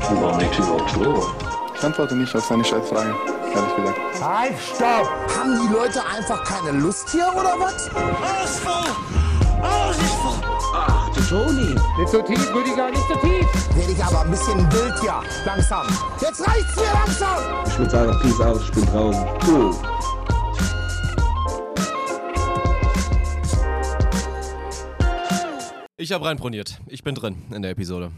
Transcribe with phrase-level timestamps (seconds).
[0.00, 1.26] Warum liegt überhaupt Stroh?
[1.74, 3.14] Ich antworte nicht auf seine Scheißfrage,
[3.54, 3.98] ehrlich gesagt.
[4.22, 5.08] Halt, stopp!
[5.38, 7.88] Haben die Leute einfach keine Lust hier oder was?
[7.94, 8.90] Alles voll!
[9.62, 10.40] Alles ist voll!
[10.74, 11.74] Ach, du Toni.
[11.98, 13.46] Nicht so tief, Rüdiger, nicht so tief!
[13.76, 15.86] Werde ich aber ein bisschen wild hier, langsam.
[16.20, 17.38] Jetzt reicht's mir langsam!
[17.66, 19.26] Ich würde sagen, Peace out, ich bin draußen.
[19.46, 19.74] Cool.
[25.96, 26.80] Ich habe reinproniert.
[26.86, 28.10] Ich bin drin in der Episode.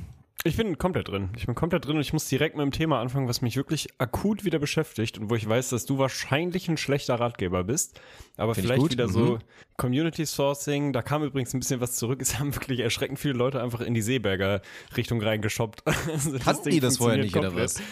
[0.44, 1.30] Ich bin komplett drin.
[1.36, 3.88] Ich bin komplett drin und ich muss direkt mit dem Thema anfangen, was mich wirklich
[3.98, 8.00] akut wieder beschäftigt und wo ich weiß, dass du wahrscheinlich ein schlechter Ratgeber bist.
[8.36, 9.12] Aber Find ich vielleicht wieder Mhm.
[9.12, 9.38] so
[9.76, 10.92] Community Sourcing.
[10.92, 12.20] Da kam übrigens ein bisschen was zurück.
[12.20, 14.62] Es haben wirklich erschreckend viele Leute einfach in die Seeberger
[14.96, 15.84] Richtung reingeshoppt.
[16.44, 17.64] Also Ding die das vorher nicht, oder komplett.
[17.76, 17.82] was?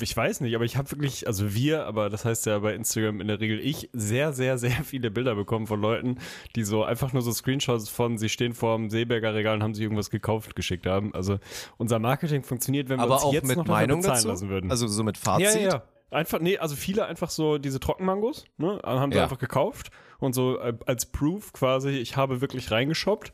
[0.00, 3.20] Ich weiß nicht, aber ich habe wirklich, also wir, aber das heißt ja bei Instagram
[3.20, 6.18] in der Regel ich, sehr, sehr, sehr viele Bilder bekommen von Leuten,
[6.54, 9.74] die so einfach nur so Screenshots von, sie stehen vor dem Seeberger Regal und haben
[9.74, 11.14] sich irgendwas gekauft geschickt haben.
[11.14, 11.38] Also
[11.76, 14.28] unser Marketing funktioniert, wenn wir Aber uns auch jetzt mit noch Meinung bezahlen dazu?
[14.28, 14.70] lassen würden.
[14.70, 15.46] Also so mit Fazit?
[15.54, 15.82] ja, ja, ja.
[16.10, 19.24] Einfach, nee, also viele einfach so diese Trockenmangos, ne, haben sie Ja.
[19.24, 23.32] einfach gekauft und so äh, als Proof quasi, ich habe wirklich reingeshoppt.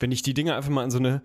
[0.00, 1.22] Wenn ich die Dinge einfach mal in so eine,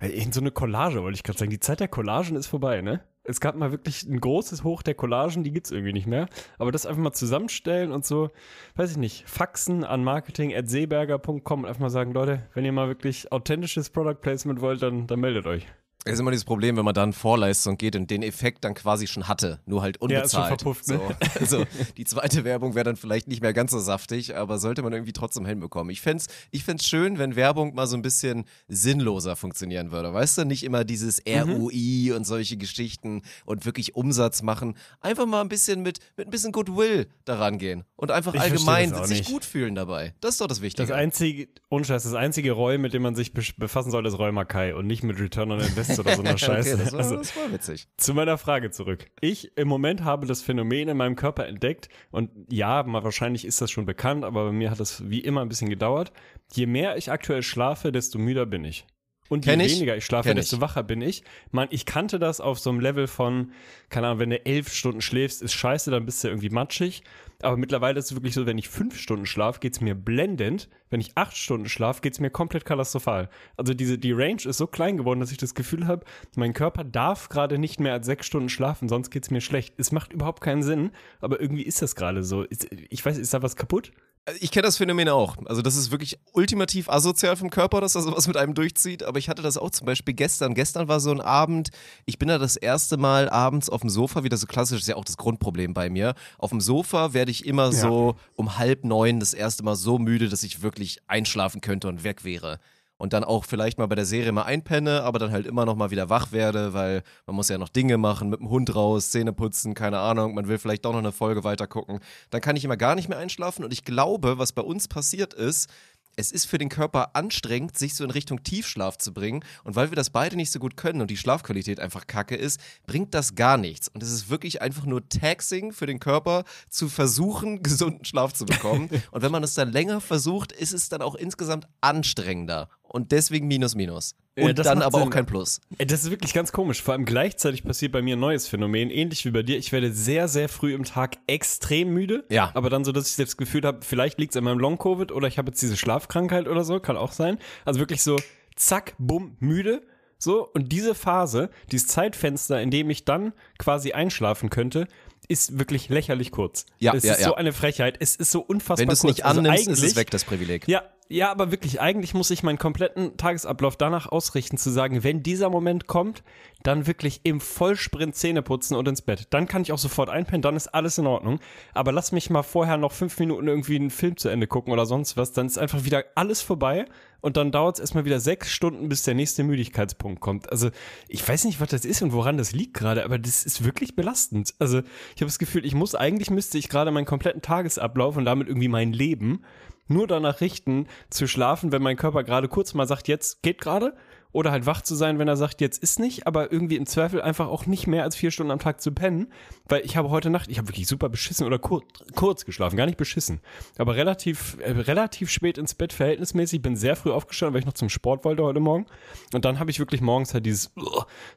[0.00, 3.00] in so eine Collage, wollte ich gerade sagen, die Zeit der Collagen ist vorbei, ne?
[3.24, 6.26] Es gab mal wirklich ein großes Hoch der Collagen, die gibt's irgendwie nicht mehr.
[6.58, 8.30] Aber das einfach mal zusammenstellen und so,
[8.76, 13.30] weiß ich nicht, faxen an marketing.seeberger.com und einfach mal sagen, Leute, wenn ihr mal wirklich
[13.30, 15.66] authentisches Product Placement wollt, dann, dann meldet euch.
[16.04, 19.06] Es ist immer dieses Problem, wenn man dann Vorleistung geht und den Effekt dann quasi
[19.06, 20.60] schon hatte, nur halt Ja, ist schon unbezahlt.
[20.60, 20.98] verpufft, ne?
[20.98, 21.14] so.
[21.40, 21.64] Also
[21.96, 25.12] die zweite Werbung wäre dann vielleicht nicht mehr ganz so saftig, aber sollte man irgendwie
[25.12, 25.90] trotzdem hinbekommen.
[25.90, 30.12] Ich fänd's, ich fänd's schön, wenn Werbung mal so ein bisschen sinnloser funktionieren würde.
[30.12, 34.76] Weißt du, nicht immer dieses ROI und solche Geschichten und wirklich Umsatz machen.
[35.00, 38.92] Einfach mal ein bisschen mit, mit ein bisschen Goodwill daran gehen und einfach Ich allgemein
[39.06, 39.30] sich nicht.
[39.30, 40.14] gut fühlen dabei.
[40.20, 40.88] Das ist doch das Wichtige.
[40.88, 44.32] Das einzige, ohne Scheiß, das einzige Roy, mit dem man sich befassen sollte, ist Roy
[44.32, 45.60] Mackay und nicht mit Return on
[45.92, 46.74] Invest oder so einer Scheiße.
[46.74, 47.88] okay, das war, also, das war witzig.
[47.96, 49.06] zu meiner Frage zurück.
[49.20, 53.70] Ich im Moment habe das Phänomen in meinem Körper entdeckt und ja, wahrscheinlich ist das
[53.70, 56.12] schon bekannt, aber bei mir hat das wie immer ein bisschen gedauert.
[56.52, 58.86] Je mehr ich aktuell schlafe, desto müder bin ich.
[59.28, 59.76] Und je ich.
[59.76, 60.62] weniger ich schlafe, Kenn desto ich.
[60.62, 61.22] wacher bin ich.
[61.52, 63.52] Man, ich kannte das auf so einem Level von,
[63.88, 67.02] keine Ahnung, wenn du elf Stunden schläfst, ist scheiße, dann bist du irgendwie matschig.
[67.40, 70.68] Aber mittlerweile ist es wirklich so, wenn ich fünf Stunden schlafe, geht's mir blendend.
[70.90, 73.30] Wenn ich acht Stunden schlafe, geht's mir komplett katastrophal.
[73.56, 76.04] Also diese, die Range ist so klein geworden, dass ich das Gefühl habe,
[76.36, 79.74] mein Körper darf gerade nicht mehr als sechs Stunden schlafen, sonst geht's mir schlecht.
[79.78, 80.90] Es macht überhaupt keinen Sinn,
[81.20, 82.42] aber irgendwie ist das gerade so.
[82.42, 83.92] Ist, ich weiß, ist da was kaputt?
[84.38, 85.36] Ich kenne das Phänomen auch.
[85.46, 89.02] Also das ist wirklich ultimativ asozial vom Körper, dass da sowas mit einem durchzieht.
[89.02, 90.54] Aber ich hatte das auch zum Beispiel gestern.
[90.54, 91.70] Gestern war so ein Abend,
[92.06, 94.94] ich bin da das erste Mal abends auf dem Sofa, wieder so klassisch, ist ja
[94.94, 96.14] auch das Grundproblem bei mir.
[96.38, 100.28] Auf dem Sofa werde ich immer so um halb neun das erste Mal so müde,
[100.28, 102.60] dass ich wirklich einschlafen könnte und weg wäre.
[103.02, 105.74] Und dann auch vielleicht mal bei der Serie mal einpenne, aber dann halt immer noch
[105.74, 109.10] mal wieder wach werde, weil man muss ja noch Dinge machen, mit dem Hund raus,
[109.10, 111.98] Zähne putzen, keine Ahnung, man will vielleicht doch noch eine Folge weiter gucken.
[112.30, 115.34] Dann kann ich immer gar nicht mehr einschlafen und ich glaube, was bei uns passiert
[115.34, 115.68] ist,
[116.16, 119.44] es ist für den Körper anstrengend, sich so in Richtung Tiefschlaf zu bringen.
[119.64, 122.60] Und weil wir das beide nicht so gut können und die Schlafqualität einfach kacke ist,
[122.86, 123.88] bringt das gar nichts.
[123.88, 128.44] Und es ist wirklich einfach nur Taxing für den Körper, zu versuchen, gesunden Schlaf zu
[128.44, 128.90] bekommen.
[129.10, 132.68] und wenn man es dann länger versucht, ist es dann auch insgesamt anstrengender.
[132.92, 134.14] Und deswegen Minus, Minus.
[134.36, 135.08] Ja, Und das dann aber Sinn.
[135.08, 135.60] auch kein Plus.
[135.78, 136.82] Das ist wirklich ganz komisch.
[136.82, 139.58] Vor allem gleichzeitig passiert bei mir ein neues Phänomen, ähnlich wie bei dir.
[139.58, 142.24] Ich werde sehr, sehr früh im Tag extrem müde.
[142.30, 142.50] Ja.
[142.54, 145.26] Aber dann so, dass ich das Gefühl habe, vielleicht liegt es an meinem Long-Covid oder
[145.28, 147.38] ich habe jetzt diese Schlafkrankheit oder so, kann auch sein.
[147.64, 148.16] Also wirklich so,
[148.56, 149.82] zack, bumm, müde.
[150.18, 154.86] So, und diese Phase, dieses Zeitfenster, in dem ich dann quasi einschlafen könnte,
[155.28, 156.66] ist wirklich lächerlich kurz.
[156.78, 157.28] Ja, es ja, ist ja.
[157.28, 157.96] so eine Frechheit.
[158.00, 159.16] Es ist so unfassbar Wenn du es kurz.
[159.16, 160.68] nicht Also annimmst, ist es weg, das Privileg.
[160.68, 160.82] ja,
[161.12, 165.50] ja, aber wirklich, eigentlich muss ich meinen kompletten Tagesablauf danach ausrichten, zu sagen, wenn dieser
[165.50, 166.22] Moment kommt,
[166.62, 169.26] dann wirklich im Vollsprint Zähne putzen und ins Bett.
[169.28, 171.38] Dann kann ich auch sofort einpennen, dann ist alles in Ordnung.
[171.74, 174.86] Aber lass mich mal vorher noch fünf Minuten irgendwie einen Film zu Ende gucken oder
[174.86, 176.86] sonst was, dann ist einfach wieder alles vorbei
[177.20, 180.50] und dann dauert es erstmal wieder sechs Stunden, bis der nächste Müdigkeitspunkt kommt.
[180.50, 180.70] Also
[181.08, 183.94] ich weiß nicht, was das ist und woran das liegt gerade, aber das ist wirklich
[183.94, 184.54] belastend.
[184.58, 188.24] Also ich habe das Gefühl, ich muss, eigentlich müsste ich gerade meinen kompletten Tagesablauf und
[188.24, 189.42] damit irgendwie mein Leben
[189.88, 193.94] nur danach richten, zu schlafen, wenn mein Körper gerade kurz mal sagt, jetzt geht gerade.
[194.32, 197.20] Oder halt wach zu sein, wenn er sagt, jetzt ist nicht, aber irgendwie im Zweifel
[197.20, 199.30] einfach auch nicht mehr als vier Stunden am Tag zu pennen.
[199.68, 201.82] Weil ich habe heute Nacht, ich habe wirklich super beschissen oder kur
[202.14, 203.40] kurz geschlafen, gar nicht beschissen.
[203.78, 207.74] Aber relativ, äh, relativ spät ins Bett verhältnismäßig, bin sehr früh aufgestanden, weil ich noch
[207.74, 208.86] zum Sport wollte heute Morgen.
[209.34, 210.82] Und dann habe ich wirklich morgens halt dieses, uh,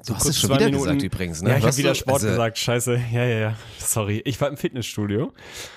[0.02, 1.50] so hast kurz es schon zwei wieder Minuten, gesagt übrigens, ne?
[1.52, 3.02] Ja, ich habe wieder du- Sport also- gesagt, scheiße.
[3.12, 3.56] Ja, ja, ja.
[3.78, 4.22] Sorry.
[4.26, 5.34] Ich war im Fitnessstudio.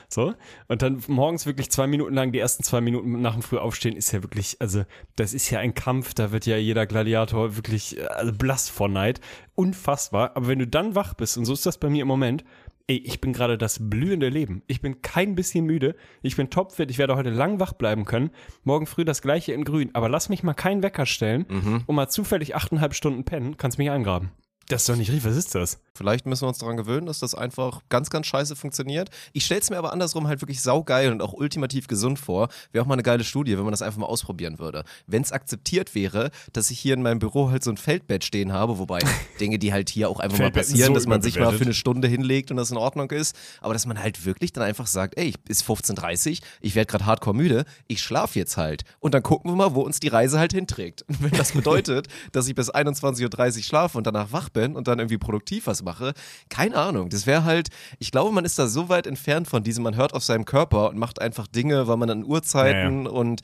[0.08, 0.34] So.
[0.68, 4.10] Und dann morgens wirklich zwei Minuten lang, die ersten zwei Minuten nach dem Frühaufstehen ist
[4.12, 4.84] ja wirklich, also
[5.16, 8.88] das ist ja ein Kampf, da wird ja jeder Radiator wirklich äh, also blass vor
[8.88, 9.20] Neid.
[9.54, 10.32] Unfassbar.
[10.36, 12.44] Aber wenn du dann wach bist, und so ist das bei mir im Moment,
[12.86, 14.62] ey, ich bin gerade das blühende Leben.
[14.66, 15.96] Ich bin kein bisschen müde.
[16.22, 16.90] Ich bin topfit.
[16.90, 18.30] Ich werde heute lang wach bleiben können.
[18.64, 19.90] Morgen früh das gleiche in grün.
[19.94, 21.46] Aber lass mich mal keinen Wecker stellen
[21.86, 23.56] und mal zufällig achteinhalb Stunden pennen.
[23.56, 24.30] Kannst mich eingraben.
[24.68, 25.24] Das ist doch nicht richtig.
[25.24, 25.78] Was ist das?
[25.94, 29.08] Vielleicht müssen wir uns daran gewöhnen, dass das einfach ganz, ganz scheiße funktioniert.
[29.32, 32.48] Ich stelle es mir aber andersrum halt wirklich saugeil und auch ultimativ gesund vor.
[32.70, 34.84] Wäre auch mal eine geile Studie, wenn man das einfach mal ausprobieren würde.
[35.06, 38.52] Wenn es akzeptiert wäre, dass ich hier in meinem Büro halt so ein Feldbett stehen
[38.52, 38.98] habe, wobei
[39.40, 41.74] Dinge, die halt hier auch einfach mal passieren, so dass man sich mal für eine
[41.74, 45.16] Stunde hinlegt und das in Ordnung ist, aber dass man halt wirklich dann einfach sagt,
[45.16, 48.82] ey, ist 15.30 Uhr, ich werde gerade hardcore müde, ich schlafe jetzt halt.
[49.00, 51.02] Und dann gucken wir mal, wo uns die Reise halt hinträgt.
[51.08, 54.88] Und wenn das bedeutet, dass ich bis 21.30 Uhr schlafe und danach wach bin und
[54.88, 56.12] dann irgendwie produktiv was mache,
[56.48, 57.08] keine Ahnung.
[57.08, 57.68] Das wäre halt,
[57.98, 60.90] ich glaube, man ist da so weit entfernt von diesem, man hört auf seinem Körper
[60.90, 63.42] und macht einfach Dinge, weil man an Uhrzeiten und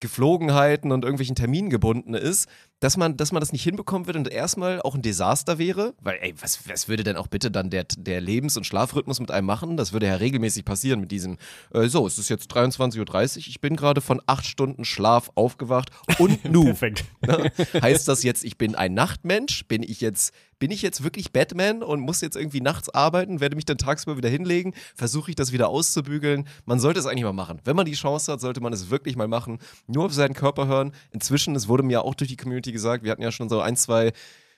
[0.00, 2.48] Geflogenheiten und irgendwelchen Terminen gebunden ist,
[2.80, 6.18] dass man, dass man das nicht hinbekommen wird und erstmal auch ein Desaster wäre, weil,
[6.20, 9.46] ey, was, was würde denn auch bitte dann der, der Lebens- und Schlafrhythmus mit einem
[9.46, 9.76] machen?
[9.76, 11.38] Das würde ja regelmäßig passieren mit diesem,
[11.74, 15.90] äh, so, es ist jetzt 23.30 Uhr, ich bin gerade von acht Stunden Schlaf aufgewacht
[16.18, 16.64] und nu.
[16.66, 17.04] Perfekt.
[17.26, 17.50] Ne?
[17.82, 19.66] heißt das jetzt, ich bin ein Nachtmensch?
[19.66, 23.56] Bin ich jetzt, bin ich jetzt wirklich Batman und muss jetzt irgendwie nachts arbeiten, werde
[23.56, 26.46] mich dann tagsüber wieder hinlegen, versuche ich das wieder auszubügeln?
[26.64, 27.60] Man sollte es eigentlich mal machen.
[27.64, 29.58] Wenn man die Chance hat, sollte man es wirklich mal machen.
[29.86, 30.92] Nur auf seinen Körper hören.
[31.10, 33.60] Inzwischen, es wurde mir ja auch durch die Community gesagt, wir hatten ja schon so
[33.60, 34.12] ein, zwei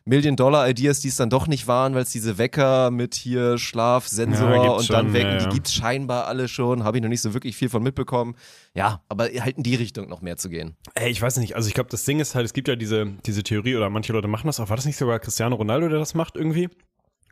[0.04, 4.62] Million-Dollar-Ideas, die es dann doch nicht waren, weil es diese Wecker mit hier Schlafsensor Ja,
[4.62, 5.50] gibt's und dann schon, wecken, ja, die ja.
[5.50, 6.84] gibt es scheinbar alle schon.
[6.84, 8.34] Habe ich noch nicht so wirklich viel von mitbekommen.
[8.74, 10.76] Ja, aber halt in die Richtung noch mehr zu gehen.
[10.94, 13.06] Ey, ich weiß nicht, also ich glaube, das Ding ist halt, es gibt ja diese,
[13.26, 14.68] diese Theorie oder manche Leute machen das auch.
[14.68, 16.68] War das nicht sogar Cristiano Ronaldo, der das macht irgendwie?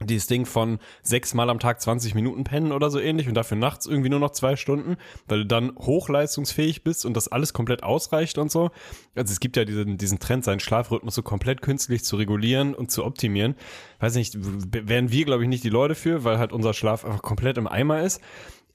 [0.00, 3.86] Dieses Ding von sechsmal am Tag 20 Minuten pennen oder so ähnlich und dafür nachts
[3.86, 4.96] irgendwie nur noch zwei Stunden,
[5.26, 8.70] weil du dann hochleistungsfähig bist und das alles komplett ausreicht und so.
[9.16, 12.90] Also es gibt ja diesen, diesen Trend, seinen Schlafrhythmus so komplett künstlich zu regulieren und
[12.92, 13.56] zu optimieren.
[13.98, 17.22] Weiß nicht, wären wir, glaube ich, nicht die Leute für, weil halt unser Schlaf einfach
[17.22, 18.20] komplett im Eimer ist.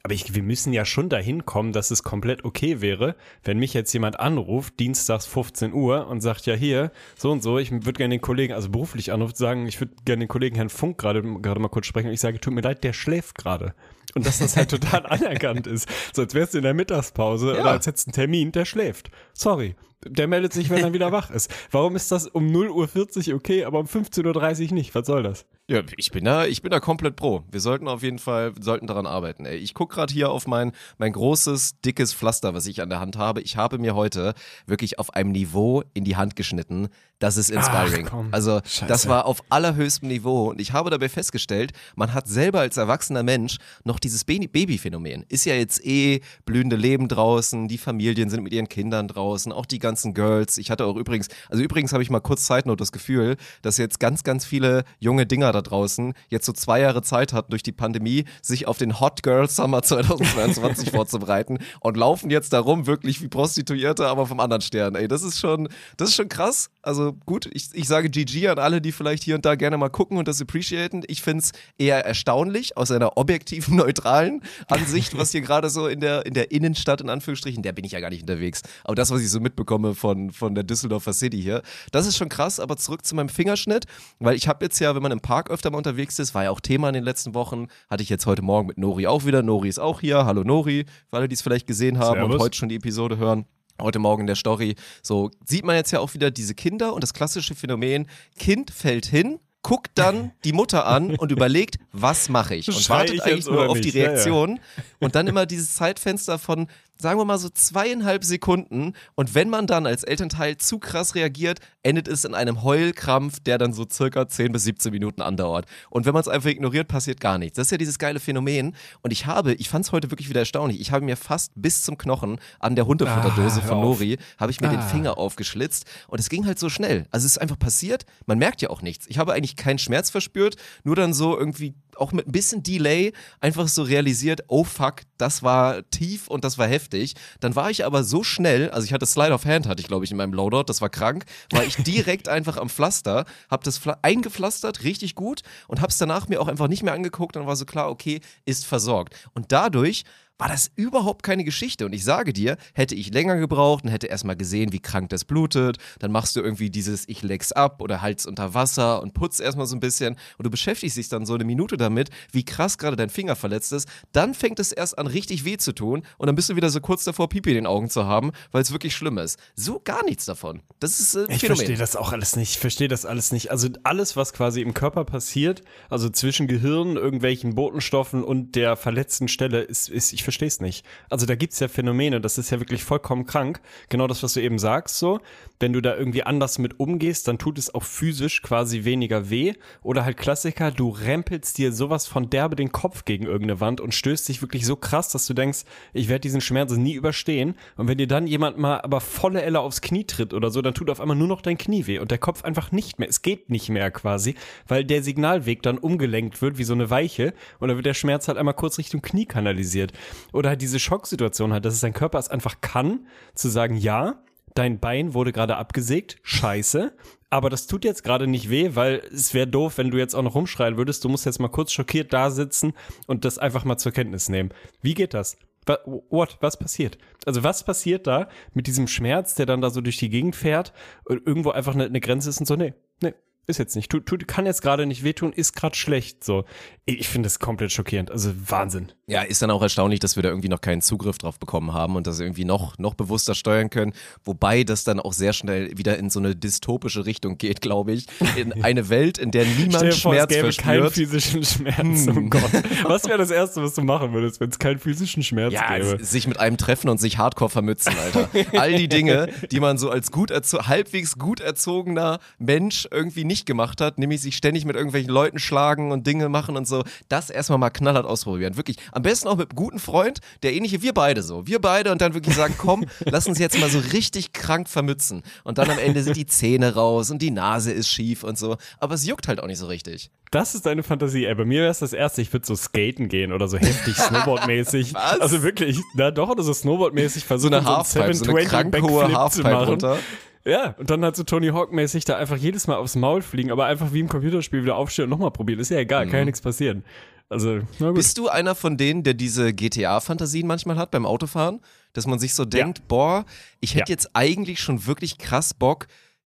[0.05, 3.15] Aber ich, wir müssen ja schon dahin kommen, dass es komplett okay wäre,
[3.45, 7.57] wenn mich jetzt jemand anruft, dienstags 15 Uhr und sagt, ja hier, so und so,
[7.57, 10.67] ich würde gerne den Kollegen, also beruflich anruft, sagen, ich würde gerne den Kollegen Herrn
[10.67, 13.73] Funk gerade gerade mal kurz sprechen und ich sage, tut mir leid, der schläft gerade.
[14.13, 15.87] Und dass das halt total anerkannt ist.
[16.13, 19.09] So als wärst du in der Mittagspause oder als hättest du einen Termin, der schläft.
[19.31, 19.75] Sorry.
[20.07, 21.53] Der meldet sich, wenn er wieder wach ist.
[21.71, 24.95] Warum ist das um 0.40 Uhr okay, aber um 15.30 Uhr nicht?
[24.95, 25.45] Was soll das?
[25.69, 27.43] Ja, ich bin da, ich bin da komplett pro.
[27.49, 29.45] Wir sollten auf jeden Fall, sollten daran arbeiten.
[29.45, 29.55] Ey.
[29.57, 33.17] Ich gucke gerade hier auf mein, mein großes, dickes Pflaster, was ich an der Hand
[33.17, 33.39] habe.
[33.41, 34.33] Ich habe mir heute
[34.67, 36.89] wirklich auf einem Niveau in die Hand geschnitten.
[37.19, 38.09] Das ist inspiring.
[38.11, 38.87] Ach, also, Scheiße.
[38.87, 40.49] das war auf allerhöchstem Niveau.
[40.49, 45.23] Und ich habe dabei festgestellt, man hat selber als erwachsener Mensch noch dieses Baby- Baby-Phänomen.
[45.29, 49.65] Ist ja jetzt eh blühende Leben draußen, die Familien sind mit ihren Kindern draußen, auch
[49.65, 50.57] die ganzen Girls.
[50.57, 53.99] Ich hatte auch übrigens, also übrigens habe ich mal kurz Zeitnot das Gefühl, dass jetzt
[53.99, 57.71] ganz, ganz viele junge Dinger da draußen jetzt so zwei Jahre Zeit hatten durch die
[57.71, 63.27] Pandemie, sich auf den Hot Girl Summer 2022 vorzubereiten und laufen jetzt darum wirklich wie
[63.27, 64.95] Prostituierte, aber vom anderen Stern.
[64.95, 66.69] Ey, das ist schon, das ist schon krass.
[66.81, 69.89] Also gut, ich, ich sage GG an alle, die vielleicht hier und da gerne mal
[69.89, 71.03] gucken und das appreciaten.
[71.07, 75.99] Ich finde es eher erstaunlich aus einer objektiven, neutralen Ansicht, was hier gerade so in
[75.99, 78.61] der, in der Innenstadt, in Anführungsstrichen, der bin ich ja gar nicht unterwegs.
[78.83, 82.29] Aber das, was ich so mitbekomme von, von der Düsseldorfer City hier, das ist schon
[82.29, 82.59] krass.
[82.59, 83.85] Aber zurück zu meinem Fingerschnitt,
[84.19, 86.51] weil ich habe jetzt ja, wenn man im Park öfter mal unterwegs ist, war ja
[86.51, 89.43] auch Thema in den letzten Wochen, hatte ich jetzt heute Morgen mit Nori auch wieder.
[89.43, 90.25] Nori ist auch hier.
[90.25, 92.45] Hallo Nori, für alle, die es vielleicht gesehen haben und Servus.
[92.45, 93.45] heute schon die Episode hören.
[93.81, 94.75] Heute Morgen in der Story.
[95.01, 99.07] So sieht man jetzt ja auch wieder diese Kinder und das klassische Phänomen: Kind fällt
[99.07, 102.67] hin, guckt dann die Mutter an und überlegt, was mache ich?
[102.67, 103.95] Und Schrei wartet ich eigentlich nur auf die nicht?
[103.95, 104.09] Ja, ja.
[104.09, 104.59] Reaktion.
[104.99, 108.93] Und dann immer dieses Zeitfenster von, sagen wir mal so zweieinhalb Sekunden.
[109.15, 113.57] Und wenn man dann als Elternteil zu krass reagiert, endet es in einem Heulkrampf, der
[113.57, 115.65] dann so circa 10 bis 17 Minuten andauert.
[115.89, 117.57] Und wenn man es einfach ignoriert, passiert gar nichts.
[117.57, 118.75] Das ist ja dieses geile Phänomen.
[119.01, 121.81] Und ich habe, ich fand es heute wirklich wieder erstaunlich, ich habe mir fast bis
[121.81, 123.81] zum Knochen an der Hundefutterdose Ah, von.
[123.81, 124.87] Nori, habe ich mir den Ah.
[124.87, 125.85] Finger aufgeschlitzt.
[126.07, 127.05] Und es ging halt so schnell.
[127.11, 128.05] Also es ist einfach passiert.
[128.27, 129.05] Man merkt ja auch nichts.
[129.09, 133.13] Ich habe eigentlich keinen Schmerz verspürt, nur dann so irgendwie auch mit ein bisschen Delay
[133.39, 137.15] einfach so realisiert, oh fuck, das war tief und das war heftig.
[137.39, 140.03] Dann war ich aber so schnell, also ich hatte Slide of Hand, hatte ich glaube
[140.03, 143.81] ich in meinem Loadout, das war krank, war ich direkt einfach am Pflaster, hab das
[143.81, 147.55] Pfla- eingepflastert, richtig gut und hab's danach mir auch einfach nicht mehr angeguckt und war
[147.55, 149.15] so klar, okay, ist versorgt.
[149.33, 150.03] Und dadurch
[150.43, 151.85] war das überhaupt keine Geschichte.
[151.85, 155.23] Und ich sage dir, hätte ich länger gebraucht und hätte erstmal gesehen, wie krank das
[155.23, 159.39] blutet, dann machst du irgendwie dieses Ich leg's ab oder halt's unter Wasser und putz
[159.39, 162.77] erstmal so ein bisschen und du beschäftigst dich dann so eine Minute damit, wie krass
[162.77, 163.87] gerade dein Finger verletzt ist.
[164.11, 166.81] Dann fängt es erst an, richtig weh zu tun und dann bist du wieder so
[166.81, 169.39] kurz davor, Pipi in den Augen zu haben, weil es wirklich schlimm ist.
[169.55, 170.61] So gar nichts davon.
[170.81, 171.55] Das ist äh, ein Ich Phänomen.
[171.55, 172.51] verstehe das auch alles nicht.
[172.51, 173.49] Ich verstehe das alles nicht.
[173.49, 179.29] Also alles, was quasi im Körper passiert, also zwischen Gehirn, irgendwelchen Botenstoffen und der verletzten
[179.29, 180.85] Stelle, ist, ist ich verstehe es nicht.
[181.09, 183.61] Also da gibt's ja Phänomene, das ist ja wirklich vollkommen krank.
[183.89, 185.19] Genau das, was du eben sagst, so.
[185.59, 189.53] Wenn du da irgendwie anders mit umgehst, dann tut es auch physisch quasi weniger weh.
[189.81, 193.93] Oder halt Klassiker, du rempelst dir sowas von derbe den Kopf gegen irgendeine Wand und
[193.93, 195.63] stößt dich wirklich so krass, dass du denkst,
[195.93, 197.55] ich werde diesen Schmerz nie überstehen.
[197.77, 200.73] Und wenn dir dann jemand mal aber volle Elle aufs Knie tritt oder so, dann
[200.73, 203.09] tut auf einmal nur noch dein Knie weh und der Kopf einfach nicht mehr.
[203.09, 204.35] Es geht nicht mehr quasi,
[204.67, 208.27] weil der Signalweg dann umgelenkt wird wie so eine Weiche und dann wird der Schmerz
[208.27, 209.93] halt einmal kurz Richtung Knie kanalisiert.
[210.31, 214.23] Oder halt diese Schocksituation hat, dass es dein Körper es einfach kann, zu sagen, ja,
[214.55, 216.93] dein Bein wurde gerade abgesägt, scheiße,
[217.33, 220.21] aber das tut jetzt gerade nicht weh, weil es wäre doof, wenn du jetzt auch
[220.21, 221.03] noch rumschreien würdest.
[221.03, 222.73] Du musst jetzt mal kurz schockiert da sitzen
[223.07, 224.51] und das einfach mal zur Kenntnis nehmen.
[224.83, 225.37] Wie geht das?
[225.85, 226.37] What?
[226.41, 226.99] Was passiert?
[227.25, 230.73] Also was passiert da mit diesem Schmerz, der dann da so durch die Gegend fährt
[231.05, 233.13] und irgendwo einfach eine, eine Grenze ist und so, nee, nee,
[233.47, 233.91] ist jetzt nicht.
[233.91, 236.23] Tut, tut, kann jetzt gerade nicht wehtun, ist gerade schlecht.
[236.23, 236.45] So,
[236.85, 238.09] ich finde das komplett schockierend.
[238.11, 238.91] Also Wahnsinn.
[239.05, 241.97] Ja, ist dann auch erstaunlich, dass wir da irgendwie noch keinen Zugriff drauf bekommen haben
[241.97, 243.93] und das irgendwie noch, noch bewusster steuern können.
[244.23, 248.07] Wobei das dann auch sehr schnell wieder in so eine dystopische Richtung geht, glaube ich.
[248.37, 250.93] In eine Welt, in der niemand vor, es Schmerz gäbe keinen verspürt.
[250.93, 252.07] physischen Schmerz.
[252.07, 252.51] Oh Gott.
[252.83, 256.03] Was wäre das Erste, was du machen würdest, wenn es keinen physischen Schmerz Ja, gäbe?
[256.03, 258.29] sich mit einem treffen und sich hardcore vermützen, Alter.
[258.59, 263.81] All die Dinge, die man so als gut halbwegs gut erzogener Mensch irgendwie nicht gemacht
[263.81, 267.59] hat, nämlich sich ständig mit irgendwelchen Leuten schlagen und Dinge machen und so, das erstmal
[267.59, 268.55] mal knallhart ausprobieren.
[268.57, 271.47] Wirklich, am besten auch mit einem guten Freund, der ähnliche wir beide so.
[271.47, 275.23] Wir beide und dann wirklich sagen, komm, lass uns jetzt mal so richtig krank vermützen.
[275.43, 278.57] Und dann am Ende sind die Zähne raus und die Nase ist schief und so.
[278.79, 280.11] Aber es juckt halt auch nicht so richtig.
[280.31, 281.25] Das ist deine Fantasie.
[281.25, 283.95] Ey, bei mir wäre es das Erste, ich würde so skaten gehen oder so heftig
[283.97, 284.95] Snowboard-mäßig.
[284.95, 288.49] Also wirklich, na doch, oder so Snowboard-mäßig versuchen, eine so einen Halfpipe, so eine 720
[288.49, 289.69] krank hohe Backflip zu Halfpipe machen.
[289.69, 289.99] runter.
[290.45, 293.65] Ja, und dann halt so Tony Hawk-mäßig da einfach jedes Mal aufs Maul fliegen, aber
[293.65, 295.59] einfach wie im Computerspiel wieder aufstehen und nochmal probieren.
[295.59, 296.83] Ist ja egal, kann ja nichts passieren.
[297.29, 297.95] Also, na gut.
[297.95, 301.61] Bist du einer von denen, der diese GTA-Fantasien manchmal hat beim Autofahren?
[301.93, 303.25] Dass man sich so denkt, boah,
[303.61, 303.93] ich hätte Ja.
[303.95, 305.87] jetzt eigentlich schon wirklich krass Bock,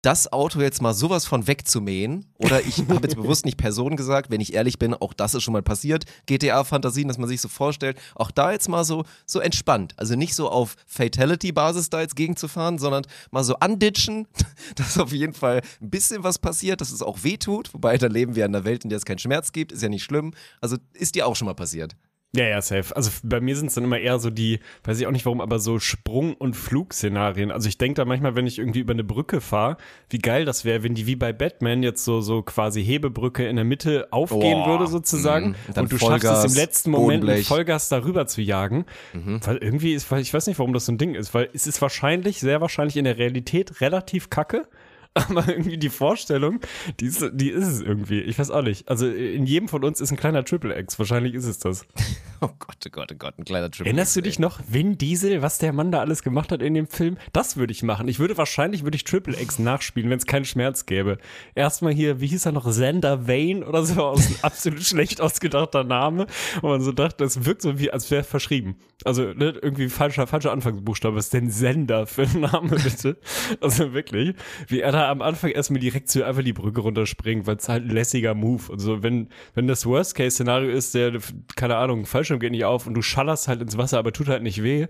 [0.05, 2.27] das Auto jetzt mal sowas von wegzumähen.
[2.37, 5.43] Oder ich habe jetzt bewusst nicht Person gesagt, wenn ich ehrlich bin, auch das ist
[5.43, 6.05] schon mal passiert.
[6.27, 9.95] GTA-Fantasien, dass man sich so vorstellt, auch da jetzt mal so, so entspannt.
[9.97, 14.29] Also nicht so auf Fatality-Basis da jetzt gegenzufahren, sondern mal so anditschen,
[14.75, 17.73] dass auf jeden Fall ein bisschen was passiert, dass es auch weh tut.
[17.73, 19.89] Wobei da leben wir in einer Welt, in der es keinen Schmerz gibt, ist ja
[19.89, 20.35] nicht schlimm.
[20.61, 21.97] Also ist dir auch schon mal passiert.
[22.37, 22.95] Ja, ja, safe.
[22.97, 25.41] Also bei mir sind es dann immer eher so die, weiß ich auch nicht warum,
[25.41, 27.51] aber so Sprung- und Flugszenarien.
[27.51, 29.77] Also ich denke da manchmal, wenn ich irgendwie über eine Brücke fahre,
[30.11, 33.57] wie geil das wäre, wenn die wie bei Batman jetzt so, so quasi Hebebrücke in
[33.57, 34.69] der Mitte aufgehen Boah.
[34.69, 35.55] würde sozusagen Mhm.
[35.69, 37.47] Und dann und du schaffst es Vollgas, im letzten Moment mit.
[37.47, 38.85] Vollgas darüber zu jagen.
[39.13, 41.67] Weil irgendwie ist, weil ich weiß nicht, warum das so ein Ding ist, weil es
[41.67, 44.67] ist wahrscheinlich, sehr wahrscheinlich in der Realität relativ kacke.
[45.15, 46.61] Aber irgendwie die Vorstellung,
[46.99, 48.21] die ist, die ist es irgendwie.
[48.21, 48.89] Ich weiß auch nicht.
[48.89, 50.99] Also in jedem von uns ist ein kleiner Triple X.
[50.99, 51.87] Wahrscheinlich ist es das.
[52.41, 53.87] Oh Gott, oh Gott, oh Gott, ein kleiner Triple.
[53.87, 56.75] Erinnerst du X, dich noch, Vin Diesel, was der Mann da alles gemacht hat in
[56.75, 57.17] dem Film?
[57.33, 58.07] Das würde ich machen.
[58.07, 61.17] Ich würde wahrscheinlich, würde ich Triple X nachspielen, wenn es keinen Schmerz gäbe.
[61.55, 65.85] Erstmal hier, wie hieß er noch, Xander Vane oder so, aus ein absolut schlecht ausgedachter
[65.85, 66.27] Name.
[66.61, 68.77] Und man so dachte, das wirkt so wie, als wäre verschrieben.
[69.05, 71.17] Also ne, irgendwie falscher, falscher Anfangsbuchstabe.
[71.17, 73.17] Was ist denn Sender für ein Name, bitte?
[73.63, 74.35] Also wirklich,
[74.69, 77.85] wie er da am Anfang erstmal direkt so einfach die Brücke runterspringt, weil es halt
[77.85, 78.73] ein lässiger Move.
[78.73, 81.19] Und so, wenn, wenn das Worst-Case-Szenario ist, der,
[81.57, 84.43] keine Ahnung, Fallschirm geht nicht auf und du schallerst halt ins Wasser, aber tut halt
[84.43, 84.87] nicht weh.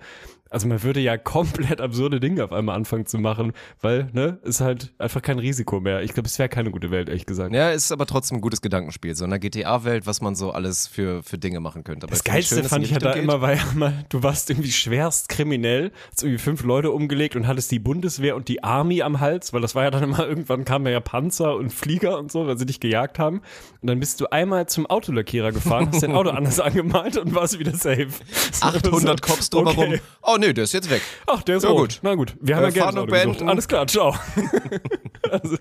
[0.54, 4.60] Also man würde ja komplett absurde Dinge auf einmal anfangen zu machen, weil, ne, ist
[4.60, 6.02] halt einfach kein Risiko mehr.
[6.02, 7.52] Ich glaube, es wäre keine gute Welt, ehrlich gesagt.
[7.52, 9.14] Ja, ist aber trotzdem ein gutes Gedankenspiel.
[9.16, 12.06] So in einer GTA-Welt, was man so alles für, für Dinge machen könnte.
[12.06, 14.48] Aber Das Geilste schön, fand ich ja da Richtung immer, war ja mal, du warst
[14.48, 19.02] irgendwie schwerst kriminell, hast irgendwie fünf Leute umgelegt und hattest die Bundeswehr und die Army
[19.02, 22.30] am Hals, weil das war ja dann immer, irgendwann kamen ja Panzer und Flieger und
[22.30, 23.40] so, weil sie dich gejagt haben.
[23.82, 27.58] Und dann bist du einmal zum Autolackierer gefahren, hast dein Auto anders angemalt und warst
[27.58, 28.06] wieder safe.
[28.06, 28.62] geht.
[28.62, 29.88] 800 Cops drumherum.
[29.88, 30.00] Okay.
[30.22, 31.02] Oh nee, der ist jetzt weg.
[31.26, 31.80] Ach, der ist Ja, rot.
[31.80, 31.98] gut.
[32.02, 33.22] Na gut, wir haben Äh, ja Fahndung gesucht.
[33.24, 33.48] beenden.
[33.48, 34.14] Alles klar, ciao.
[35.30, 35.56] also,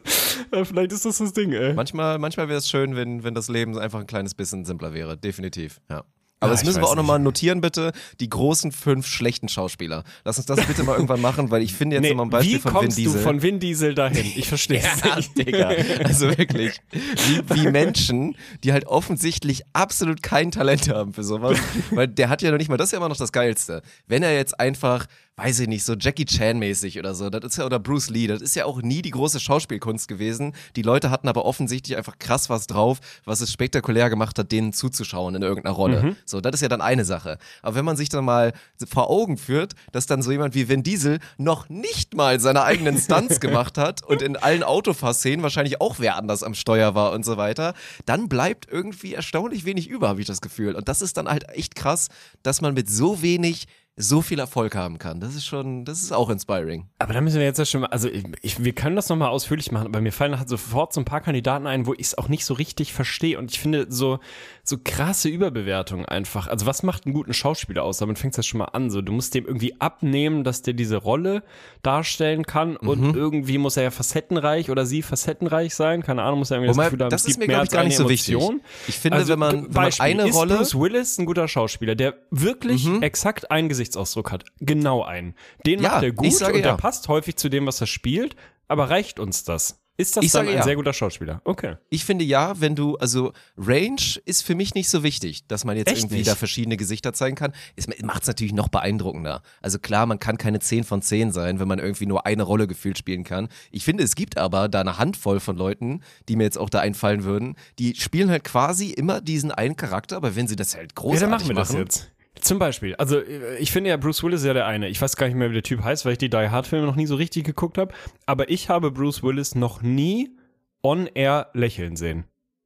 [0.51, 1.73] äh, vielleicht ist das das Ding, ey.
[1.73, 5.17] Manchmal, manchmal wäre es schön, wenn, wenn das Leben einfach ein kleines bisschen simpler wäre.
[5.17, 6.03] Definitiv, ja.
[6.43, 7.91] Aber Ah, das müssen wir auch nochmal notieren, bitte.
[8.19, 10.03] Die großen fünf schlechten Schauspieler.
[10.25, 12.55] Lass uns das bitte mal irgendwann machen, weil ich finde jetzt Nee, mal ein Beispiel
[12.55, 13.13] wie von Vin kommst Diesel.
[13.13, 14.25] du von Vin Diesel dahin?
[14.35, 15.37] Ich verstehe es Ja, nicht.
[15.37, 15.69] Digga.
[16.03, 16.79] Also wirklich.
[16.91, 21.57] Wie, wie Menschen, die halt offensichtlich absolut kein Talent haben für sowas.
[21.91, 23.81] Weil der hat ja noch nicht mal, das ist ja immer noch das Geilste.
[24.07, 27.65] Wenn er jetzt einfach, weiß ich nicht, so Jackie Chan-mäßig oder so, das ist ja,
[27.65, 30.53] oder Bruce Lee, das ist ja auch nie die große Schauspielkunst gewesen.
[30.75, 34.73] Die Leute hatten aber offensichtlich einfach krass was drauf, was es spektakulär gemacht hat, denen
[34.73, 36.15] zuzuschauen in irgendeiner Rolle.
[36.25, 37.39] So, das ist ja dann eine Sache.
[37.63, 38.53] Aber wenn man sich dann mal
[38.87, 42.99] vor Augen führt, dass dann so jemand wie Vin Diesel noch nicht mal seine eigenen
[42.99, 47.25] Stunts gemacht hat und in allen Autofahrszenen wahrscheinlich auch wer anders am Steuer war und
[47.25, 47.73] so weiter,
[48.05, 50.75] dann bleibt irgendwie erstaunlich wenig über, habe ich das Gefühl.
[50.75, 52.09] Und das ist dann halt echt krass,
[52.43, 55.19] dass man mit so wenig so viel Erfolg haben kann.
[55.19, 56.87] Das ist schon, das ist auch inspiring.
[56.97, 59.29] Aber da müssen wir jetzt ja schon mal, also ich, ich, wir können das nochmal
[59.29, 62.17] ausführlich machen, aber mir fallen halt sofort so ein paar Kandidaten ein, wo ich es
[62.17, 63.37] auch nicht so richtig verstehe.
[63.37, 64.19] Und ich finde so,
[64.63, 66.47] so krasse Überbewertung einfach.
[66.47, 67.99] Also was macht einen guten Schauspieler aus?
[67.99, 68.89] Damit fängt es schon mal an.
[68.89, 71.43] So, du musst dem irgendwie abnehmen, dass der diese Rolle
[71.83, 72.87] darstellen kann Mhm.
[72.89, 76.01] und irgendwie muss er ja facettenreich oder sie facettenreich sein.
[76.01, 77.79] Keine Ahnung, muss er irgendwie Wobei, das Gefühl haben, das es ist gibt mir, gar
[77.79, 78.33] eine nicht so wichtig.
[78.35, 78.61] Emotion.
[78.87, 80.53] Ich finde, Also, wenn man, wenn man Beispiel, eine ist Rolle.
[80.55, 80.57] Mhm.
[80.57, 84.45] Bruce Willis ein guter Schauspieler, der wirklich exakt einen Gesichtsausdruck hat.
[84.59, 85.35] Genau einen.
[85.65, 86.77] Den Ja, macht er gut und der ja.
[86.77, 88.35] passt häufig zu dem, was er spielt.
[88.67, 89.79] Aber reicht uns das?
[89.95, 90.63] Ist das Ich dann ein ja.
[90.63, 91.41] sehr guter Schauspieler?
[91.43, 91.75] Okay.
[91.89, 95.77] Ich finde ja, wenn du, also Range ist für mich nicht so wichtig, dass man
[95.77, 96.27] jetzt Echt irgendwie nicht?
[96.27, 97.53] da verschiedene Gesichter zeigen kann.
[97.75, 99.43] Es macht es natürlich noch beeindruckender.
[99.61, 102.65] Also klar, man kann keine 10 von 10 sein, wenn man irgendwie nur eine Rolle
[102.65, 103.49] gefühlt spielen kann.
[103.69, 106.79] Ich finde, es gibt aber da eine Handvoll von Leuten, die mir jetzt auch da
[106.79, 110.93] einfallen würden, die spielen halt quasi immer diesen einen Charakter, aber wenn sie das halt
[110.93, 112.09] Ja, großartig dann machen wir das machen, jetzt.
[112.39, 114.89] Zum Beispiel, also äh, ich finde ja, Bruce Willis ist ja der eine.
[114.89, 116.85] Ich weiß gar nicht mehr, wie der Typ heißt, weil ich die Die Hard Filme
[116.85, 117.93] noch nie so richtig geguckt habe.
[118.25, 120.35] Aber ich habe Bruce Willis noch nie
[120.81, 122.25] on-air lächeln sehen.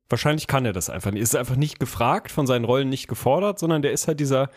[0.09, 1.21] Wahrscheinlich kann er das einfach nicht.
[1.21, 4.49] Ist einfach nicht gefragt, von seinen Rollen nicht gefordert, sondern der ist halt dieser,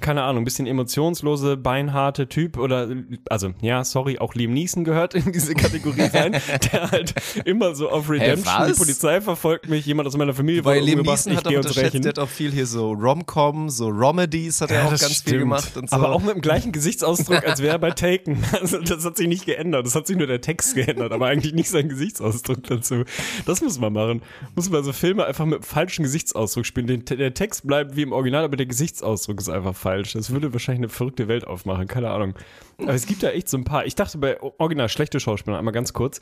[0.00, 2.88] keine Ahnung, ein bisschen emotionslose, beinharte Typ oder,
[3.28, 6.32] also ja, sorry, auch Liam Neeson gehört in diese Kategorie rein,
[6.72, 8.78] der halt immer so auf Redemption, die was?
[8.78, 12.18] Polizei verfolgt mich, jemand aus meiner Familie Weil Liam Neeson hat uns unterschätzt, der hat
[12.20, 15.38] auch viel hier so Rom-Com, so Romedies hat er Ja, auch ganz viel stimmt.
[15.40, 15.96] gemacht und so.
[15.96, 18.42] Aber auch mit dem gleichen Gesichtsausdruck, als wäre er bei Taken.
[18.60, 19.84] Also das hat sich nicht geändert.
[19.86, 23.04] Das hat sich nur der Text geändert, aber eigentlich nicht sein Gesichtsausdruck dazu.
[23.46, 24.22] Das muss man machen.
[24.54, 26.86] Muss man so Filme einfach mit dem falschen Gesichtsausdruck spielen.
[26.86, 30.12] Den, der Text bleibt wie im Original, aber der Gesichtsausdruck ist einfach falsch.
[30.12, 31.86] Das würde wahrscheinlich eine verrückte Welt aufmachen.
[31.86, 32.34] Keine Ahnung.
[32.78, 33.86] Aber es gibt da echt so ein paar.
[33.86, 36.20] Ich dachte bei Original schlechte Schauspieler, einmal ganz kurz,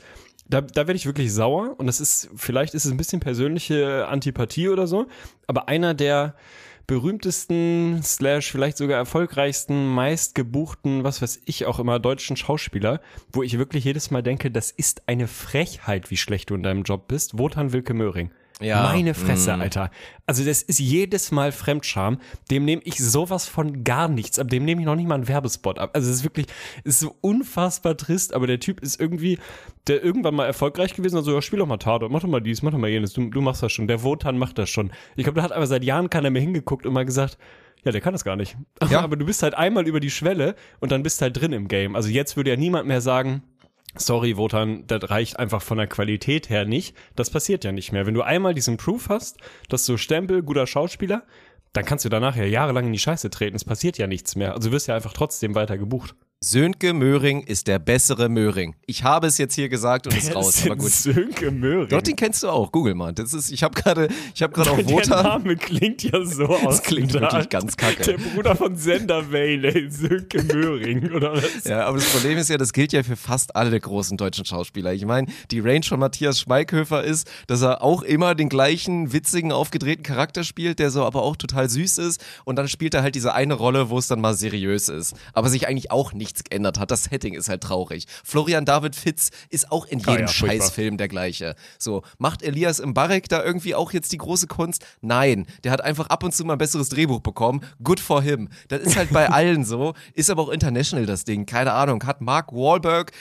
[0.49, 4.07] da, da werde ich wirklich sauer und das ist, vielleicht ist es ein bisschen persönliche
[4.07, 5.07] Antipathie oder so,
[5.47, 6.35] aber einer der
[6.87, 12.99] berühmtesten, slash vielleicht sogar erfolgreichsten, meistgebuchten, was weiß ich auch immer, deutschen Schauspieler,
[13.31, 16.83] wo ich wirklich jedes Mal denke, das ist eine Frechheit, wie schlecht du in deinem
[16.83, 18.31] Job bist, Wotan Wilke Möhring.
[18.61, 18.83] Ja.
[18.83, 19.61] Meine Fresse, Mm.
[19.61, 19.91] Alter.
[20.25, 22.19] Also das ist jedes Mal Fremdscham.
[22.49, 24.49] Dem nehme ich sowas von gar nichts ab.
[24.49, 25.91] Dem nehme ich noch nicht mal einen Werbespot ab.
[25.93, 26.45] Also es ist wirklich,
[26.83, 29.39] es ist so unfassbar trist, aber der Typ ist irgendwie,
[29.87, 32.61] der irgendwann mal erfolgreich gewesen, also ja, spiel doch mal Tatort, mach doch mal dies,
[32.61, 33.87] mach doch mal jenes, du, du machst das schon.
[33.87, 34.91] Der Wotan macht das schon.
[35.15, 37.37] Ich glaube, da hat aber seit Jahren keiner mehr hingeguckt und mal gesagt,
[37.83, 38.55] ja, der kann das gar nicht.
[38.91, 38.99] Ja.
[39.03, 41.95] Aber du bist halt einmal über die Schwelle und dann bist halt drin im Game.
[41.95, 43.41] Also jetzt würde ja niemand mehr sagen,
[43.95, 46.95] sorry, Wotan, das reicht einfach von der Qualität her nicht.
[47.15, 48.05] Das passiert ja nicht mehr.
[48.05, 49.37] Wenn du einmal diesen Proof hast,
[49.69, 51.23] dass du Stempel, guter Schauspieler,
[51.73, 53.55] dann kannst du danach ja jahrelang in die Scheiße treten.
[53.55, 54.53] Es passiert ja nichts mehr.
[54.53, 56.15] Also wirst ja einfach trotzdem weiter gebucht.
[56.43, 58.73] Sönke Möhring ist der bessere Möhring.
[58.87, 60.89] Ich habe es jetzt hier gesagt und ist raus, aber gut.
[60.89, 61.89] Sönke Möhring.
[61.89, 62.71] Doch, den kennst du auch.
[62.71, 63.13] Google mal.
[63.13, 65.23] Das ist, ich habe gerade, ich habe gerade auf der Wotan.
[65.23, 66.63] Name klingt ja so aus.
[66.63, 68.17] Das klingt wirklich ganz Der kacke.
[68.33, 71.63] Bruder von Sender Whale, Sönke Möhring, oder was?
[71.65, 74.93] Ja, aber das Problem ist ja, das gilt ja für fast alle großen deutschen Schauspieler.
[74.93, 79.51] Ich meine, die Range von Matthias Schweighöfer ist, dass er auch immer den gleichen witzigen,
[79.51, 82.19] aufgedrehten Charakter spielt, der so aber auch total süß ist.
[82.45, 85.15] Und dann spielt er halt diese eine Rolle, wo es dann mal seriös ist.
[85.33, 86.91] Aber sich eigentlich auch nichts geändert hat.
[86.91, 88.05] Das Setting ist halt traurig.
[88.23, 90.49] Florian David Fitz ist auch in jedem Ah ja, furchtbar.
[90.49, 91.55] Scheißfilm der gleiche.
[91.77, 94.85] So, macht Elias Mbarek da irgendwie auch jetzt die große Kunst?
[95.01, 97.61] Nein, der hat einfach ab und zu mal ein besseres Drehbuch bekommen.
[97.83, 98.49] Good for him.
[98.69, 99.93] Das ist halt bei allen so.
[100.13, 101.45] Ist aber auch international das Ding.
[101.45, 102.03] Keine Ahnung.
[102.05, 103.11] Hat Mark Wahlberg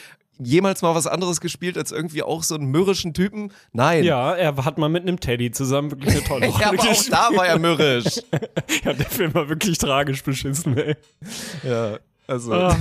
[0.42, 3.52] jemals mal was anderes gespielt als irgendwie auch so einen mürrischen Typen?
[3.72, 4.04] Nein.
[4.04, 7.04] Ja, er hat mal mit einem Teddy zusammen wirklich eine tolle Rolle Ja, aber auch
[7.10, 8.20] da war er mürrisch.
[8.84, 10.96] Ja, der Film war wirklich tragisch beschissen, ey.
[11.62, 11.98] Ja,
[12.30, 12.52] also.
[12.54, 12.76] Ah.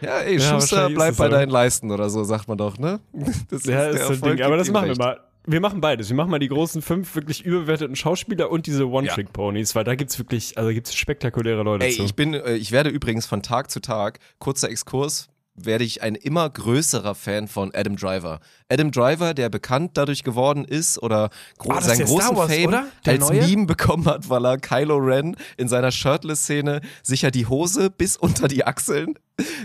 [0.00, 2.78] Ja, ey, Ja, Schuster, ist bleib es bei deinen Leisten oder so, sagt man doch,
[2.78, 3.00] ne?
[3.50, 4.44] Das Ja, ist so ein Erfolg Ding.
[4.44, 4.98] Aber gibt das machen wir recht.
[4.98, 5.20] mal.
[5.46, 6.08] Wir machen beides.
[6.08, 10.18] Wir machen mal die großen fünf wirklich überbewerteten Schauspieler und diese One-Trick-Ponys, weil da gibt's
[10.18, 12.02] wirklich, also gibt's spektakuläre Leute Ey, zu.
[12.02, 16.14] ich bin, äh, ich werde übrigens von Tag zu Tag, kurzer Exkurs, werde ich ein
[16.14, 18.40] immer größerer Fan von Adam Driver.
[18.70, 22.86] Adam Driver, der bekannt dadurch geworden ist oder gro Ah, seinen großen Wars, Fame oder?
[23.04, 23.46] Der als neue?
[23.46, 28.48] Meme bekommen hat, weil er Kylo Ren in seiner Shirtless-Szene sicher die Hose bis unter
[28.48, 29.14] die Achseln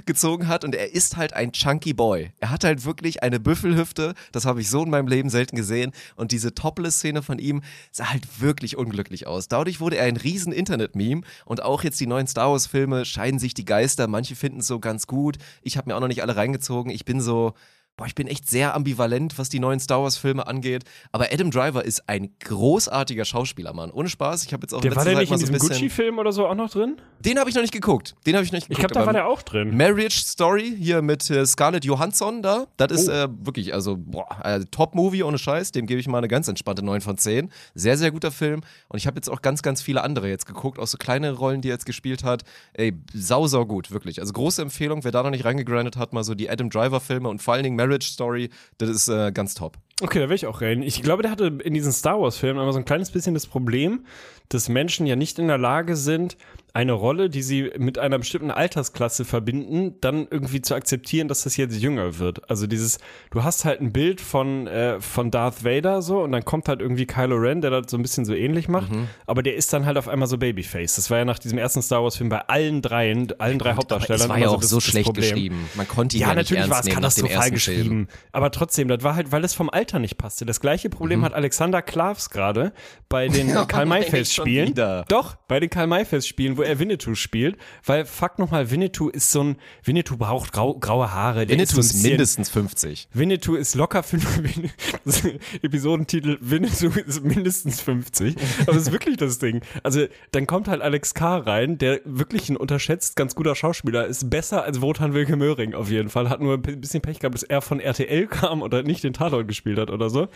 [0.06, 2.32] gezogen hat und er ist halt ein chunky Boy.
[2.40, 5.92] Er hat halt wirklich eine Büffelhüfte, das habe ich so in meinem Leben selten gesehen
[6.16, 9.48] und diese Topless-Szene von ihm sah halt wirklich unglücklich aus.
[9.48, 13.54] Dadurch wurde er ein riesen Internet-Meme und auch jetzt die neuen Star Wars-Filme scheiden sich
[13.54, 16.36] die Geister, manche finden es so ganz gut, ich habe mir auch noch nicht alle
[16.36, 17.54] reingezogen, ich bin so...
[18.00, 20.86] Boah, ich bin echt sehr ambivalent, was die neuen Star Wars-Filme angeht.
[21.12, 23.92] Aber Adam Driver ist ein großartiger Schauspieler, Mann.
[23.92, 24.46] Ohne Spaß.
[24.46, 25.68] Ich habe jetzt auch Der in war der Zeit nicht in so diesem.
[25.68, 26.96] Gucci-Film oder so auch noch drin?
[27.20, 28.16] Den habe ich noch nicht geguckt.
[28.26, 28.94] Den habe ich noch nicht Ich geguckt.
[28.94, 29.76] glaube, da war der auch drin.
[29.76, 32.68] Marriage Story hier mit äh, Scarlett Johansson da.
[32.78, 33.12] Das ist Oh.
[33.12, 35.74] äh, wirklich, also boah, äh, Top-Movie ohne Scheiß.
[35.74, 37.52] Dem gebe ich mal eine ganz entspannte 9 von 10.
[37.76, 38.62] Sehr, sehr guter Film.
[38.88, 41.60] Und ich habe jetzt auch ganz, ganz viele andere jetzt geguckt, auch so kleine Rollen,
[41.60, 42.44] die er jetzt gespielt hat.
[42.74, 44.22] Ey, sau, sau gut, wirklich.
[44.22, 47.42] Also große Empfehlung, wer da noch nicht reingegrindet hat, mal so die Adam Driver-Filme und
[47.42, 49.78] vor allen Dingen Marriage Story, das ist äh, ganz top.
[50.02, 50.82] Okay, da will ich auch rein.
[50.82, 54.06] Ich glaube, der hatte in diesen Star Wars-Filmen immer so ein kleines bisschen das Problem,
[54.48, 56.38] dass Menschen ja nicht in der Lage sind,
[56.80, 61.58] eine Rolle, die sie mit einer bestimmten Altersklasse verbinden, dann irgendwie zu akzeptieren, dass das
[61.58, 62.50] jetzt jünger wird.
[62.50, 63.00] Also dieses,
[63.32, 66.80] du hast halt ein Bild von, äh, von Darth Vader so und dann kommt halt
[66.80, 69.08] irgendwie Kylo Ren, der das so ein bisschen so ähnlich macht, Mhm.
[69.28, 70.96] aber der ist dann halt auf einmal so Babyface.
[70.96, 74.22] Das war ja nach diesem ersten Star Wars-Film bei allen dreien, allen drei Hauptdarstellern.
[74.22, 75.24] Aber es war ja auch das- so das schlecht Problem.
[75.30, 75.70] geschrieben.
[75.76, 77.84] Man konnte ihn ja, Ja, nicht natürlich war es katastrophal geschrieben.
[77.84, 78.08] Film.
[78.32, 80.46] Aber trotzdem, das war halt, weil es vom Alter nicht passte.
[80.46, 80.92] Das gleiche Mhm.
[80.94, 82.72] Problem hat Alexander Klavs gerade
[83.10, 83.88] bei den Karl
[84.26, 84.74] schon Spielen.
[85.08, 87.58] Doch, bei den Karl Mayfest Spielen, wo er Winnetou spielt.
[87.86, 91.46] Weil, fuck nochmal, Winnetou ist so ein, Winnetou braucht grau, graue Haare.
[91.46, 93.08] Der Winnetou so ist bisschen- mindestens 50.
[93.14, 94.42] Winnetou ist locker fünf,
[95.06, 98.36] das ist Episodentitel Winnetou ist mindestens 50.
[98.62, 99.62] Aber das ist wirklich das Ding.
[99.84, 101.38] Also, dann kommt halt Alex K.
[101.38, 104.30] rein, der wirklich ein unterschätzt ganz guter Schauspieler ist.
[104.30, 106.30] Besser als Wotan Wilke Möhring auf jeden Fall.
[106.30, 109.48] Hat nur ein bisschen Pech gehabt, dass er von RTL kam oder nicht den Tatort
[109.48, 110.28] gespielt hat oder so.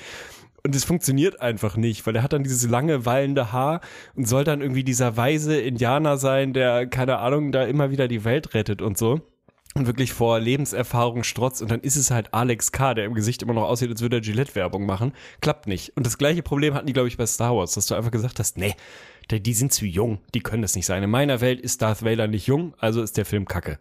[0.65, 3.81] Und es funktioniert einfach nicht, weil er hat dann dieses lange, wallende Haar
[4.15, 8.23] und soll dann irgendwie dieser weise Indianer sein, der, keine Ahnung, da immer wieder die
[8.23, 9.19] Welt rettet und so
[9.75, 13.41] und wirklich vor Lebenserfahrung strotzt und dann ist es halt Alex K., der im Gesicht
[13.41, 15.13] immer noch aussieht, als würde er Gillette-Werbung machen.
[15.41, 15.97] Klappt nicht.
[15.97, 18.39] Und das gleiche Problem hatten die, glaube ich, bei Star Wars, dass du einfach gesagt
[18.39, 18.75] hast, nee,
[19.39, 21.03] die, sind zu jung, die können das nicht sein.
[21.03, 23.79] In meiner Welt ist Darth Vader nicht jung, also ist der Film kacke.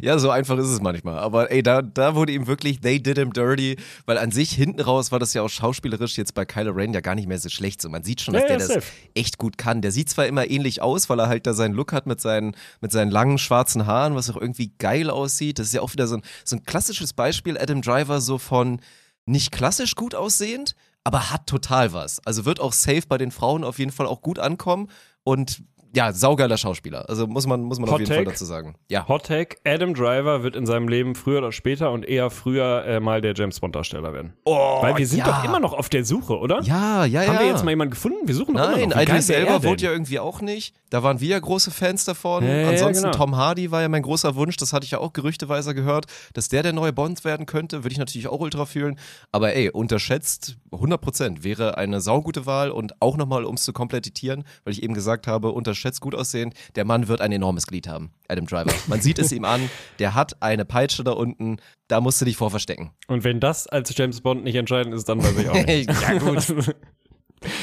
[0.00, 1.18] Ja, so einfach ist es manchmal.
[1.18, 4.80] Aber ey, da, da wurde ihm wirklich, they did him dirty, weil an sich hinten
[4.80, 7.48] raus war das ja auch schauspielerisch jetzt bei Kylo Ren ja gar nicht mehr so
[7.48, 7.82] schlecht.
[7.82, 8.86] So, man sieht schon, dass Ja, der das safe.
[9.14, 9.82] echt gut kann.
[9.82, 12.56] Der sieht zwar immer ähnlich aus, weil er halt da seinen Look hat mit seinen,
[12.80, 15.58] mit seinen langen schwarzen Haaren, was auch irgendwie geil aussieht.
[15.58, 18.80] Das ist ja auch wieder so ein, so ein klassisches Beispiel, Adam Driver, so von
[19.26, 22.24] nicht klassisch gut aussehend, aber hat total was.
[22.26, 24.88] Also wird auch safe bei den Frauen auf jeden Fall auch gut ankommen
[25.22, 25.62] und
[25.96, 27.08] ja, saugeiler Schauspieler.
[27.08, 28.30] Also muss man, muss man auf jeden Fall Take?
[28.30, 28.74] dazu sagen.
[28.90, 29.06] Ja.
[29.06, 33.00] Hot Take, Adam Driver wird in seinem Leben früher oder später und eher früher äh,
[33.00, 34.32] mal der James Bond Darsteller werden.
[34.44, 35.26] Oh, Weil wir sind ja.
[35.26, 36.60] doch immer noch auf der Suche, oder?
[36.62, 37.28] Ja, ja, ja.
[37.28, 38.18] Haben wir jetzt mal jemanden gefunden?
[38.26, 38.96] Wir suchen doch Nein, immer noch.
[38.96, 39.70] Er Elba denn?
[39.70, 40.74] wurde ja irgendwie auch nicht.
[40.90, 42.44] Da waren wir ja große Fans davon.
[42.46, 43.16] Ja, Ansonsten genau.
[43.16, 44.56] Tom Hardy war ja mein großer Wunsch.
[44.56, 47.84] Das hatte ich ja auch gerüchteweise gehört, dass der der neue Bond werden könnte.
[47.84, 48.98] Würde ich natürlich auch ultra fühlen.
[49.30, 53.72] Aber ey, unterschätzt 100 Prozent wäre eine saugute Wahl und auch nochmal, um es zu
[53.72, 56.54] komplettieren, weil ich eben gesagt habe, unterschätzt gut aussehend.
[56.74, 58.72] Der Mann wird ein enormes Glied haben, Adam Driver.
[58.86, 59.70] Man sieht es ihm an.
[59.98, 61.58] Der hat eine Peitsche da unten.
[61.88, 62.92] Da musst du dich vor verstecken.
[63.08, 65.90] Und wenn das als James Bond nicht entscheidend ist, dann weiß ich auch nicht.
[66.02, 66.36] Ja, gut.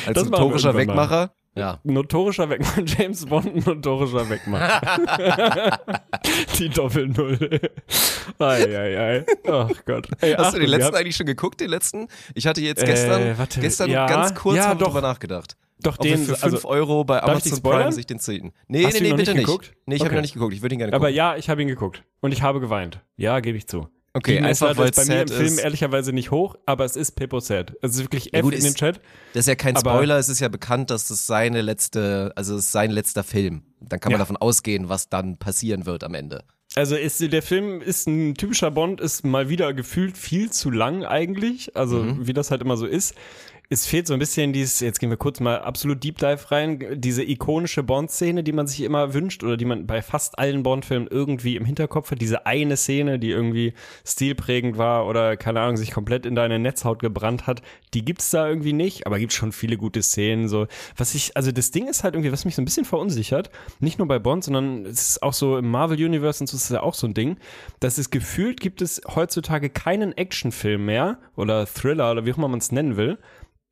[0.06, 0.76] Als notorischer.
[0.76, 1.32] Wegmacher.
[1.56, 1.80] Ja.
[1.84, 5.80] Notorischer Wegmacher, James Bond, notorischer Wegmacher.
[6.58, 7.60] die Doppel-Null.
[8.40, 9.26] Eieiei.
[9.48, 10.08] Ach Gott.
[10.22, 12.08] Ey, Hast du den Achtung, letzten eigentlich schon geguckt, den letzten?
[12.36, 14.88] Ich hatte jetzt gestern, Äh, warte, gestern ja, ganz kurz ja, doch.
[14.88, 15.58] drüber nachgedacht.
[15.84, 17.60] Doch, den, für 5 also, Euro bei Amazon?
[17.62, 18.52] Prime sich den ziehen.
[18.68, 19.74] Nee, Hast nee, nee, bitte nicht geguckt?
[19.88, 20.14] Nee, ich habe Okay.
[20.14, 20.54] ihn noch nicht geguckt.
[20.54, 21.16] Ich würde ihn gerne aber gucken.
[21.16, 22.04] ja, ich habe ihn geguckt.
[22.22, 23.02] Und ich habe geweint.
[23.18, 23.88] Ja, gebe ich zu.
[24.14, 25.58] Okay, Die einfach, weil ist bei es mir im Film ist.
[25.60, 27.74] ehrlicherweise nicht hoch, aber es ist Pippo sad.
[27.82, 29.00] Es ist wirklich Ja, F gut, in ist- dem Chat.
[29.34, 32.66] Das ist ja kein Spoiler, es ist ja bekannt, dass das seine letzte, also es
[32.66, 33.64] ist sein letzter Film.
[33.80, 34.24] Dann kann man Ja.
[34.26, 36.44] davon ausgehen, was dann passieren wird am Ende.
[36.76, 41.04] Also ist, der Film ist ein typischer Bond, ist mal wieder gefühlt viel zu lang
[41.06, 41.76] eigentlich.
[41.78, 42.28] Also Mhm.
[42.28, 43.14] wie das halt immer so ist.
[43.74, 47.00] Es fehlt so ein bisschen dieses, jetzt gehen wir kurz mal absolut Deep Dive rein,
[47.00, 51.08] diese ikonische Bond-Szene, die man sich immer wünscht oder die man bei fast allen Bond-Filmen
[51.10, 52.20] irgendwie im Hinterkopf hat.
[52.20, 53.74] Diese eine Szene, die irgendwie
[54.06, 57.62] stilprägend war oder keine Ahnung, sich komplett in deine Netzhaut gebrannt hat,
[57.94, 60.50] die gibt's da irgendwie nicht, aber gibt schon viele gute Szenen.
[60.50, 63.52] So, was ich, also das Ding ist halt irgendwie, was mich so ein bisschen verunsichert,
[63.80, 66.84] nicht nur bei Bond, sondern es ist auch so im Marvel-Universe und so ist ja
[66.84, 67.38] auch so ein Ding,
[67.80, 72.50] dass es gefühlt gibt es heutzutage keinen Actionfilm mehr oder Thriller oder wie auch immer
[72.50, 73.18] man es nennen will,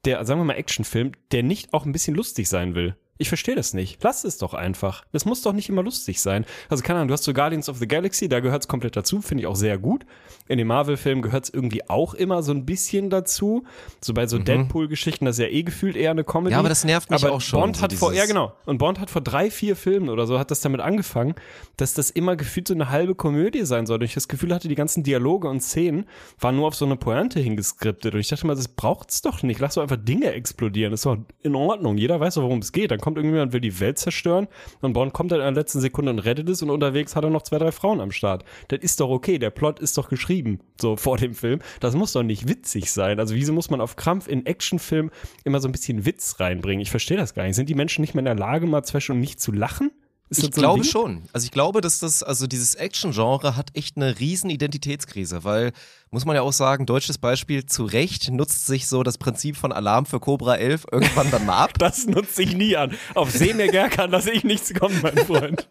[0.05, 2.95] der, sagen wir mal Actionfilm, der nicht auch ein bisschen lustig sein will.
[3.17, 4.01] Ich verstehe das nicht.
[4.01, 5.03] Lass es doch einfach.
[5.11, 6.45] Das muss doch nicht immer lustig sein.
[6.69, 9.21] Also keine Ahnung, du hast so Guardians of the Galaxy, da gehört es komplett dazu,
[9.21, 10.05] finde ich auch sehr gut.
[10.49, 13.63] In den Marvel-Filmen gehört es irgendwie auch immer so ein bisschen dazu.
[14.01, 16.49] So bei so Deadpool-Geschichten, das ist ja eh gefühlt eher eine Comedy.
[16.49, 16.51] Mhm.
[16.53, 18.53] Ja, aber das nervt mich aber auch schon, Bond so hat vor, ja genau.
[18.65, 21.35] Und Bond hat vor drei, vier Filmen oder so, hat das damit angefangen,
[21.77, 23.99] dass das immer gefühlt so eine halbe Komödie sein soll.
[23.99, 26.05] Und ich das Gefühl hatte, die ganzen Dialoge und Szenen
[26.39, 28.15] waren nur auf so eine Pointe hingeskriptet.
[28.15, 29.59] Und ich dachte mal, das braucht's doch nicht.
[29.59, 30.91] Lass doch einfach Dinge explodieren.
[30.91, 31.97] Das ist doch in Ordnung.
[31.97, 32.89] Jeder weiß doch, worum es geht.
[32.89, 34.47] Dann kommt irgendjemand, will die Welt zerstören
[34.81, 37.29] und Bond kommt dann in der letzten Sekunde und rettet es und unterwegs hat er
[37.29, 38.43] noch zwei, drei Frauen am Start.
[38.69, 39.37] Das ist doch okay.
[39.37, 40.38] Der Plot ist doch geschrieben,
[40.79, 41.59] so vor dem Film.
[41.79, 43.19] Das muss doch nicht witzig sein.
[43.19, 45.11] Also wieso muss man auf Krampf in Actionfilmen
[45.43, 46.81] immer so ein bisschen Witz reinbringen?
[46.81, 47.55] Ich verstehe das gar nicht.
[47.55, 49.91] Sind die Menschen nicht mehr in der Lage, mal zwei Stunden nicht zu lachen?
[50.29, 50.91] Ist Ich so glaube Ding?
[50.91, 51.23] schon.
[51.33, 55.71] Also ich glaube, dass das, also dieses Action-Genre hat echt eine riesen Identitätskrise, weil,
[56.11, 59.71] muss man ja auch sagen, deutsches Beispiel, zu Recht nutzt sich so das Prinzip von
[59.71, 61.69] Alarm für Cobra 11 irgendwann dann mal ab.
[61.79, 62.93] Das nutze ich nie an.
[63.15, 65.67] Auf Seemeer kann lasse ich nichts kommen, mein Freund.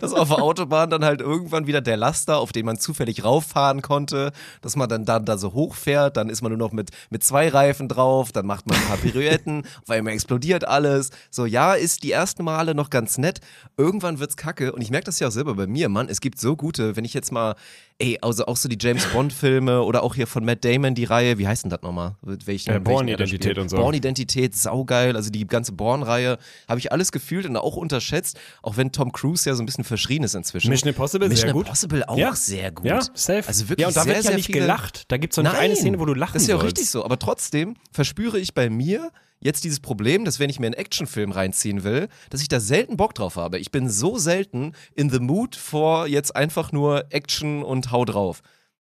[0.00, 3.82] dass auf der Autobahn dann halt irgendwann wieder der Laster, auf den man zufällig rauffahren
[3.82, 7.22] konnte, dass man dann, dann da so hochfährt, dann ist man nur noch mit, mit
[7.22, 11.10] zwei Reifen drauf, dann macht man ein paar Pirouetten, auf einmal explodiert alles.
[11.30, 13.40] So, ja, ist die ersten Male noch ganz nett,
[13.76, 16.40] irgendwann wird's kacke und ich merke das ja auch selber bei mir, Mann, es gibt
[16.40, 17.54] so gute, wenn ich jetzt mal,
[17.98, 21.04] ey, also auch so die James Bond Filme oder auch hier von Matt Damon die
[21.04, 22.14] Reihe, wie heißt denn das nochmal?
[22.22, 23.58] Welchen, da spielt?
[23.58, 23.76] und so.
[23.78, 28.92] Bourne-Identität, saugeil, also die ganze Bourne-Reihe, habe ich alles gefühlt und auch unterschätzt, auch wenn
[28.92, 30.70] Tom Cruise ja so ein bisschen verschrien ist inzwischen.
[30.70, 31.66] Mission Impossible, Mission sehr gut.
[31.66, 32.34] Impossible auch Ja.
[32.34, 32.86] sehr gut.
[32.86, 33.42] Ja, safe.
[33.48, 34.60] Also wirklich ja, und da sehr, wird ja nicht viele...
[34.60, 35.04] gelacht.
[35.08, 36.78] Da gibt's doch nicht eine Szene, wo du lachen Das ist ja auch sollst.
[36.78, 39.10] richtig so, aber trotzdem verspüre ich bei mir
[39.40, 42.96] jetzt dieses Problem, dass wenn ich mir einen Actionfilm reinziehen will, dass ich da selten
[42.96, 43.58] Bock drauf habe.
[43.58, 48.42] Ich bin so selten in the mood vor jetzt einfach nur Action und hau drauf.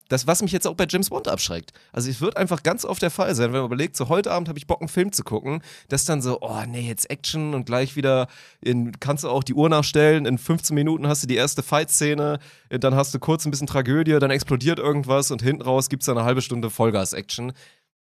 [0.09, 1.73] Das, was mich jetzt auch bei James Bond abschreckt.
[1.93, 4.49] Also es wird einfach ganz oft der Fall sein, wenn man überlegt, so heute Abend
[4.49, 7.67] habe ich Bock, einen Film zu gucken, dass dann so, oh nee, jetzt Action und
[7.67, 8.29] gleich wieder,
[8.61, 12.39] in, kannst du auch die Uhr nachstellen, in 15 Minuten hast du die erste Fight-Szene,
[12.71, 16.09] dann hast du kurz ein bisschen Tragödie, dann explodiert irgendwas und hinten raus gibt es
[16.09, 17.53] eine halbe Stunde Vollgas-Action.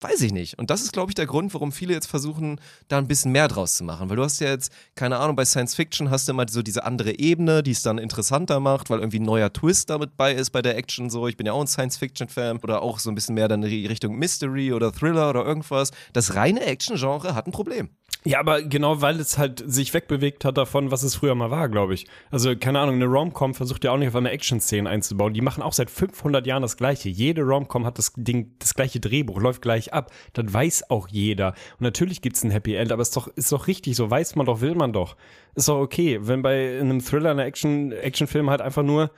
[0.04, 0.58] Weiß ich nicht.
[0.58, 3.48] Und das ist, glaube ich, der Grund, warum viele jetzt versuchen, da ein bisschen mehr
[3.48, 4.10] draus zu machen.
[4.10, 6.84] Weil du hast ja jetzt, keine Ahnung, bei Science Fiction hast du immer so diese
[6.84, 10.50] andere Ebene, die es dann interessanter macht, weil irgendwie ein neuer Twist damit bei ist
[10.50, 11.26] bei der Action so.
[11.26, 13.86] Ich bin ja auch ein Science Fiction-Fan oder auch so ein bisschen mehr dann in
[13.86, 15.90] Richtung Mystery oder Thriller oder irgendwas.
[16.12, 17.88] Das reine Action-Genre hat ein Problem.
[18.26, 21.68] Ja, aber genau, weil es halt sich wegbewegt hat davon, was es früher mal war,
[21.68, 22.06] glaube ich.
[22.30, 25.34] Also, keine Ahnung, eine Rom-Com versucht ja auch nicht auf einmal Action-Szenen einzubauen.
[25.34, 27.10] Die machen auch seit 500 Jahren das Gleiche.
[27.10, 30.10] Jede Rom-Com hat das Ding, das gleiche Drehbuch, läuft gleich ab.
[30.32, 31.54] Das weiß auch jeder.
[31.78, 34.46] Und natürlich gibt's ein Happy End, aber ist doch, ist doch richtig, so weiß man
[34.46, 35.16] doch, will man doch.
[35.54, 39.10] Ist doch okay, wenn bei einem Thriller, einer Action, Actionfilm halt einfach nur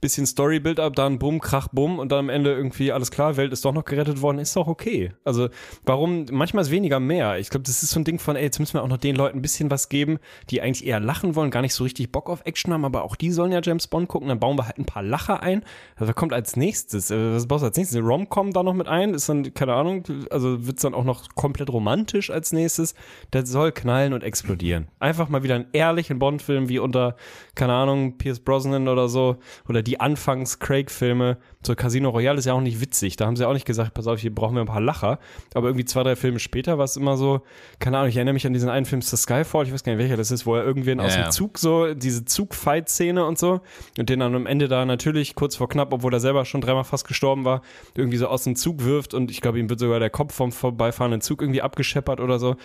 [0.00, 3.64] bisschen Story-Build-up, dann Bumm, Krach, Bumm und dann am Ende irgendwie alles klar, Welt ist
[3.64, 5.12] doch noch gerettet worden, ist doch okay.
[5.24, 5.48] Also
[5.84, 7.38] warum, manchmal ist weniger mehr.
[7.38, 9.16] Ich glaube, das ist so ein Ding von, ey, jetzt müssen wir auch noch den
[9.16, 10.18] Leuten ein bisschen was geben,
[10.50, 13.16] die eigentlich eher lachen wollen, gar nicht so richtig Bock auf Action haben, aber auch
[13.16, 15.62] die sollen ja James Bond gucken, dann bauen wir halt ein paar Lacher ein.
[15.96, 17.10] Also, was kommt als nächstes?
[17.10, 17.96] Äh, Was baust du als nächstes?
[17.96, 19.14] Eine Rom-Com da noch mit ein?
[19.14, 22.94] Ist dann, keine Ahnung, also wird's dann auch noch komplett romantisch als nächstes?
[23.30, 24.88] Das soll knallen und explodieren.
[24.98, 27.16] Einfach mal wieder einen ehrlichen Bond-Film wie unter,
[27.54, 29.36] keine Ahnung, Pierce Brosnan oder so,
[29.68, 31.38] oder die Anfangs-Craig-Filme.
[31.66, 33.16] So Casino Royale ist ja auch nicht witzig.
[33.16, 35.18] Da haben sie auch nicht gesagt, pass auf, hier brauchen wir ein paar Lacher.
[35.54, 37.40] Aber irgendwie zwei, drei Filme später war es immer so,
[37.78, 40.00] keine Ahnung, ich erinnere mich an diesen einen Film, The Skyfall, ich weiß gar nicht,
[40.00, 41.30] welcher das ist, wo er irgendwen aus Ja, dem ja.
[41.30, 43.60] Zug so, diese Zug-Fight-Szene und so,
[43.98, 46.84] und den dann am Ende da natürlich kurz vor knapp, obwohl er selber schon dreimal
[46.84, 47.62] fast gestorben war,
[47.96, 50.52] irgendwie so aus dem Zug wirft und ich glaube, ihm wird sogar der Kopf vom
[50.52, 52.56] vorbeifahrenden Zug irgendwie abgescheppert oder so.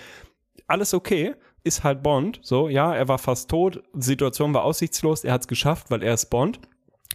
[0.68, 5.24] Alles okay, ist halt Bond, so, ja, er war fast tot, die Situation war aussichtslos,
[5.24, 6.60] er hat es geschafft, weil er ist Bond.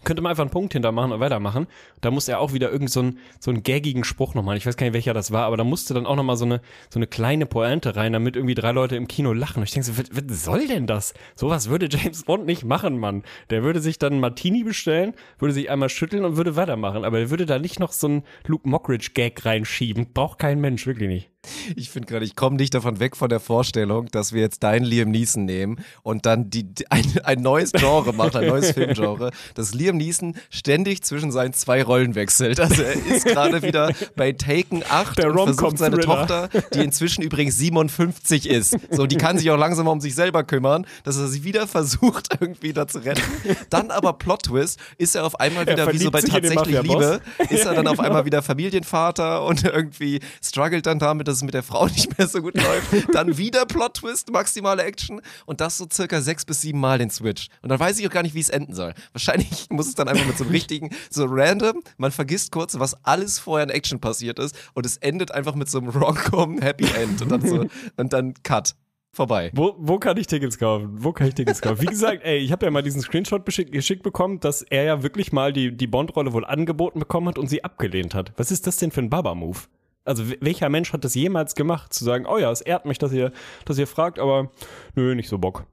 [0.04, 1.66] Könnte man einfach einen Punkt hintermachen und weitermachen.
[2.00, 4.56] Da muss er auch wieder irgend so einen, so einen gaggigen Spruch nochmal.
[4.56, 6.60] Ich weiß gar nicht, welcher das war, aber da musste dann auch nochmal so eine,
[6.88, 9.58] so eine kleine Pointe rein, damit irgendwie drei Leute im Kino lachen.
[9.58, 11.14] Und ich denke so, was, was soll denn das?
[11.34, 13.22] Sowas würde James Bond nicht machen, Mann.
[13.50, 17.04] Der würde sich dann einen Martini bestellen, würde sich einmal schütteln und würde weitermachen.
[17.04, 20.12] Aber er würde da nicht noch so einen Luke Mockridge-Gag reinschieben.
[20.12, 21.30] Braucht kein Mensch, wirklich nicht.
[21.74, 24.85] Ich finde gerade, ich komme nicht davon weg von der Vorstellung, dass wir jetzt deinen
[24.85, 29.72] Liam Neeson nehmen und dann die, ein, ein neues Genre machen, ein neues Filmgenre, dass
[29.72, 32.61] Liam Neeson ständig zwischen seinen zwei Rollen wechselt.
[32.61, 36.00] Also er ist gerade wieder bei Taken 8 Der und versucht seine.
[36.00, 38.76] Tochter, die inzwischen übrigens 57 ist.
[38.90, 42.29] So, die kann sich auch langsam um sich selber kümmern, dass er sie wieder versucht,
[42.40, 43.22] irgendwie da zu retten.
[43.70, 46.83] Dann aber Plot Twist, ist er auf einmal Er wieder wie so bei tatsächlich.
[46.83, 51.43] Liebe, ist er dann auf einmal wieder Familienvater und irgendwie struggelt dann damit, dass es
[51.45, 53.14] mit der Frau nicht mehr so gut läuft.
[53.14, 57.49] Dann wieder Plot-Twist, maximale Action und das so circa sechs bis sieben Mal den Switch.
[57.62, 58.95] Und dann weiß ich auch gar nicht, wie es enden soll.
[59.12, 63.05] Wahrscheinlich muss es dann einfach mit so einem richtigen, so random, man vergisst kurz, was
[63.05, 66.85] alles vorher in Action passiert ist und es endet einfach mit so einem Rom-Com Happy
[66.95, 67.66] End und dann so,
[67.97, 68.75] und dann Cut.
[69.12, 69.51] vorbei.
[69.55, 70.90] Wo, wo kann ich Tickets kaufen?
[70.93, 71.81] Wo kann ich Tickets kaufen?
[71.81, 75.33] Wie gesagt, ey, ich habe ja mal diesen Screenshot geschickt bekommen, dass er ja wirklich
[75.33, 78.33] mal die, die Bond-Rolle wohl angeboten bekommen hat und sie abgelehnt hat.
[78.37, 79.59] Was ist das denn für ein Baba-Move?
[80.04, 83.12] Also welcher Mensch hat das jemals gemacht, zu sagen, oh ja, es ehrt mich, dass
[83.12, 83.32] ihr,
[83.64, 84.50] dass ihr fragt, aber
[84.94, 85.66] nö, nicht so Bock.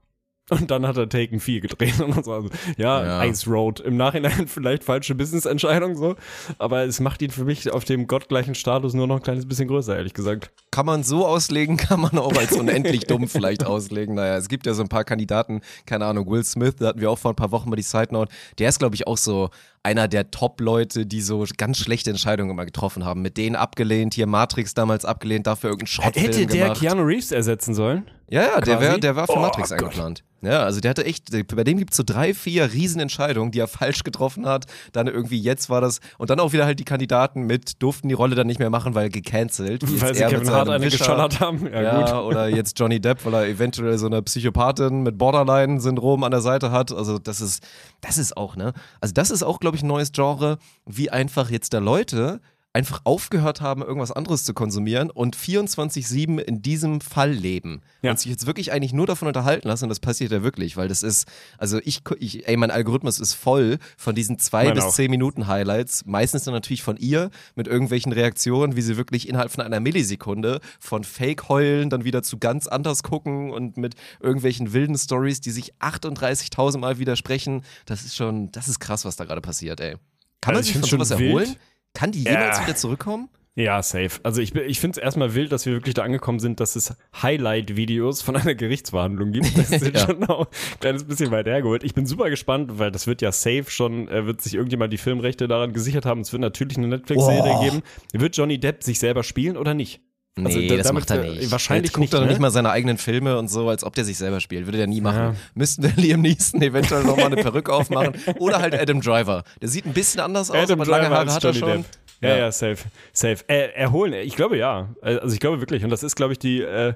[0.50, 2.32] Und dann hat er Taken 4 gedreht und so.
[2.32, 3.24] Also, ja, Ja.
[3.24, 3.80] Ice Road.
[3.80, 6.16] Im Nachhinein vielleicht falsche Business-Entscheidung so.
[6.58, 9.68] Aber es macht ihn für mich auf dem gottgleichen Status nur noch ein kleines bisschen
[9.68, 10.50] größer, ehrlich gesagt.
[10.70, 14.14] Kann man so auslegen, kann man auch als unendlich dumm vielleicht auslegen.
[14.14, 17.10] Naja, es gibt ja so ein paar Kandidaten, keine Ahnung, Will Smith, da hatten wir
[17.10, 18.32] auch vor ein paar Wochen mal die Side Note.
[18.58, 19.50] Der ist, glaube ich, auch so
[19.82, 23.22] einer der Top-Leute, die so ganz schlechte Entscheidungen immer getroffen haben.
[23.22, 26.80] Mit denen abgelehnt, hier Matrix damals abgelehnt, dafür irgendeinen Schrottfilm Hätte der gemacht.
[26.80, 28.10] Keanu Reeves ersetzen sollen?
[28.30, 29.78] Ja, ja, der, wär, der war für Oh Matrix Gott.
[29.78, 30.22] eingeplant.
[30.42, 33.66] Ja, also der hatte echt, bei dem gibt es so drei, vier Riesenentscheidungen, die er
[33.66, 34.66] falsch getroffen hat.
[34.92, 38.14] Dann irgendwie jetzt war das, und dann auch wieder halt die Kandidaten mit, durften die
[38.14, 39.82] Rolle dann nicht mehr machen, weil gecancelt.
[40.00, 40.98] Weil sie Kevin Hart eine Wischer.
[40.98, 41.66] geschallert haben?
[41.72, 42.26] Ja, Ja, gut.
[42.26, 46.70] oder jetzt Johnny Depp, weil er eventuell so eine Psychopathin mit Borderline-Syndrom an der Seite
[46.70, 46.92] hat.
[46.92, 47.66] Also das ist,
[48.02, 48.74] das ist auch, ne?
[49.00, 52.40] Also das ist auch, glaube ich, ein neues Genre, wie einfach jetzt da Leute
[52.74, 57.80] einfach aufgehört haben, irgendwas anderes zu konsumieren und 24-7 in diesem Fall leben.
[58.02, 58.10] Ja.
[58.10, 60.86] Und sich jetzt wirklich eigentlich nur davon unterhalten lassen und das passiert ja wirklich, weil
[60.88, 61.26] das ist,
[61.56, 64.94] also ich, ich ey, mein Algorithmus ist voll von diesen zwei Mein bis auch.
[64.94, 69.50] zehn Minuten Highlights, meistens dann natürlich von ihr mit irgendwelchen Reaktionen, wie sie wirklich innerhalb
[69.50, 74.96] von einer Millisekunde von Fake-Heulen dann wieder zu ganz anders gucken und mit irgendwelchen wilden
[74.96, 77.62] Stories, die sich 38.000 Mal widersprechen.
[77.86, 79.96] Das ist schon, das ist krass, was da gerade passiert, ey.
[80.40, 81.28] Kann Also man ich sich von sowas schon wild.
[81.30, 81.56] erholen?
[81.98, 82.64] Kann die jemals Ja.
[82.64, 83.28] wieder zurückkommen?
[83.56, 84.20] Ja, safe.
[84.22, 86.94] Also ich, ich finde es erstmal wild, dass wir wirklich da angekommen sind, dass es
[87.20, 89.58] Highlight-Videos von einer Gerichtsverhandlung gibt.
[89.58, 90.06] Das ist Ja.
[90.06, 91.82] schon auch ein kleines bisschen weit hergeholt.
[91.82, 94.96] Ich bin super gespannt, weil das wird ja safe schon, äh, wird sich irgendjemand die
[94.98, 96.20] Filmrechte daran gesichert haben.
[96.20, 97.82] Es wird natürlich eine Netflix-Serie geben.
[98.12, 100.02] Wird Johnny Depp sich selber spielen oder nicht?
[100.46, 101.50] Also Nee, da- das damit, macht er äh, nicht.
[101.50, 102.26] wahrscheinlich guckt nicht, er ne?
[102.28, 104.66] nicht mal seine eigenen Filme und so, als ob der sich selber spielt.
[104.66, 105.18] Würde der nie machen.
[105.18, 105.34] Ja.
[105.54, 108.14] Müssten wir Liam Neeson eventuell nochmal eine Perücke aufmachen.
[108.38, 109.44] Oder halt Adam Driver.
[109.60, 111.68] Der sieht ein bisschen anders aus, Adam aber lange Haare hat er schon.
[111.68, 111.84] Depp.
[112.20, 112.78] Ja, ja, safe,
[113.12, 113.44] safe.
[113.46, 114.88] Äh, erholen, ich glaube ja.
[115.02, 115.84] Also ich glaube wirklich.
[115.84, 116.94] Und das ist, glaube ich, die, äh,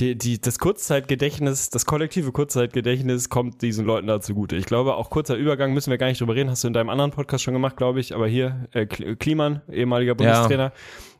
[0.00, 4.56] die, die, das Kurzzeitgedächtnis, das kollektive Kurzzeitgedächtnis kommt diesen Leuten da zugute.
[4.56, 6.50] Ich glaube, auch kurzer Übergang müssen wir gar nicht drüber reden.
[6.50, 8.12] Hast du in deinem anderen Podcast schon gemacht, glaube ich.
[8.12, 10.72] Aber hier, äh, Kl- Kliman, ehemaliger Bundestrainer.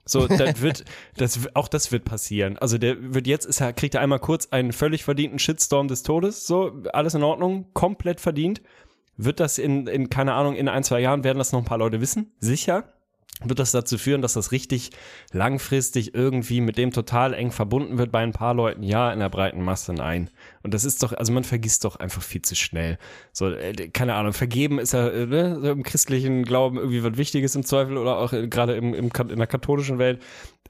[0.06, 0.84] So, das wird,
[1.16, 2.56] das, auch das wird passieren.
[2.56, 6.02] Also der wird jetzt, ist er, kriegt er einmal kurz einen völlig verdienten Shitstorm des
[6.02, 6.46] Todes.
[6.46, 8.62] So, alles in Ordnung, komplett verdient.
[9.18, 11.78] Wird das in, in, keine Ahnung, in ein, zwei Jahren werden das noch ein paar
[11.78, 12.32] Leute wissen?
[12.38, 12.92] Sicher.
[13.44, 14.92] Wird das dazu führen, dass das richtig
[15.30, 18.82] langfristig irgendwie mit dem total eng verbunden wird bei ein paar Leuten?
[18.82, 20.30] Ja, in der breiten Masse nein.
[20.62, 22.98] Und das ist doch, also man vergisst doch einfach viel zu schnell.
[23.32, 27.16] So, äh, keine Ahnung, vergeben ist ja äh, ne, so im christlichen Glauben irgendwie was
[27.16, 30.20] Wichtiges im Zweifel oder auch äh, gerade im, im, in der katholischen Welt.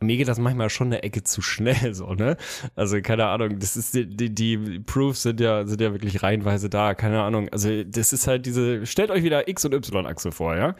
[0.00, 2.36] Mir geht das manchmal schon eine Ecke zu schnell, so, ne?
[2.74, 6.68] Also, keine Ahnung, das ist die, die, die Proofs sind ja, sind ja wirklich reihenweise
[6.68, 7.48] da, keine Ahnung.
[7.50, 10.74] Also, das ist halt diese, stellt euch wieder X- und Y-Achse vor, ja?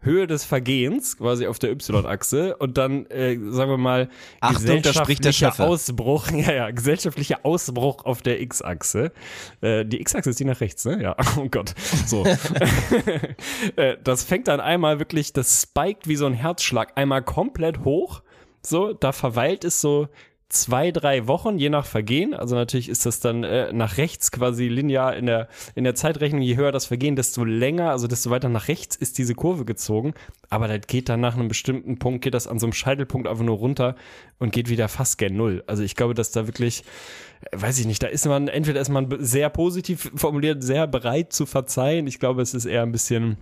[0.00, 4.08] Höhe des Vergehens, quasi auf der Y-Achse und dann, äh, sagen wir mal,
[4.40, 5.60] Achtung, gesellschaftlicher.
[5.60, 9.12] Ausbruch, ja, ja, gesellschaftlicher Ausbruch auf der X-Achse.
[9.60, 11.02] Äh, die X-Achse ist die nach rechts, ne?
[11.02, 11.74] Ja, oh Gott.
[12.06, 12.24] So.
[13.76, 18.22] Äh, das fängt dann einmal wirklich, das spiked wie so ein Herzschlag einmal komplett hoch.
[18.66, 20.08] So, da verweilt es so
[20.48, 22.34] zwei, drei Wochen, je nach Vergehen.
[22.34, 26.42] Also natürlich ist das dann äh, nach rechts quasi linear in der, in der Zeitrechnung.
[26.42, 30.14] Je höher das Vergehen, desto länger, also desto weiter nach rechts ist diese Kurve gezogen.
[30.48, 33.44] Aber das geht dann nach einem bestimmten Punkt, geht das an so einem Scheitelpunkt einfach
[33.44, 33.96] nur runter
[34.38, 35.62] und geht wieder fast gen Null.
[35.66, 36.84] Also ich glaube, dass da wirklich,
[37.50, 41.32] äh, weiß ich nicht, da ist man, entweder ist man sehr positiv formuliert, sehr bereit
[41.32, 42.06] zu verzeihen.
[42.06, 43.36] Ich glaube, es ist eher ein bisschen,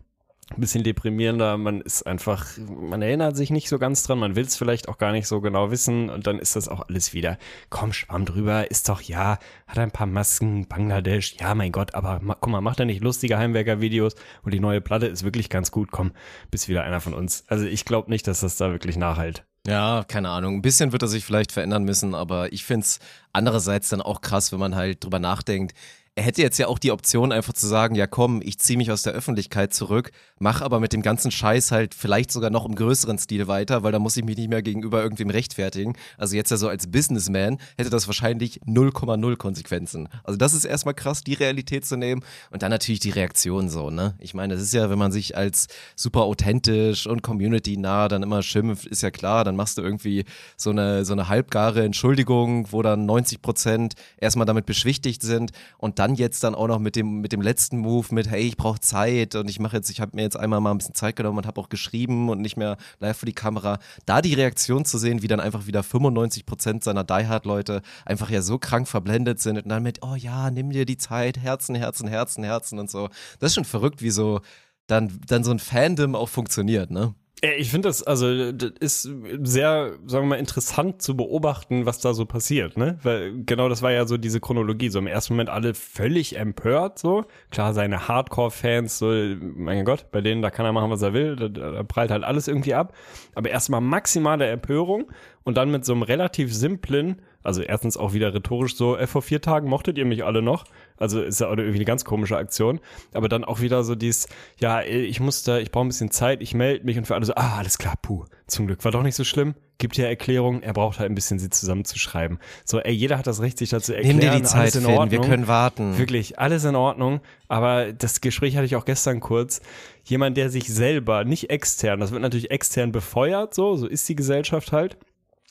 [0.51, 1.57] ein bisschen deprimierender.
[1.57, 4.99] Man ist einfach, man erinnert sich nicht so ganz dran, man will es vielleicht auch
[4.99, 7.39] gar nicht so genau wissen und dann ist das auch alles wieder,
[7.71, 12.21] komm, schwamm drüber, ist doch, ja, hat ein paar Masken, Bangladesch, ja, mein Gott, aber
[12.41, 15.91] guck mal, macht er nicht lustige Heimwerker-Videos und die neue Platte ist wirklich ganz gut,
[15.91, 16.13] komm,
[16.51, 17.45] bist wieder einer von uns.
[17.49, 19.45] Also ich glaube nicht, dass das da wirklich nachhalt.
[19.67, 20.57] Ja, keine Ahnung.
[20.57, 22.99] Ein bisschen wird er sich vielleicht verändern müssen, aber ich find's
[23.33, 25.75] andererseits dann auch krass, wenn man halt drüber nachdenkt.
[26.17, 28.93] Er hätte jetzt ja auch die Option, einfach zu sagen, ja komm, ich ziehe mich
[28.93, 32.77] aus der Öffentlichkeit zurück, mach aber mit dem ganzen Scheiß halt vielleicht sogar noch im
[32.77, 35.95] größeren Stil weiter, weil da muss ich mich nicht mehr gegenüber irgendwem rechtfertigen.
[36.17, 40.09] Also jetzt ja so als Businessman hätte das wahrscheinlich 0,0 Konsequenzen.
[40.23, 42.23] Also das ist erstmal krass, die Realität zu nehmen
[42.53, 44.15] und dann natürlich die Reaktion so, ne?
[44.21, 48.45] Ich meine, das ist ja, wenn man sich als super authentisch und community-nah dann immer
[48.45, 52.83] schimpft, ist ja klar, dann machst du irgendwie so eine, so eine halbgare Entschuldigung, wo
[52.83, 57.21] dann 90 Prozent erstmal damit beschwichtigt sind und dann jetzt dann auch noch mit dem,
[57.21, 60.15] mit dem letzten Move mit, hey, ich brauche Zeit und ich mache jetzt, ich habe
[60.15, 62.77] mir jetzt einmal mal ein bisschen Zeit genommen und habe auch geschrieben und nicht mehr
[63.01, 63.79] live für die Kamera.
[64.05, 67.81] Da die Reaktion zu sehen, wie dann einfach wieder 95 Prozent seiner Die Hard Leute
[68.05, 71.39] einfach ja so krank verblendet sind und dann mit, oh ja, nimm dir die Zeit,
[71.39, 73.09] Herzen, Herzen, Herzen, Herzen und so.
[73.39, 74.41] Das ist schon verrückt, wie so
[74.87, 77.15] dann, dann so ein Fandom auch funktioniert, ne?
[77.59, 79.03] Ich finde das, also, das ist
[79.43, 82.99] sehr, sagen wir mal, interessant zu beobachten, was da so passiert, ne?
[83.03, 84.89] Weil genau das war ja so diese Chronologie.
[84.89, 87.25] So im ersten Moment alle völlig empört, so.
[87.51, 91.37] Klar, seine Hardcore-Fans, so, mein Gott, bei denen, da kann er machen, was er will,
[91.37, 92.95] da, da prallt halt alles irgendwie ab.
[93.35, 95.11] Aber erstmal maximale Empörung
[95.43, 99.21] und dann mit so einem relativ simplen, also erstens auch wieder rhetorisch so, äh, vor
[99.23, 100.65] vier Tagen mochtet ihr mich alle noch.
[100.97, 102.81] Also ist ja auch irgendwie eine ganz komische Aktion.
[103.13, 104.29] Aber dann auch wieder so dieses,
[104.59, 107.25] ja, ich muss da, ich brauche ein bisschen Zeit, ich melde mich und für alle
[107.25, 109.55] so, ah, alles klar, puh, zum Glück, war doch nicht so schlimm.
[109.79, 112.39] Gibt ja Erklärung, er braucht halt ein bisschen sie zusammenzuschreiben.
[112.65, 114.19] So, ey, jeder hat das Recht, sich dazu erklären.
[114.19, 115.11] Nimm dir die Zeit, alles in Finn, Ordnung.
[115.11, 115.99] wir können warten.
[115.99, 117.21] Wirklich, alles in Ordnung.
[117.49, 119.61] Aber das Gespräch hatte ich auch gestern kurz.
[120.05, 124.15] Jemand, der sich selber, nicht extern, das wird natürlich extern befeuert, so, so ist die
[124.15, 124.97] Gesellschaft halt.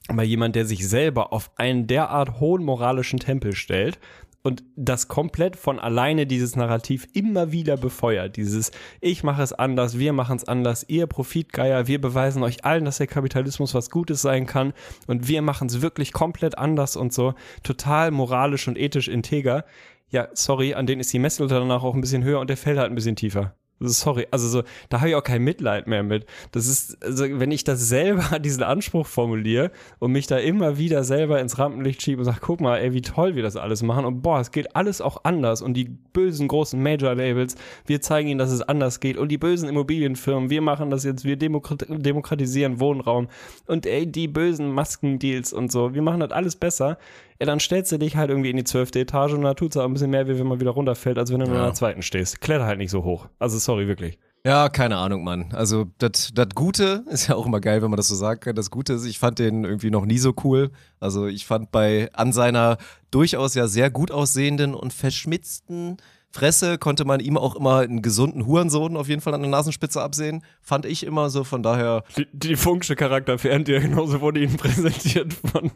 [0.08, 4.00] Aber jemand, der sich selber auf einen derart hohen moralischen Tempel stellt
[4.44, 8.36] und das komplett von alleine dieses Narrativ immer wieder befeuert.
[8.36, 8.72] Dieses
[9.02, 12.98] Ich mache es anders, wir machen es anders, ihr Profitgeier, wir beweisen euch allen, dass
[12.98, 14.74] der Kapitalismus was Gutes sein kann
[15.08, 17.34] und wir machen es wirklich komplett anders und so.
[17.64, 19.66] Total moralisch und ethisch integer.
[20.10, 22.78] Ja, sorry, an den ist die Messlatte danach auch ein bisschen höher und der fällt
[22.78, 23.56] halt ein bisschen tiefer.
[23.90, 26.26] Sorry, also so, da habe ich auch kein Mitleid mehr mit.
[26.52, 31.04] Das ist, also wenn ich das selber, diesen Anspruch formuliere und mich da immer wieder
[31.04, 34.06] selber ins Rampenlicht schiebe und sage, guck mal, ey, wie toll wir das alles machen
[34.06, 37.56] und boah, es geht alles auch anders und die bösen großen Major-Labels,
[37.86, 41.26] wir zeigen ihnen, dass es anders geht und die bösen Immobilienfirmen, wir machen das jetzt,
[41.26, 43.28] wir demokrat demokratisieren Wohnraum
[43.68, 46.98] und ey, die bösen Maskendeals und so, wir machen das alles besser.
[47.40, 49.86] Ja, dann stellst du dich halt irgendwie in die zwölfte Etage und da tut's auch
[49.86, 52.02] ein bisschen mehr, wie wenn man wieder runterfällt, als wenn du nur in der zweiten
[52.02, 52.42] stehst.
[52.42, 53.28] Kletter halt nicht so hoch.
[53.40, 54.18] Also sorry, wirklich.
[54.46, 55.54] Ja, keine Ahnung, Mann.
[55.54, 58.56] Also das das Gute ist ja auch immer geil, wenn man das so sagen kann.
[58.56, 60.72] Das Gute ist, ich fand den irgendwie noch nie so cool.
[61.00, 62.78] Also ich fand bei an seiner
[63.10, 65.98] durchaus ja sehr gut aussehenden und verschmitzten
[66.34, 70.02] Fresse konnte man ihm auch immer einen gesunden Hurensohn auf jeden Fall an der Nasenspitze
[70.02, 70.44] absehen.
[70.64, 72.04] Fand ich immer so, von daher.
[72.18, 75.70] Die, die Funksche Charakter Ferndiagnose wurde Ihnen präsentiert von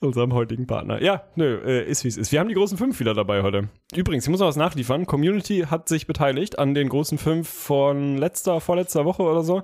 [0.00, 1.00] unserem heutigen Partner.
[1.00, 2.32] Ja, nö, äh, ist wie es ist.
[2.32, 3.68] Wir haben die großen fünf wieder dabei heute.
[3.94, 5.06] Übrigens, ich muss noch was nachliefern.
[5.06, 9.62] Community hat sich beteiligt an den großen fünf von letzter, vorletzter Woche oder so.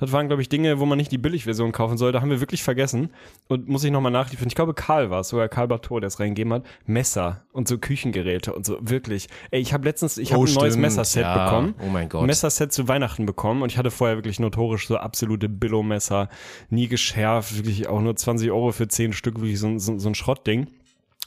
[0.00, 2.10] Das waren, glaube ich, Dinge, wo man nicht die Billigversion kaufen soll.
[2.10, 3.10] Da haben wir wirklich vergessen.
[3.46, 4.48] Und muss ich nochmal nachliefern.
[4.48, 6.64] Ich glaube, Karl war es, sogar Karl Bateau, der es reingegeben hat.
[6.86, 8.78] Messer und so Küchengeräte und so.
[8.80, 9.28] Wirklich.
[9.50, 11.44] Ey, ich habe letztens, ich habe Oh, ein neues Messerset ja.
[11.44, 11.74] bekommen.
[11.80, 12.26] Oh mein Gott.
[12.26, 16.28] Messerset zu Weihnachten bekommen und ich hatte vorher wirklich notorisch so absolute Billo-Messer,
[16.70, 20.08] nie geschärft, wirklich auch nur 20 Euro für 10 Stück, wirklich so, ein- so, so
[20.08, 20.68] ein Schrottding.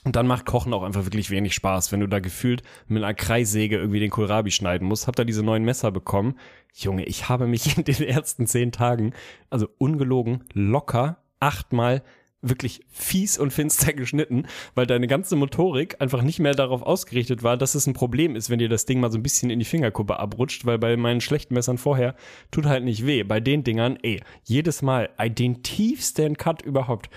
[0.06, 3.14] Und dann macht Kochen auch einfach wirklich wenig Spaß, wenn du da gefühlt mit einer
[3.14, 5.08] Kreissäge irgendwie den Kohlrabi schneiden musst.
[5.08, 6.36] Hab da diese neuen Messer bekommen.
[6.74, 9.14] Junge, ich habe mich in den ersten zehn Tagen,
[9.50, 12.04] also ungelogen, locker achtmal
[12.44, 17.58] wirklich fies und finster geschnitten, weil deine ganze Motorik einfach nicht mehr darauf ausgerichtet war,
[17.58, 19.66] dass es ein Problem ist, wenn dir das Ding mal so ein bisschen in die
[19.66, 22.16] Fingerkuppe abrutscht, weil bei meinen schlechten Messern vorher
[22.52, 23.24] tut halt nicht weh.
[23.24, 27.10] Bei den Dingern, ey, jedes Mal den tiefsten Cut überhaupt.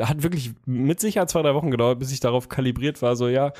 [0.00, 3.52] Hat wirklich mit Sicherheit zwei, drei Wochen gedauert, bis ich darauf kalibriert war, so ja,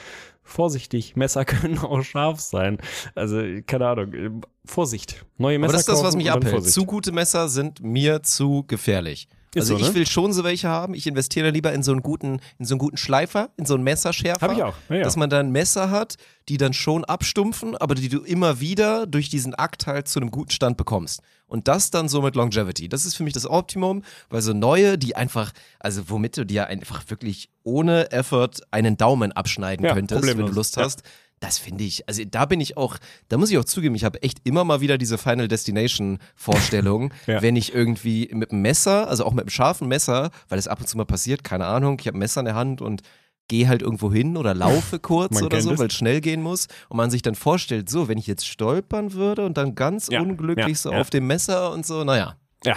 [0.42, 2.78] vorsichtig, Messer können auch scharf sein.
[3.14, 5.24] Also, keine Ahnung, Vorsicht.
[5.38, 6.54] Neue Messer Aber das ist das, was mich abhält.
[6.54, 6.74] Vorsicht.
[6.74, 9.28] Zu gute Messer sind mir zu gefährlich.
[9.54, 9.94] Ist also so, ich ne?
[9.94, 10.94] will schon so welche haben.
[10.94, 13.84] Ich investiere lieber in so einen guten, in so einen guten Schleifer, in so einen
[13.84, 14.40] Messerschärfer.
[14.40, 15.02] Hab ich auch, ja, ja.
[15.02, 16.16] Dass man da ein Messer hat,
[16.48, 20.30] die dann schon abstumpfen, aber die du immer wieder durch diesen Akt halt zu einem
[20.30, 21.20] guten Stand bekommst.
[21.46, 22.88] Und das dann so mit Longevity.
[22.88, 26.68] Das ist für mich das Optimum, weil so neue, die einfach, also womit du dir
[26.68, 30.46] einfach wirklich ohne Effort einen Daumen abschneiden Ja, könntest, wenn du.
[30.46, 31.02] Lust hast.
[31.42, 34.22] Das finde ich, also da bin ich auch, da muss ich auch zugeben, ich habe
[34.22, 37.42] echt immer mal wieder diese Final Destination Vorstellung, Ja.
[37.42, 40.78] wenn ich irgendwie mit einem Messer, also auch mit einem scharfen Messer, weil es ab
[40.80, 43.02] und zu mal passiert, keine Ahnung, ich habe ein Messer in der Hand und
[43.48, 46.68] gehe halt irgendwo hin oder laufe kurz Man oder so, weil es schnell gehen muss
[46.88, 50.20] und man sich dann vorstellt, so, wenn ich jetzt stolpern würde und dann ganz Ja,
[50.22, 52.36] unglücklich ja, so auf dem Messer und so, naja.
[52.64, 52.76] Ja,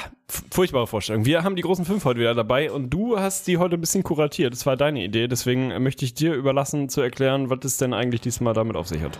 [0.51, 1.25] furchtbare Vorstellung.
[1.25, 4.01] Wir haben die großen fünf heute wieder dabei und du hast die heute ein bisschen
[4.01, 4.51] kuratiert.
[4.53, 8.21] Das war deine Idee, deswegen möchte ich dir überlassen zu erklären, was es denn eigentlich
[8.21, 9.17] diesmal damit auf sich hat.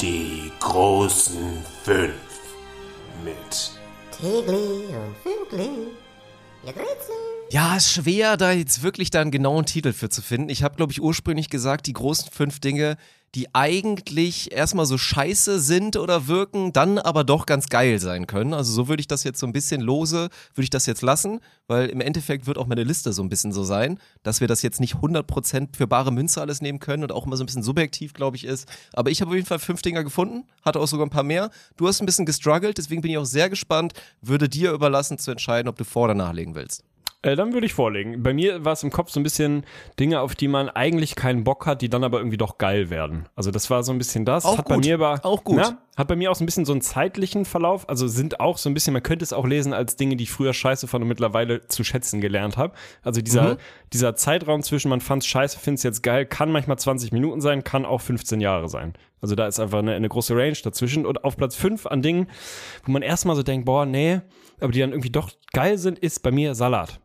[0.00, 2.14] Die großen fünf
[3.22, 3.72] mit
[4.10, 5.68] Tegli und Fünkli.
[7.50, 10.48] Ja, ist schwer, da jetzt wirklich da einen genauen Titel für zu finden.
[10.48, 12.96] Ich habe, glaube ich, ursprünglich gesagt, die großen fünf Dinge,
[13.34, 18.52] die eigentlich erstmal so scheiße sind oder wirken, dann aber doch ganz geil sein können.
[18.52, 21.40] Also so würde ich das jetzt so ein bisschen lose, würde ich das jetzt lassen,
[21.66, 24.60] weil im Endeffekt wird auch meine Liste so ein bisschen so sein, dass wir das
[24.60, 27.62] jetzt nicht 100% für bare Münze alles nehmen können und auch immer so ein bisschen
[27.62, 28.68] subjektiv, glaube ich, ist.
[28.92, 31.50] Aber ich habe auf jeden Fall fünf Dinger gefunden, hatte auch sogar ein paar mehr.
[31.76, 35.30] Du hast ein bisschen gestruggelt, deswegen bin ich auch sehr gespannt, würde dir überlassen zu
[35.30, 36.84] entscheiden, ob du vor oder nachlegen willst.
[37.24, 38.22] Äh, dann würde ich vorlegen.
[38.22, 39.64] Bei mir war es im Kopf so ein bisschen
[40.00, 43.28] Dinge, auf die man eigentlich keinen Bock hat, die dann aber irgendwie doch geil werden.
[43.36, 44.44] Also das war so ein bisschen das.
[44.44, 44.84] Auch hat bei gut.
[44.84, 45.56] mir aber Auch gut.
[45.58, 47.88] Na, hat bei mir auch so ein bisschen so einen zeitlichen Verlauf.
[47.88, 50.32] Also sind auch so ein bisschen, man könnte es auch lesen als Dinge, die ich
[50.32, 52.74] früher scheiße fand und mittlerweile zu schätzen gelernt habe.
[53.02, 53.58] Also dieser, Mhm.
[53.92, 57.84] dieser Zeitraum zwischen man fand's scheiße, find's jetzt geil, kann manchmal 20 Minuten sein, kann
[57.84, 58.94] auch 15 Jahre sein.
[59.20, 61.06] Also da ist einfach eine, eine große Range dazwischen.
[61.06, 62.26] Und auf Platz 5 an Dingen,
[62.84, 64.20] wo man erstmal so denkt, boah, nee,
[64.60, 66.98] aber die dann irgendwie doch geil sind, ist bei mir Salat.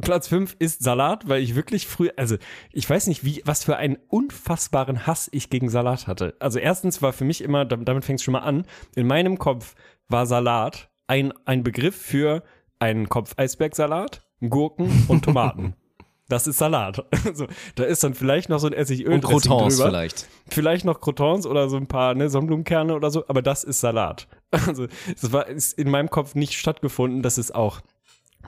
[0.00, 2.36] Platz 5 ist Salat, weil ich wirklich früh, also
[2.72, 6.34] ich weiß nicht, wie, was für einen unfassbaren Hass ich gegen Salat hatte.
[6.40, 8.66] Also erstens war für mich immer, dam- damit fängt es schon mal an,
[8.96, 9.74] in meinem Kopf
[10.08, 12.42] war Salat ein, ein Begriff für
[12.80, 15.74] einen Kopf Eisbergsalat, Gurken und Tomaten.
[16.26, 17.04] Das ist Salat.
[17.26, 19.90] Also, da ist dann vielleicht noch so ein Essigöl Und Crotons drüber.
[19.90, 20.26] vielleicht.
[20.48, 24.26] Vielleicht noch Crotons oder so ein paar ne, Sonnenblumenkerne oder so, aber das ist Salat.
[24.66, 27.82] Also es war ist in meinem Kopf nicht stattgefunden, dass es auch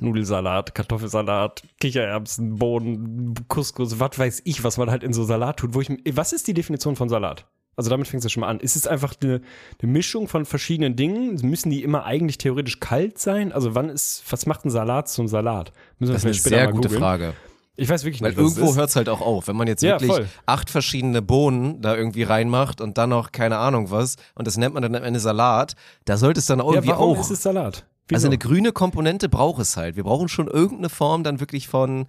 [0.01, 5.75] Nudelsalat, Kartoffelsalat, Kichererbsen, Bohnen, Couscous, was weiß ich, was man halt in so Salat tut.
[5.75, 7.47] Wo ich, was ist die Definition von Salat?
[7.79, 8.59] Also damit fängt es ja schon mal an.
[8.61, 9.43] Ist es einfach eine,
[9.83, 11.35] eine Mischung von verschiedenen Dingen?
[11.43, 13.53] Müssen die immer eigentlich theoretisch kalt sein?
[13.53, 15.73] Also wann ist, was macht ein Salat zum Salat?
[15.99, 17.01] Müssen wir Das ist eine sehr gute googeln.
[17.03, 17.35] Frage.
[17.79, 19.69] Ich weiß wirklich Weil nicht, was es irgendwo hört es halt auch auf, wenn man
[19.69, 20.27] jetzt Ja, wirklich voll.
[20.47, 24.73] acht verschiedene Bohnen da irgendwie reinmacht und dann noch keine Ahnung was und das nennt
[24.73, 25.75] man dann am Ende Salat,
[26.07, 27.21] da sollte es dann Ja, irgendwie warum auch.
[27.21, 27.85] ist es Salat?
[28.15, 28.29] Also Wieso?
[28.29, 29.97] eine grüne Komponente braucht es halt.
[29.97, 32.07] Wir brauchen schon irgendeine Form dann wirklich von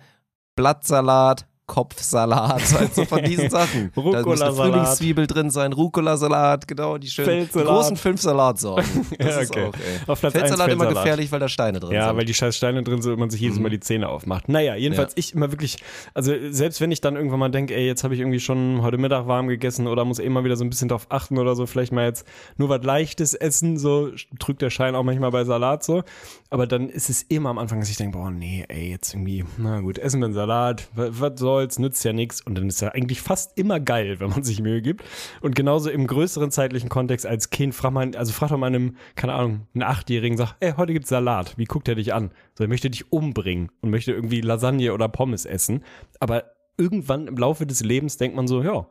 [0.56, 3.92] Blattsalat, Kopfsalat, halt so von diesen Sachen.
[3.94, 4.54] da muss eine.
[4.54, 7.68] Frühlingszwiebel drin sein, Rucola-Salat, genau, die schönen Feldsalat.
[7.68, 9.06] großen fünf Salatsorten.
[9.20, 9.66] Das Ja, ist okay.
[10.06, 10.10] auch.
[10.10, 11.04] Auf Platz Feldsalat immer Feldsalat.
[11.04, 12.18] gefährlich, weil da Steine drin Ja, sind.
[12.18, 14.50] weil die scheiß Steine drin sind und man sich jedes Mal die Zähne aufmacht.
[14.50, 15.18] Naja, jedenfalls Ja.
[15.20, 15.78] ich immer wirklich,
[16.14, 18.98] also selbst wenn ich dann irgendwann mal denke, ey, jetzt habe ich irgendwie schon heute
[18.98, 21.66] Mittag warm gegessen oder muss eh mal wieder so ein bisschen drauf achten oder so,
[21.66, 22.26] vielleicht mal jetzt
[22.58, 24.10] nur was Leichtes essen, so
[24.40, 26.04] trügt der Schein auch manchmal bei Salat so.
[26.50, 29.44] Aber dann ist es immer am Anfang, dass ich denke, boah, nee, ey, jetzt irgendwie,
[29.58, 32.42] na gut, essen wir einen Salat, was, was soll's, nützt ja nichts.
[32.42, 35.04] Und dann ist er eigentlich fast immer geil, wenn man sich Mühe gibt.
[35.42, 38.96] Und genauso im größeren zeitlichen Kontext als Kind fragt man, also fragt doch mal einem,
[39.16, 41.58] keine Ahnung, einen Achtjährigen, sagt, ey, heute gibt's Salat.
[41.58, 42.32] Wie guckt er dich an?
[42.54, 45.84] So, er möchte dich umbringen und möchte irgendwie Lasagne oder Pommes essen.
[46.20, 46.44] Aber
[46.78, 48.88] irgendwann im Laufe des Lebens denkt man so, ja,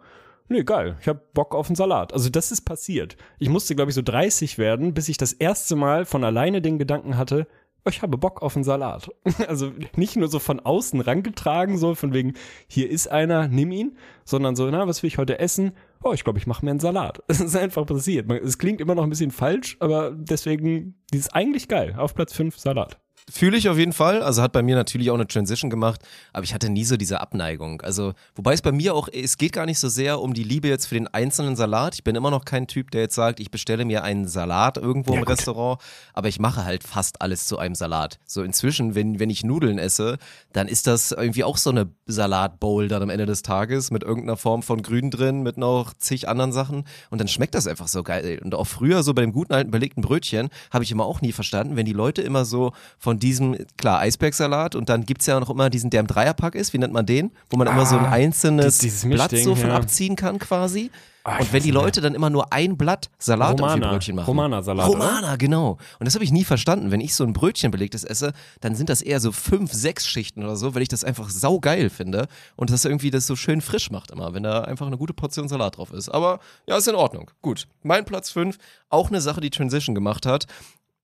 [0.48, 2.12] nee, geil, ich hab Bock auf einen Salat.
[2.12, 3.16] Also das ist passiert.
[3.38, 6.78] Ich musste, glaube ich, so 30 werden, bis ich das erste Mal von alleine den
[6.78, 7.46] Gedanken hatte,
[7.88, 9.10] ich habe Bock auf einen Salat.
[9.48, 12.34] Also nicht nur so von außen rangetragen, so von wegen,
[12.66, 15.72] hier ist einer, nimm ihn, sondern so, na, was will ich heute essen?
[16.02, 17.22] Oh, ich glaube, ich mache mir einen Salat.
[17.28, 18.30] Es ist einfach passiert.
[18.30, 21.94] Es klingt immer noch ein bisschen falsch, aber deswegen, die ist eigentlich geil.
[21.96, 22.98] Auf Platz 5 Salat.
[23.28, 24.22] Fühle ich auf jeden Fall.
[24.22, 26.00] Also hat bei mir natürlich auch eine Transition gemacht,
[26.32, 27.80] aber ich hatte nie so diese Abneigung.
[27.82, 30.68] Also, wobei es bei mir auch, es geht gar nicht so sehr um die Liebe
[30.68, 31.94] jetzt für den einzelnen Salat.
[31.94, 35.14] Ich bin immer noch kein Typ, der jetzt sagt, ich bestelle mir einen Salat irgendwo
[35.14, 35.32] Ja, im gut.
[35.32, 35.80] Restaurant,
[36.14, 38.20] aber ich mache halt fast alles zu einem Salat.
[38.26, 40.18] So inzwischen, wenn, wenn ich Nudeln esse,
[40.52, 44.36] dann ist das irgendwie auch so eine Salatbowl dann am Ende des Tages mit irgendeiner
[44.36, 48.04] Form von Grün drin, mit noch zig anderen Sachen und dann schmeckt das einfach so
[48.04, 48.40] geil.
[48.44, 51.32] Und auch früher so bei dem guten alten belegten Brötchen habe ich immer auch nie
[51.32, 55.50] verstanden, wenn die Leute immer so von diesem, klar, Eisbergsalat und dann gibt's ja noch
[55.50, 57.32] immer diesen, der im Dreierpack ist, wie nennt man den?
[57.50, 59.76] Wo man immer so ein Ah, einzelnes Blatt so von ja.
[59.76, 60.90] abziehen kann quasi.
[61.24, 61.72] Ah, und wenn die.
[61.72, 63.90] Leute dann immer nur ein Blatt Salat auf ihr Romana.
[63.90, 64.26] Brötchen machen.
[64.26, 64.98] Romana-Salat, oder?
[64.98, 65.76] Romana, genau.
[65.98, 66.92] Und das habe ich nie verstanden.
[66.92, 70.44] Wenn ich so ein Brötchen belegtes esse, dann sind das eher so fünf, sechs Schichten
[70.44, 73.90] oder so, weil ich das einfach saugeil finde und das irgendwie das so schön frisch
[73.90, 76.08] macht immer, wenn da einfach eine gute Portion Salat drauf ist.
[76.10, 76.38] Aber
[76.68, 77.28] ja, ist in Ordnung.
[77.42, 77.66] Gut.
[77.82, 78.58] Mein Platz fünf,
[78.88, 80.46] auch eine Sache, die Transition gemacht hat.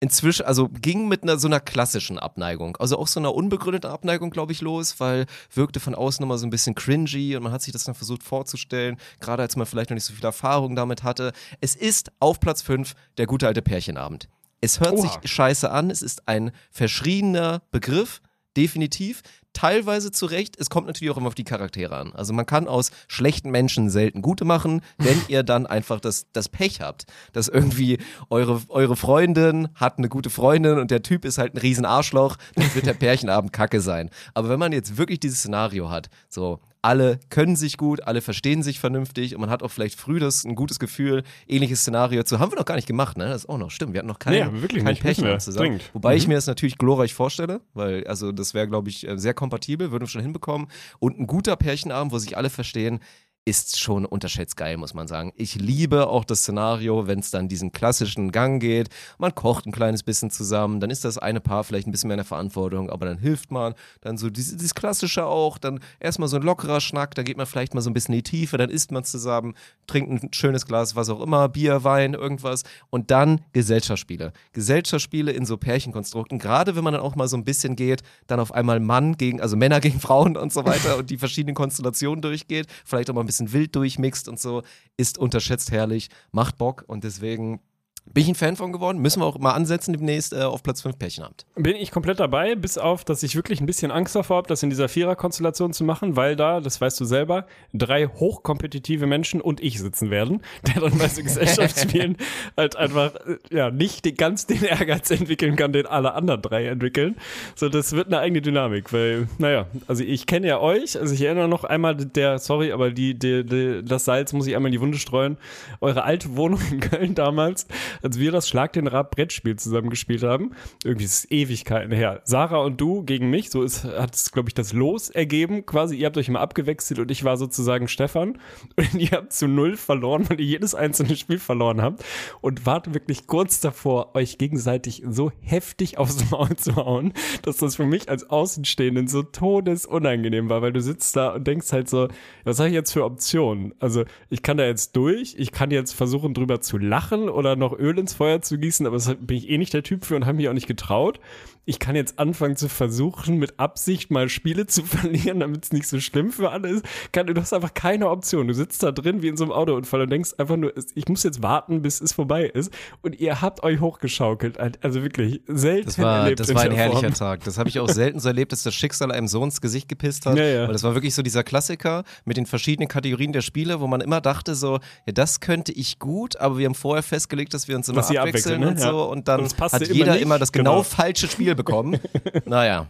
[0.03, 4.31] Inzwischen, also ging mit einer so einer klassischen Abneigung, also auch so einer unbegründeten Abneigung,
[4.31, 7.63] glaube ich, los, weil wirkte von außen immer so ein bisschen cringy und man hat
[7.63, 11.05] sich das dann versucht vorzustellen, gerade als man vielleicht noch nicht so viel Erfahrung damit
[11.05, 11.31] hatte.
[11.61, 14.29] Es ist auf Platz 5 der gute alte Pärchenabend.
[14.61, 15.03] Es hört Oha.
[15.03, 18.23] sich scheiße an, es ist ein verschriebener Begriff,
[18.57, 19.23] definitiv.
[19.53, 22.13] Teilweise zu Recht, es kommt natürlich auch immer auf die Charaktere an.
[22.15, 26.49] Also man kann aus schlechten Menschen selten gute machen, wenn ihr dann einfach das, das
[26.49, 27.99] Pech habt, dass irgendwie
[28.31, 32.37] eure, eure Freundin hat eine gute Freundin und der Typ ist halt ein riesen Arschloch,
[32.55, 34.09] dann wird der Pärchenabend kacke sein.
[34.33, 38.63] Aber wenn man jetzt wirklich dieses Szenario hat, so alle können sich gut, alle verstehen
[38.65, 42.41] sich vernünftig und man hat auch vielleicht früh das ein gutes Gefühl, ähnliches Szenario zu
[42.41, 43.29] haben wir noch gar nicht gemacht, ne?
[43.29, 43.93] Das ist auch noch stimmt.
[43.93, 45.39] Wir hatten noch kein, Nee, wirklich kein Pärchen wir.
[45.39, 45.67] zusammen.
[45.79, 45.91] Dringend.
[45.93, 46.31] Wobei ich Mhm.
[46.31, 50.03] mir das natürlich glorreich vorstelle, weil also das wäre glaube ich äh, sehr kompatibel, würden
[50.03, 50.67] wir schon hinbekommen
[50.99, 52.99] und ein guter Pärchenabend, wo sich alle verstehen,
[53.45, 55.33] ist schon unterschätzt geil, muss man sagen.
[55.37, 58.89] Ich liebe auch das Szenario, wenn es dann diesen klassischen Gang geht.
[59.19, 62.15] Man kocht ein kleines bisschen zusammen, dann ist das eine Paar vielleicht ein bisschen mehr
[62.15, 63.75] in der Verantwortung, aber dann hilft man.
[64.01, 67.47] Dann so dieses, dieses Klassische auch, dann erstmal so ein lockerer Schnack, dann geht man
[67.47, 69.55] vielleicht mal so ein bisschen in die Tiefe, dann isst man zusammen,
[69.89, 72.63] trinkt ein schönes Glas, was auch immer, Bier, Wein, irgendwas.
[72.91, 74.33] Und dann Gesellschaftsspiele.
[74.53, 78.39] Gesellschaftsspiele in so Pärchenkonstrukten, gerade wenn man dann auch mal so ein bisschen geht, dann
[78.39, 82.23] auf einmal Mann gegen, also Männer gegen Frauen und so weiter und die verschiedenen Konstellationen
[82.23, 84.63] durchgeht, vielleicht auch mal ein bisschen wild durchmixt und so,
[84.97, 87.61] ist unterschätzt herrlich, macht Bock und deswegen
[88.07, 88.99] bin ich ein Fan von geworden.
[88.99, 91.47] Müssen wir auch mal ansetzen demnächst äh, auf Platz 5 Pärchenamt.
[91.55, 94.63] Bin ich komplett dabei, bis auf, dass ich wirklich ein bisschen Angst davor habe, das
[94.63, 99.63] in dieser Vierer-Konstellation zu machen, weil da, das weißt du selber, drei hochkompetitive Menschen und
[99.63, 102.17] ich sitzen werden, der dann bei so Gesellschaftsspielen
[102.57, 106.67] halt einfach äh, ja nicht den, ganz den Ehrgeiz entwickeln kann, den alle anderen drei
[106.67, 107.17] entwickeln.
[107.55, 111.23] So, das wird eine eigene Dynamik, weil, naja, also ich kenne ja euch, also ich
[111.23, 114.73] erinnere noch einmal der, sorry, aber die, die, die, das Salz muss ich einmal in
[114.73, 115.37] die Wunde streuen.
[115.81, 117.67] Eure alte Wohnung in Köln damals,
[118.03, 120.53] als wir das Schlag den Rab Brettspiel zusammen gespielt haben.
[120.85, 122.23] Irgendwie ist es Ewigkeiten her.
[122.25, 125.67] Sarah und du gegen mich, so ist, hat es, glaube ich, das Los ergeben.
[125.67, 128.39] Quasi, ihr habt euch immer abgewechselt und ich war sozusagen Stefan.
[128.77, 132.05] Und ihr habt zu null verloren, weil ihr jedes einzelne Spiel verloren habt.
[132.41, 137.13] Und wart wirklich kurz davor, euch gegenseitig so heftig aufs Maul zu hauen,
[137.43, 141.73] dass das für mich als Außenstehenden so todesunangenehm war, weil du sitzt da und denkst
[141.73, 142.09] halt so,
[142.45, 143.75] was habe ich jetzt für Optionen?
[143.79, 147.73] Also, ich kann da jetzt durch, ich kann jetzt versuchen, drüber zu lachen oder noch
[147.83, 150.25] Öl ins Feuer zu gießen, aber das bin ich eh nicht der Typ für und
[150.25, 151.21] habe mich auch nicht getraut.
[151.65, 155.87] Ich kann jetzt anfangen zu versuchen, mit Absicht mal Spiele zu verlieren, damit es nicht
[155.87, 156.85] so schlimm für alle ist.
[157.13, 158.49] Kann, du hast einfach keine Option.
[158.49, 161.23] Du sitzt da drin wie in so einem Autounfall und denkst einfach nur, ich muss
[161.23, 162.73] jetzt warten, bis es vorbei ist.
[163.01, 164.59] Und ihr habt euch hochgeschaukelt.
[164.83, 167.15] Also wirklich selten Das war, erlebt das war ein herrlicher Form.
[167.15, 167.45] Tag.
[167.45, 170.27] Das habe ich auch selten so erlebt, dass das Schicksal einem so ins Gesicht gepisst
[170.27, 170.37] hat.
[170.37, 170.67] Ja, ja.
[170.67, 174.01] Weil das war wirklich so dieser Klassiker mit den verschiedenen Kategorien der Spiele, wo man
[174.01, 177.77] immer dachte so, ja, das könnte ich gut, aber wir haben vorher festgelegt, dass wir
[177.77, 178.81] uns immer abwechseln abwechseln, und ne?
[178.81, 178.87] so.
[178.87, 178.93] Ja.
[179.05, 180.23] Und dann Und hat immer jeder nicht.
[180.23, 180.83] immer das genau, Genau.
[180.83, 181.99] falsche Spiel bekommen.
[182.45, 182.89] naja.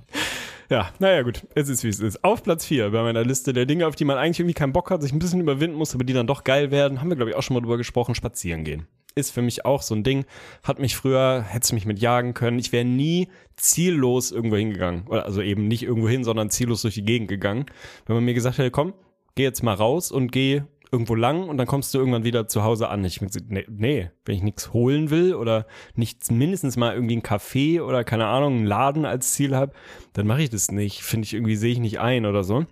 [0.71, 1.47] Ja, naja, gut.
[1.55, 2.25] Es ist, wie es ist.
[2.25, 4.91] Auf Platz 4 bei meiner Liste der Dinge, auf die man eigentlich irgendwie keinen Bock
[4.91, 7.31] hat, sich ein bisschen überwinden muss, aber die dann doch geil werden, haben wir, glaube
[7.31, 8.87] ich, auch schon mal drüber gesprochen, spazieren gehen.
[9.15, 10.25] Ist für mich auch so ein Ding.
[10.63, 12.59] Hat mich früher, hätte mich mit jagen können.
[12.59, 15.07] Ich wäre nie ziellos irgendwo hingegangen.
[15.09, 17.67] Oder Also eben nicht irgendwo hin, sondern ziellos durch die Gegend gegangen.
[18.07, 18.95] Wenn man mir gesagt hätte, komm,
[19.35, 22.62] geh jetzt mal raus und geh irgendwo lang und dann kommst du irgendwann wieder zu
[22.62, 23.05] Hause an.
[23.05, 27.82] Ich nee, nee, wenn ich nichts holen will oder nicht mindestens mal irgendwie ein Café
[27.82, 29.72] oder keine Ahnung, einen Laden als Ziel habe,
[30.12, 31.03] dann mache ich das nicht.
[31.03, 32.66] Finde ich irgendwie, sehe ich nicht ein oder so.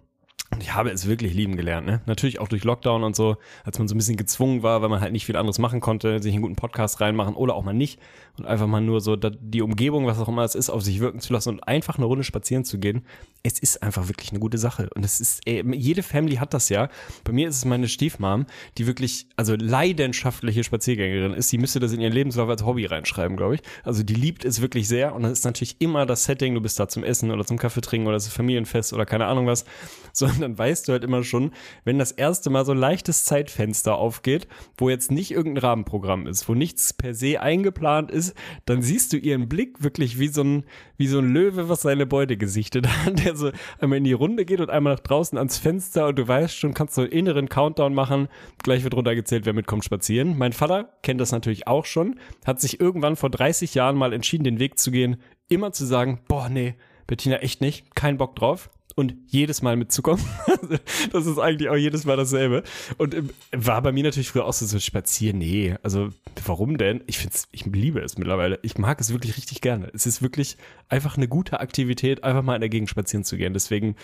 [0.53, 2.01] Und ich habe es wirklich lieben gelernt, ne?
[2.07, 5.01] Natürlich auch durch Lockdown und so, als man so ein bisschen gezwungen war, weil man
[5.01, 8.01] halt nicht viel anderes machen konnte, sich einen guten Podcast reinmachen oder auch mal nicht
[8.37, 11.21] und einfach mal nur so die Umgebung, was auch immer es ist, auf sich wirken
[11.21, 13.03] zu lassen und einfach eine Runde spazieren zu gehen.
[13.45, 16.69] Es ist einfach wirklich eine gute Sache und es ist, ey, jede Family hat das
[16.69, 16.89] ja.
[17.23, 18.47] Bei mir ist es meine Stiefmom,
[18.77, 21.53] die wirklich, also leidenschaftliche Spaziergängerin ist.
[21.53, 23.63] Die müsste das in ihren Lebenslauf als Hobby reinschreiben, glaube ich.
[23.85, 26.81] Also die liebt es wirklich sehr und das ist natürlich immer das Setting, du bist
[26.81, 29.65] da zum Essen oder zum Kaffee trinken oder ist Familienfest oder keine Ahnung was.
[30.13, 31.53] So, dann weißt du halt immer schon,
[31.85, 36.49] wenn das erste Mal so ein leichtes Zeitfenster aufgeht, wo jetzt nicht irgendein Rahmenprogramm ist,
[36.49, 38.35] wo nichts per se eingeplant ist,
[38.67, 40.65] dann siehst du ihren Blick wirklich wie so ein,
[40.97, 44.45] wie so ein Löwe, was seine Beute gesichtet hat, der so einmal in die Runde
[44.45, 47.49] geht und einmal nach draußen ans Fenster und du weißt schon, kannst so einen inneren
[47.49, 48.29] Countdown machen,
[48.63, 50.37] gleich wird runtergezählt, wer mitkommt spazieren.
[50.39, 54.45] Mein Vater kennt das natürlich auch schon, hat sich irgendwann vor 30 Jahren mal entschieden,
[54.45, 55.17] den Weg zu gehen,
[55.49, 56.75] immer zu sagen, boah, nee,
[57.07, 58.71] Bettina, echt nicht, kein Bock drauf.
[58.97, 60.25] Und jedes Mal mitzukommen.
[61.13, 62.63] das ist eigentlich auch jedes Mal dasselbe.
[62.99, 65.39] Und ähm, war bei mir natürlich früher auch so, so spazieren.
[65.39, 66.11] Nee, also
[66.45, 67.03] warum denn?
[67.07, 68.59] Ich find's, ich liebe es mittlerweile.
[68.63, 69.91] Ich mag es wirklich richtig gerne.
[69.95, 70.57] Es ist wirklich
[70.89, 73.53] einfach eine gute Aktivität, einfach mal in der Gegend spazieren zu gehen.
[73.53, 73.97] Deswegen,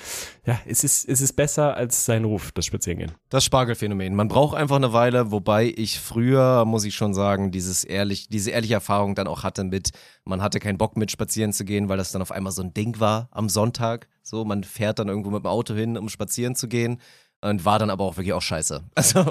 [0.45, 3.13] ja, es ist, es ist besser als sein Ruf, das Spazierengehen.
[3.29, 4.15] Das Spargelphänomen.
[4.15, 8.51] Man braucht einfach eine Weile, wobei ich früher, muss ich schon sagen, dieses ehrlich, diese
[8.51, 9.91] ehrliche Erfahrung dann auch hatte mit,
[10.25, 12.73] man hatte keinen Bock mit spazieren zu gehen, weil das dann auf einmal so ein
[12.75, 14.09] Ding war am Sonntag.
[14.29, 16.99] So, man fährt dann irgendwo mit dem Auto hin, um spazieren zu gehen.
[17.43, 18.83] Und war dann aber auch wirklich auch scheiße.
[18.97, 19.23] Also,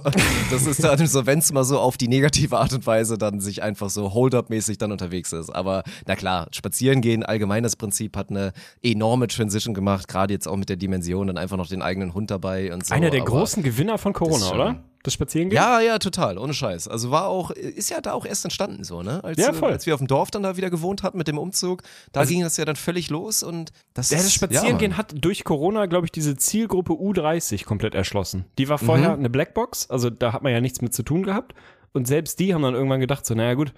[0.52, 3.42] das ist dann so, wenn es mal so auf die negative Art und Weise dann
[3.42, 5.50] sich einfach so Hold-up-mäßig dann unterwegs ist.
[5.50, 10.48] Aber na klar, spazieren gehen, allgemein das Prinzip hat eine enorme Transition gemacht, gerade jetzt
[10.48, 12.94] auch mit der Dimension, dann einfach noch den eigenen Hund dabei und so.
[12.94, 14.84] Einer der aber- großen Gewinner von Corona, oder?
[15.06, 15.56] Das Spazierengehen?
[15.62, 16.88] Ja, ja, total, ohne Scheiß.
[16.88, 19.24] Also war auch, ist ja da auch erst entstanden so, ne?
[19.24, 19.72] Als, Ja, äh, voll.
[19.72, 22.42] als wir auf dem Dorf dann da wieder gewohnt hatten mit dem Umzug, da ging
[22.42, 26.06] das ja dann völlig los und das Ja, das Spazierengehen ja, hat durch Corona, glaube
[26.08, 28.46] ich, diese Zielgruppe U30 komplett erschlossen.
[28.58, 29.20] Die war vorher Mhm.
[29.20, 31.54] eine Blackbox, also da hat man ja nichts mit zu tun gehabt.
[31.94, 33.74] Und selbst die haben dann irgendwann gedacht, so, naja gut,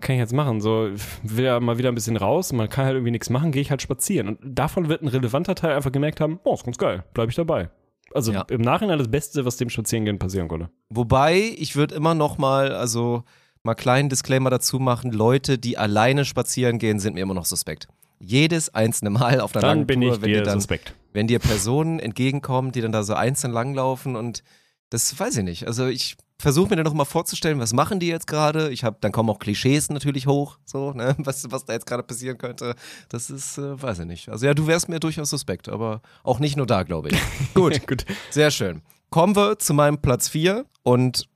[0.00, 0.60] kann ich jetzt machen?
[0.60, 0.90] So,
[1.22, 3.70] will ja mal wieder ein bisschen raus, man kann halt irgendwie nichts machen, gehe ich
[3.70, 4.28] halt spazieren.
[4.28, 7.36] Und davon wird ein relevanter Teil einfach gemerkt haben, oh, ist ganz geil, bleibe ich
[7.36, 7.68] dabei.
[8.14, 8.42] Also Ja.
[8.50, 10.70] im Nachhinein das Beste, was dem Spazierengehen passieren konnte.
[10.88, 13.22] Wobei, ich würde immer noch mal, also
[13.62, 17.88] mal kleinen Disclaimer dazu machen, Leute, die alleine spazieren gehen, sind mir immer noch suspekt.
[18.20, 20.94] Jedes einzelne Mal auf einer Dann langen bin Tour, ich wenn dir dann, suspekt.
[21.12, 24.42] wenn dir Personen entgegenkommen, die dann da so einzeln langlaufen und
[24.90, 25.66] das weiß ich nicht.
[25.66, 28.70] Also ich versuche mir dann noch mal vorzustellen, was machen die jetzt gerade?
[28.70, 32.02] Ich habe, dann kommen auch Klischees natürlich hoch, so, ne, was, was da jetzt gerade
[32.02, 32.74] passieren könnte.
[33.08, 34.28] Das ist, äh, weiß ich nicht.
[34.28, 37.18] Also ja, du wärst mir durchaus suspekt, aber auch nicht nur da, glaube ich.
[37.54, 38.04] Gut, Gut.
[38.30, 38.82] sehr schön.
[39.10, 41.28] Kommen wir zu meinem Platz 4 und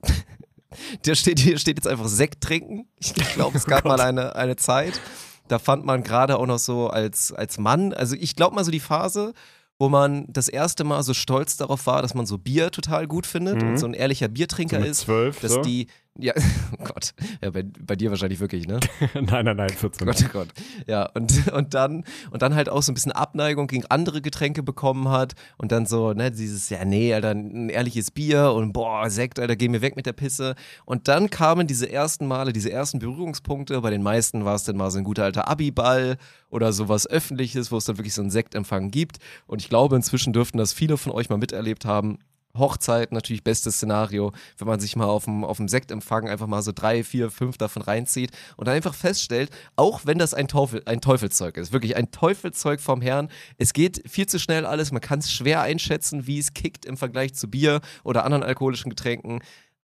[1.05, 2.87] der steht, hier steht jetzt einfach Sekt trinken.
[2.99, 5.01] Ich glaube, es gab mal eine, eine Zeit,
[5.49, 8.71] da fand man gerade auch noch so als, als Mann, also ich glaube mal so
[8.71, 9.35] die Phase,
[9.83, 13.27] wo man das erste Mal so stolz darauf war, dass man so Bier total gut
[13.27, 14.85] findet und so ein ehrlicher Biertrinker Mhm.
[14.85, 15.01] So ist.
[15.01, 15.61] zwölf, dass so?
[15.63, 15.89] die,
[16.19, 16.35] ja,
[16.79, 18.81] oh Gott, ja, bei, bei dir wahrscheinlich wirklich, ne?
[19.15, 20.07] nein, nein, nein, 14.
[20.07, 20.49] Gott, oh Gott.
[20.87, 24.63] Ja, und, und dann, und dann halt auch so ein bisschen Abneigung gegen andere Getränke
[24.63, 29.09] bekommen hat und dann so, ne, dieses, ja, nee, Alter, ein ehrliches Bier und boah,
[29.09, 30.55] Sekt, Alter, geh mir weg mit der Pisse.
[30.85, 33.81] Und dann kamen diese ersten Male, diese ersten Berührungspunkte.
[33.81, 36.19] Bei den meisten war es dann mal so ein guter alter Abiball
[36.51, 39.17] oder sowas Öffentliches, wo es dann wirklich so einen Sektempfang gibt.
[39.47, 42.19] Und ich glaube, inzwischen dürften das viele von euch mal miterlebt haben.
[42.57, 46.63] Hochzeit natürlich bestes Szenario, wenn man sich mal auf dem, auf dem Sektempfang einfach mal
[46.63, 50.83] so drei, vier, fünf davon reinzieht und dann einfach feststellt, auch wenn das ein, Teufel,
[50.87, 55.01] ein Teufelszeug ist, wirklich ein Teufelszeug vom Herrn, es geht viel zu schnell alles, man
[55.01, 59.41] kann es schwer einschätzen, wie es kickt im Vergleich zu Bier oder anderen alkoholischen Getränken,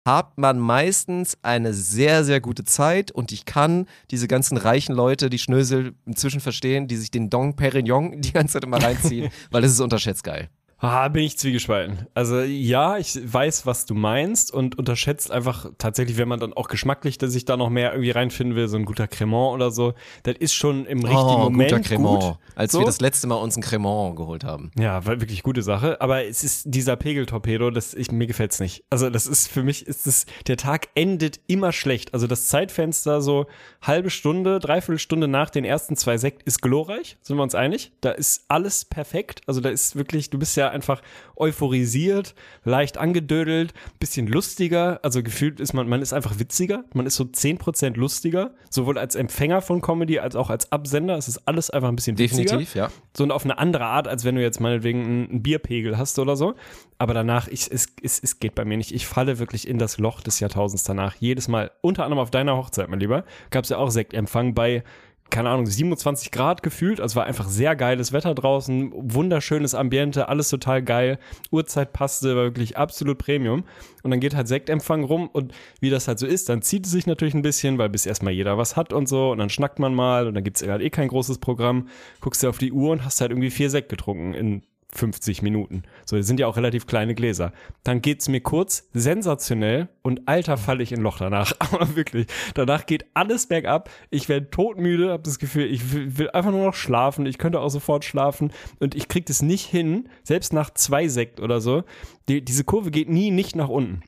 [0.06, 5.30] hat man meistens eine sehr, sehr gute Zeit und ich kann diese ganzen reichen Leute,
[5.30, 9.66] die Schnösel inzwischen verstehen, die sich den Dong Perignon die ganze Zeit immer reinziehen, weil
[9.66, 10.50] es ist unterschätzt geil.
[10.80, 12.06] Ah, bin ich zwiegespalten.
[12.14, 16.68] Also ja, ich weiß, was du meinst und unterschätzt einfach tatsächlich, wenn man dann auch
[16.68, 19.94] geschmacklich dass sich da noch mehr irgendwie reinfinden will, so ein guter Cremant oder so,
[20.24, 22.22] das ist schon im richtigen Moment Oh, guter Cremant.
[22.24, 22.36] gut.
[22.56, 22.80] Als So.
[22.80, 24.72] wir das letzte Mal uns ein Cremant geholt haben.
[24.78, 26.00] Ja, war wirklich gute Sache.
[26.00, 28.84] Aber es ist dieser Pegeltorpedo, das ich, mir gefällt's nicht.
[28.92, 32.14] Also das ist für mich ist es der Tag endet immer schlecht.
[32.14, 33.48] Also das Zeitfenster so
[33.82, 37.18] halbe Stunde, dreiviertel Stunde nach den ersten zwei Sekt ist glorreich.
[37.24, 37.92] Sind wir uns einig?
[38.02, 39.42] Da ist alles perfekt.
[39.48, 41.02] Also da ist wirklich, du bist ja einfach
[41.36, 45.00] euphorisiert, leicht angedödelt, bisschen lustiger.
[45.04, 46.84] Also gefühlt ist man, man ist einfach witziger.
[46.94, 48.52] Man ist so 10% lustiger.
[48.70, 51.18] Sowohl als Empfänger von Comedy als auch als Absender.
[51.18, 52.90] Es ist alles einfach ein bisschen witziger Definitiv, ja.
[53.16, 56.36] so auf eine andere Art, als wenn du jetzt meinetwegen einen, einen Bierpegel hast oder
[56.36, 56.56] so.
[56.98, 58.92] Aber danach, ich, es, es, es geht bei mir nicht.
[58.92, 61.16] Ich falle wirklich in das Loch des Jahrtausends danach.
[61.16, 64.84] Jedes Mal, unter anderem auf deiner Hochzeit, mein Lieber, gab es ja auch Sektempfang bei,
[65.30, 67.02] keine Ahnung, 27 Grad gefühlt.
[67.02, 71.20] Also war einfach sehr geiles Wetter draußen, wunderschönes Ambiente, alles total geil.
[71.52, 73.64] Uhrzeit passte, war wirklich absolut Premium.
[74.04, 76.92] Und dann geht halt Sektempfang rum und wie das halt so ist, dann zieht es
[76.92, 79.80] sich natürlich ein bisschen, weil bis erstmal jeder was hat und so und dann schnackt
[79.80, 81.88] man mal und dann gibt's halt eh kein großes Programm.
[82.22, 84.64] Guckst du auf die Uhr und hast halt irgendwie vier Sekt getrunken in
[84.94, 85.84] 50 Minuten.
[86.06, 87.52] So, das sind ja auch relativ kleine Gläser.
[87.84, 91.54] Dann geht's mir kurz sensationell und alter falle ich in Loch danach.
[91.60, 93.90] Aber wirklich, danach geht alles bergab.
[94.10, 97.26] Ich werde todmüde, habe das Gefühl, ich will, einfach nur noch schlafen.
[97.26, 101.40] Ich könnte auch sofort schlafen und ich krieg das nicht hin, selbst nach zwei Sekt
[101.40, 101.84] oder so.
[102.30, 104.04] Die, diese Kurve geht nie nicht nach unten.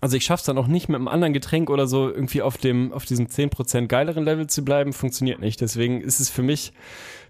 [0.00, 2.92] Also ich schaff's dann auch nicht mit einem anderen Getränk oder so irgendwie auf dem,
[2.92, 5.60] auf diesem 10% geileren Level zu bleiben, funktioniert nicht.
[5.60, 6.72] Deswegen ist es für mich,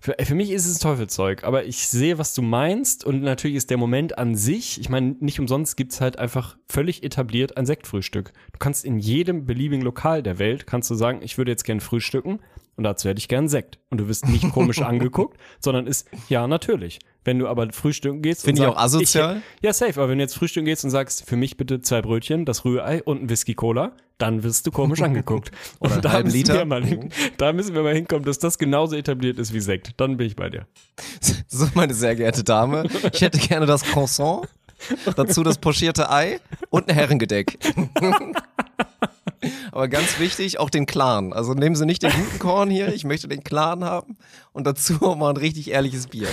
[0.04, 1.44] für, für mich ist es Teufelzeug.
[1.44, 5.16] Aber ich sehe, was du meinst und natürlich ist der Moment an sich, ich meine,
[5.20, 8.34] nicht umsonst gibt's halt einfach völlig etabliert ein Sektfrühstück.
[8.52, 11.80] Du kannst in jedem beliebigen Lokal der Welt, kannst du sagen, ich würde jetzt gern
[11.80, 12.40] frühstücken
[12.76, 13.78] und dazu hätte ich gern Sekt.
[13.90, 16.98] Und du wirst nicht komisch angeguckt, sondern ist, ja, natürlich.
[17.24, 19.42] Wenn du aber frühstücken gehst Finde und ich auch sagst, asozial.
[19.62, 19.98] ja, safe.
[19.98, 23.02] Aber wenn du jetzt frühstücken gehst und sagst, für mich bitte zwei Brötchen, das Rührei
[23.02, 25.50] und ein Whisky Cola, dann wirst du komisch angeguckt.
[25.80, 26.54] Oder Und da halben Liter.
[26.54, 29.92] Wir mal hin, da müssen wir mal hinkommen, dass das genauso etabliert ist wie Sekt.
[29.98, 30.66] Dann bin ich bei dir.
[31.46, 34.48] So, meine sehr geehrte Dame, ich hätte gerne das Croissant,
[35.14, 37.58] dazu das pochierte Ei und ein Herrengedeck.
[39.72, 41.32] Aber ganz wichtig, auch den Clan.
[41.32, 44.16] Also nehmen Sie nicht den guten Korn hier, ich möchte den Clan haben
[44.52, 46.28] und dazu auch mal ein richtig ehrliches Bier.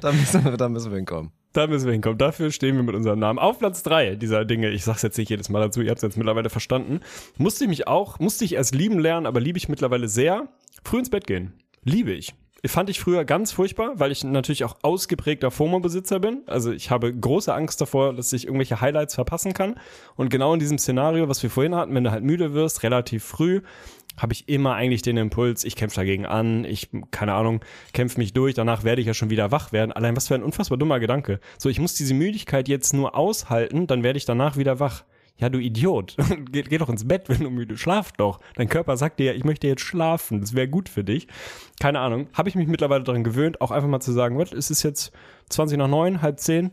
[0.00, 1.32] Da müssen wir, da müssen wir hinkommen.
[1.52, 2.18] Da müssen wir hinkommen.
[2.18, 3.38] Dafür stehen wir mit unserem Namen.
[3.38, 6.02] Auf Platz drei dieser Dinge, ich sag's jetzt nicht jedes Mal dazu, ihr habt es
[6.02, 7.00] jetzt mittlerweile verstanden,
[7.36, 10.48] musste ich mich auch, musste ich erst lieben lernen, aber liebe ich mittlerweile sehr,
[10.84, 11.52] früh ins Bett gehen.
[11.84, 12.34] Liebe ich.
[12.66, 16.42] Fand ich früher ganz furchtbar, weil ich natürlich auch ausgeprägter FOMO-Besitzer bin.
[16.46, 19.76] Also ich habe große Angst davor, dass ich irgendwelche Highlights verpassen kann.
[20.16, 23.22] Und genau in diesem Szenario, was wir vorhin hatten, wenn du halt müde wirst, relativ
[23.22, 23.60] früh,
[24.16, 27.60] habe ich immer eigentlich den Impuls, ich kämpfe dagegen an, ich, keine Ahnung,
[27.92, 29.92] kämpfe mich durch, danach werde ich ja schon wieder wach werden.
[29.92, 31.38] Allein was für ein unfassbar dummer Gedanke.
[31.58, 35.04] So, ich muss diese Müdigkeit jetzt nur aushalten, dann werde ich danach wieder wach.
[35.38, 36.16] Ja, du Idiot.
[36.50, 38.40] geh, geh doch ins Bett, wenn du müde Schlaf doch.
[38.56, 40.40] Dein Körper sagt dir ja, ich möchte jetzt schlafen.
[40.40, 41.28] Das wäre gut für dich.
[41.80, 42.28] Keine Ahnung.
[42.34, 45.12] Habe ich mich mittlerweile daran gewöhnt, auch einfach mal zu sagen, was, es ist jetzt
[45.50, 46.72] 20 nach 9, halb 10.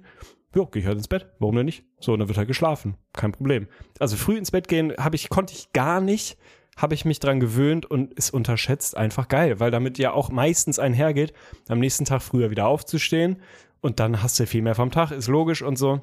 [0.55, 1.27] Ja, gehe ich halt ins Bett.
[1.39, 1.83] Warum denn nicht?
[1.99, 2.95] So, und dann wird halt geschlafen.
[3.13, 3.67] Kein Problem.
[3.99, 6.37] Also früh ins Bett gehen habe ich, konnte ich gar nicht,
[6.77, 10.79] habe ich mich dran gewöhnt und ist unterschätzt einfach geil, weil damit ja auch meistens
[10.79, 11.33] einhergeht,
[11.67, 13.41] am nächsten Tag früher wieder aufzustehen
[13.81, 16.01] und dann hast du viel mehr vom Tag, ist logisch und so.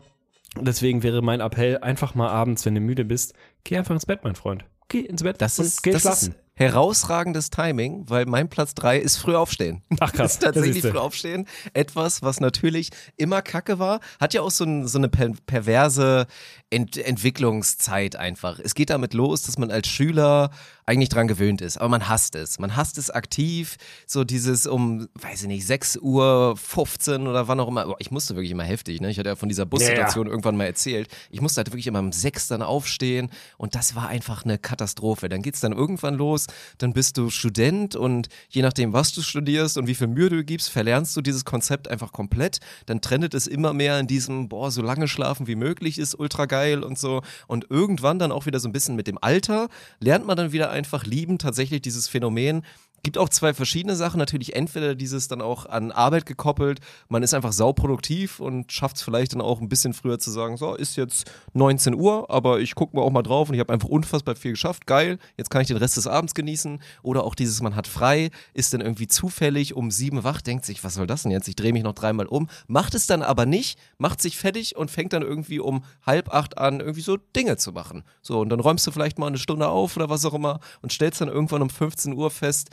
[0.61, 3.34] Deswegen wäre mein Appell, einfach mal abends, wenn du müde bist,
[3.64, 4.64] geh einfach ins Bett, mein Freund.
[4.88, 6.28] Geh ins Bett Das ist, geh das schlafen.
[6.32, 9.82] ist herausragendes Timing, weil mein Platz drei ist früh aufstehen.
[10.00, 11.46] Ach krass, ist tatsächlich früh aufstehen.
[11.72, 16.26] Etwas, was natürlich immer kacke war, hat ja auch so, ein, so eine per perverse
[16.68, 18.59] Ent Entwicklungszeit einfach.
[18.59, 20.50] Es geht damit los, dass man als Schüler
[20.84, 22.58] eigentlich dran gewöhnt ist, aber man hasst es.
[22.58, 23.76] Man hasst es aktiv,
[24.06, 27.86] so dieses um, weiß ich nicht, 6 Uhr 15 oder wann auch immer.
[27.86, 29.10] Boah, Ich musste wirklich immer heftig, ne?
[29.10, 31.08] Ich hatte ja von dieser Bussituation irgendwann mal erzählt.
[31.30, 35.28] Ich musste halt wirklich immer um 6 dann aufstehen und das war einfach eine Katastrophe.
[35.28, 36.46] Dann geht's dann irgendwann los,
[36.78, 40.42] dann bist du Student und je nachdem, was du studierst und wie viel Mühe du
[40.42, 42.58] gibst, verlernst du dieses Konzept einfach komplett.
[42.86, 46.46] Dann trendet es immer mehr in diesem, boah, so lange schlafen wie möglich ist ultra
[46.46, 47.22] geil und so.
[47.46, 49.68] Und irgendwann dann auch wieder so ein bisschen mit dem Alter
[50.00, 52.62] lernt man dann wieder einfach lieben, tatsächlich dieses Phänomen.
[53.05, 54.18] Gibt auch zwei verschiedene Sachen.
[54.18, 56.78] Natürlich entweder dieses dann auch an Arbeit gekoppelt.
[57.09, 60.57] Man ist einfach sauproduktiv und schafft es vielleicht dann auch ein bisschen früher zu sagen,
[60.57, 63.72] so, ist jetzt 19 Uhr, aber ich gucke mal auch mal drauf und ich habe
[63.72, 64.86] einfach unfassbar viel geschafft.
[64.86, 66.80] Geil, jetzt kann ich den Rest des Abends genießen.
[67.03, 70.84] Oder auch dieses, man hat frei, ist dann irgendwie zufällig um sieben wach, denkt sich,
[70.84, 71.48] was soll das denn jetzt?
[71.48, 72.48] Ich drehe mich noch dreimal um.
[72.68, 76.57] Macht es dann aber nicht, macht sich fertig und fängt dann irgendwie um halb acht
[76.57, 78.05] an, irgendwie so Dinge zu machen.
[78.20, 80.92] So, und dann räumst du vielleicht mal eine Stunde auf oder was auch immer und
[80.92, 82.70] stellst dann irgendwann um 15 Uhr fest,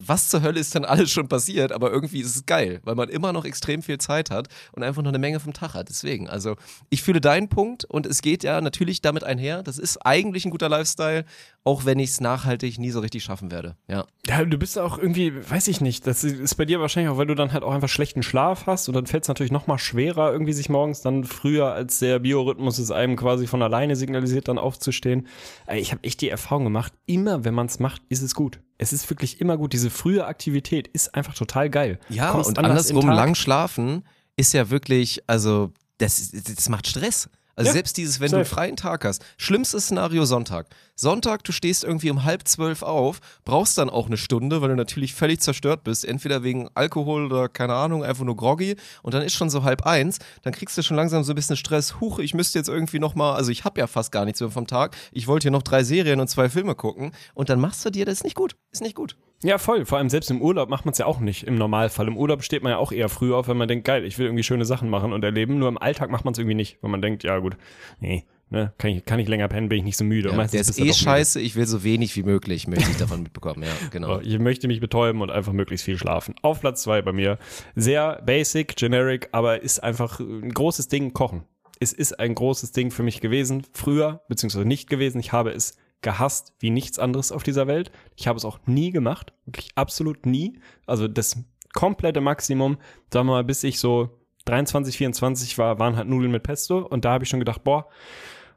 [0.00, 3.08] was zur Hölle ist denn alles schon passiert, aber irgendwie ist es geil, weil man
[3.08, 5.88] immer noch extrem viel Zeit hat und einfach noch eine Menge vom Tag hat.
[5.88, 6.56] Deswegen, also
[6.88, 9.62] ich fühle deinen Punkt und es geht ja natürlich damit einher.
[9.62, 11.24] Das ist eigentlich ein guter Lifestyle,
[11.64, 13.76] auch wenn ich es nachhaltig nie so richtig schaffen werde.
[13.88, 14.06] Ja.
[14.26, 17.26] Ja, du bist auch irgendwie, weiß ich nicht, das ist bei dir wahrscheinlich auch, weil
[17.26, 19.78] du dann halt auch einfach schlechten Schlaf hast und dann fällt es natürlich noch mal
[19.78, 24.48] schwerer, irgendwie sich morgens dann früher, als der Biorhythmus es einem quasi von alleine signalisiert,
[24.48, 25.26] dann aufzustehen.
[25.66, 28.60] Ey, Ich habe echt die Erfahrung gemacht, immer wenn man es macht, ist es gut.
[28.82, 29.74] Es ist wirklich immer gut.
[29.74, 31.98] Diese frühe Aktivität ist einfach total geil.
[32.08, 34.04] Ja, Kommst und anders andersrum lang schlafen
[34.36, 37.28] ist ja wirklich, also das, das macht Stress.
[37.60, 38.54] Also Ja, selbst dieses, wenn du einen safe.
[38.54, 39.22] freien Tag hast.
[39.36, 40.66] Schlimmstes Szenario Sonntag.
[40.96, 44.76] Sonntag, du stehst irgendwie um halb zwölf auf, brauchst dann auch eine Stunde, weil du
[44.76, 46.06] natürlich völlig zerstört bist.
[46.06, 48.76] Entweder wegen Alkohol oder keine Ahnung, einfach nur groggy.
[49.02, 50.20] Und dann ist schon so halb eins.
[50.40, 52.00] Dann kriegst du schon langsam so ein bisschen Stress.
[52.00, 54.66] Huch, ich müsste jetzt irgendwie nochmal, also ich habe ja fast gar nichts mehr vom
[54.66, 54.96] Tag.
[55.12, 57.12] Ich wollte hier noch drei Serien und zwei Filme gucken.
[57.34, 58.56] Und dann machst du dir, das ist nicht gut.
[58.72, 59.16] Ist nicht gut.
[59.42, 59.86] Ja, voll.
[59.86, 62.06] Vor allem selbst im Urlaub macht man es ja auch nicht im Normalfall.
[62.08, 64.26] Im Urlaub steht man ja auch eher früh auf, wenn man denkt, geil, ich will
[64.26, 65.58] irgendwie schöne Sachen machen und erleben.
[65.58, 67.56] Nur im Alltag macht man es irgendwie nicht, weil man denkt, ja gut,
[68.00, 70.30] nee, ne, kann ich, kann ich länger pennen, bin ich nicht so müde.
[70.30, 70.94] Ja, der ist eh doch müde.
[70.94, 74.16] scheiße, ich will so wenig wie möglich, möchte ich davon mitbekommen, ja, genau.
[74.16, 76.34] So, Ich möchte mich betäuben und einfach möglichst viel schlafen.
[76.42, 77.38] Auf Platz zwei bei mir.
[77.74, 81.44] Sehr basic, generic, aber ist einfach ein großes Ding, Kochen.
[81.78, 85.18] Es ist ein großes Ding für mich gewesen, früher, beziehungsweise nicht gewesen.
[85.18, 87.90] Ich habe es gehasst wie nichts anderes auf dieser Welt.
[88.16, 90.58] Ich habe es auch nie gemacht, wirklich absolut nie.
[90.86, 91.36] Also das
[91.72, 92.78] komplette Maximum,
[93.12, 94.10] sagen wir mal, bis ich so
[94.46, 97.88] 23, 24 war, waren halt Nudeln mit Pesto und da habe ich schon gedacht, boah,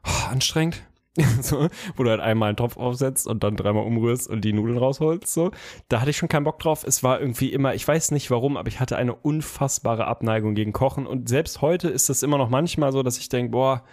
[0.06, 0.82] oh, anstrengend.
[1.42, 4.78] so, wo du halt einmal einen Topf aufsetzt und dann dreimal umrührst und die Nudeln
[4.78, 5.32] rausholst.
[5.32, 5.52] So,
[5.88, 6.82] da hatte ich schon keinen Bock drauf.
[6.84, 10.72] Es war irgendwie immer, ich weiß nicht warum, aber ich hatte eine unfassbare Abneigung gegen
[10.72, 13.84] Kochen und selbst heute ist das immer noch manchmal so, dass ich denke, boah,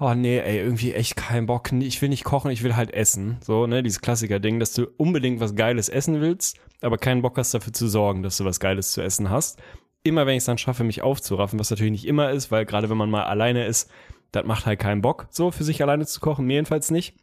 [0.00, 1.72] oh nee, ey, irgendwie echt keinen Bock.
[1.72, 3.38] Ich will nicht kochen, ich will halt essen.
[3.40, 7.54] So, ne, dieses Klassiker-Ding, dass du unbedingt was Geiles essen willst, aber keinen Bock hast
[7.54, 9.58] dafür zu sorgen, dass du was Geiles zu essen hast.
[10.02, 12.90] Immer wenn ich es dann schaffe, mich aufzuraffen, was natürlich nicht immer ist, weil gerade
[12.90, 13.90] wenn man mal alleine ist,
[14.32, 17.14] das macht halt keinen Bock, so für sich alleine zu kochen, mir jedenfalls nicht.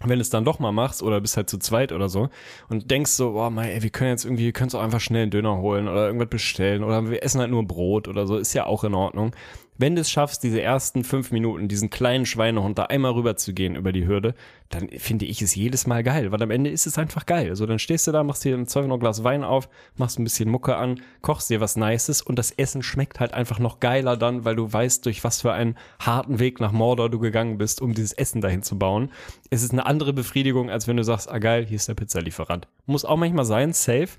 [0.00, 2.28] Wenn du es dann doch mal machst oder bist halt zu zweit oder so
[2.68, 5.22] und denkst so, boah, mei, ey, wir können jetzt irgendwie, wir können auch einfach schnell
[5.22, 8.54] einen Döner holen oder irgendwas bestellen oder wir essen halt nur Brot oder so, ist
[8.54, 9.36] ja auch in Ordnung.
[9.76, 13.52] Wenn du es schaffst, diese ersten fünf Minuten, diesen kleinen Schweinehund da einmal rüber zu
[13.52, 14.34] gehen über die Hürde,
[14.68, 17.48] dann finde ich es jedes Mal geil, weil am Ende ist es einfach geil.
[17.48, 20.18] Also dann stehst du da, machst dir im Zweifel noch ein Glas Wein auf, machst
[20.18, 23.80] ein bisschen Mucke an, kochst dir was Nices und das Essen schmeckt halt einfach noch
[23.80, 27.58] geiler dann, weil du weißt, durch was für einen harten Weg nach Mordor du gegangen
[27.58, 29.10] bist, um dieses Essen dahin zu bauen.
[29.50, 32.68] Es ist eine andere Befriedigung, als wenn du sagst, ah geil, hier ist der Pizzalieferant.
[32.86, 34.10] Muss auch manchmal sein, safe.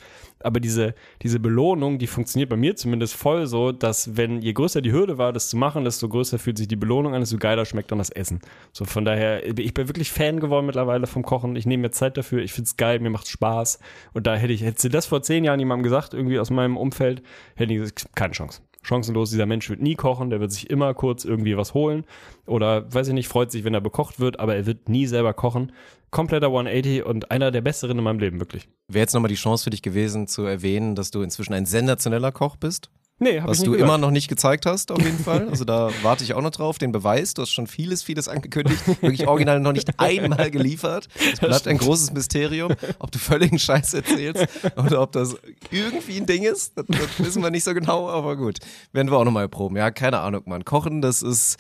[0.46, 4.82] Aber diese, diese Belohnung, die funktioniert bei mir zumindest voll so, dass wenn je größer
[4.82, 7.66] die Hürde war, das zu machen, desto größer fühlt sich die Belohnung an, desto geiler
[7.66, 8.40] schmeckt dann das Essen.
[8.72, 11.56] So von daher, ich bin wirklich Fan geworden mittlerweile vom Kochen.
[11.56, 13.80] Ich nehme mir Zeit dafür, ich find's geil, mir macht's Spaß.
[14.14, 16.78] Und da hätte ich, hätte sie das vor zehn Jahren jemandem gesagt, irgendwie aus meinem
[16.78, 17.24] Umfeld,
[17.56, 20.94] hätte ich gesagt, keine Chance chancenlos, dieser Mensch wird nie kochen, der wird sich immer
[20.94, 22.06] kurz irgendwie was holen
[22.46, 25.34] oder, weiß ich nicht, freut sich, wenn er bekocht wird, aber er wird nie selber
[25.34, 25.72] kochen.
[26.12, 28.70] Kompletter 180 und einer der besseren in meinem Leben, wirklich.
[28.88, 32.32] Wäre jetzt nochmal die Chance für dich gewesen, zu erwähnen, dass du inzwischen ein sensationeller
[32.32, 32.90] Koch bist?
[33.18, 33.82] Nee, hab Was du gehört.
[33.82, 35.48] immer noch nicht gezeigt hast, auf jeden Fall.
[35.48, 37.34] Also da warte ich auch noch drauf, den Beweis.
[37.34, 38.86] Du hast schon vieles, vieles angekündigt.
[39.02, 41.08] Wirklich original noch nicht einmal geliefert.
[41.32, 44.46] Es bleibt ein großes Mysterium, ob du völligen Scheiß erzählst
[44.76, 45.38] oder ob das
[45.72, 46.74] irgendwie ein Ding ist.
[46.78, 48.60] Das, das wissen wir nicht so genau, aber gut.
[48.92, 49.78] Werden wir auch nochmal proben.
[49.78, 50.66] Ja, keine Ahnung, Mann.
[50.66, 51.58] Kochen, das ist.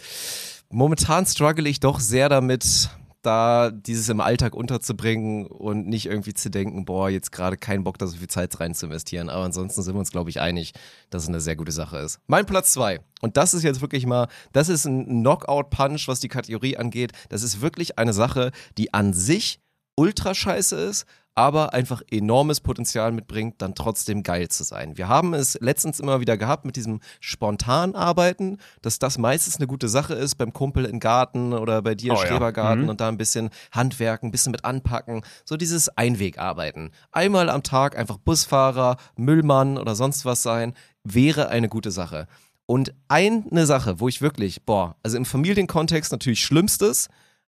[0.69, 2.89] Momentan struggle ich doch sehr damit,
[3.25, 7.97] da dieses im Alltag unterzubringen und nicht irgendwie zu denken, boah, jetzt gerade keinen Bock,
[7.97, 9.29] da so viel Zeit rein zu investieren.
[9.29, 10.73] Aber ansonsten sind wir uns, glaube ich, einig,
[11.09, 12.19] dass es eine sehr gute Sache ist.
[12.27, 13.01] Mein Platz zwei.
[13.21, 17.11] Und das ist jetzt wirklich mal, das ist ein Knockout-Punch, was die Kategorie angeht.
[17.29, 19.59] Das ist wirklich eine Sache, die an sich
[19.95, 21.05] ultra scheiße ist,
[21.35, 24.97] aber einfach enormes Potenzial mitbringt, dann trotzdem geil zu sein.
[24.97, 29.67] Wir haben es letztens immer wieder gehabt mit diesem spontan Arbeiten, dass das meistens eine
[29.67, 32.27] gute Sache ist beim Kumpel im Garten oder bei dir im Oh ja.
[32.27, 32.89] Schrebergarten Mhm.
[32.89, 36.91] und da ein bisschen Handwerken, ein bisschen mit anpacken, so dieses Einwegarbeiten.
[37.11, 40.73] Einmal am Tag einfach Busfahrer, Müllmann oder sonst was sein,
[41.03, 42.27] wäre eine gute Sache.
[42.65, 47.09] Und eine Sache, wo ich wirklich, boah, also im Familienkontext natürlich Schlimmstes,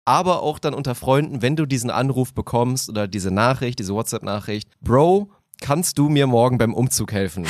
[0.05, 4.69] aber auch dann unter Freunden, wenn du diesen Anruf bekommst oder diese Nachricht, diese WhatsApp-Nachricht,
[4.81, 5.29] Bro,
[5.61, 7.45] kannst du mir morgen beim Umzug helfen?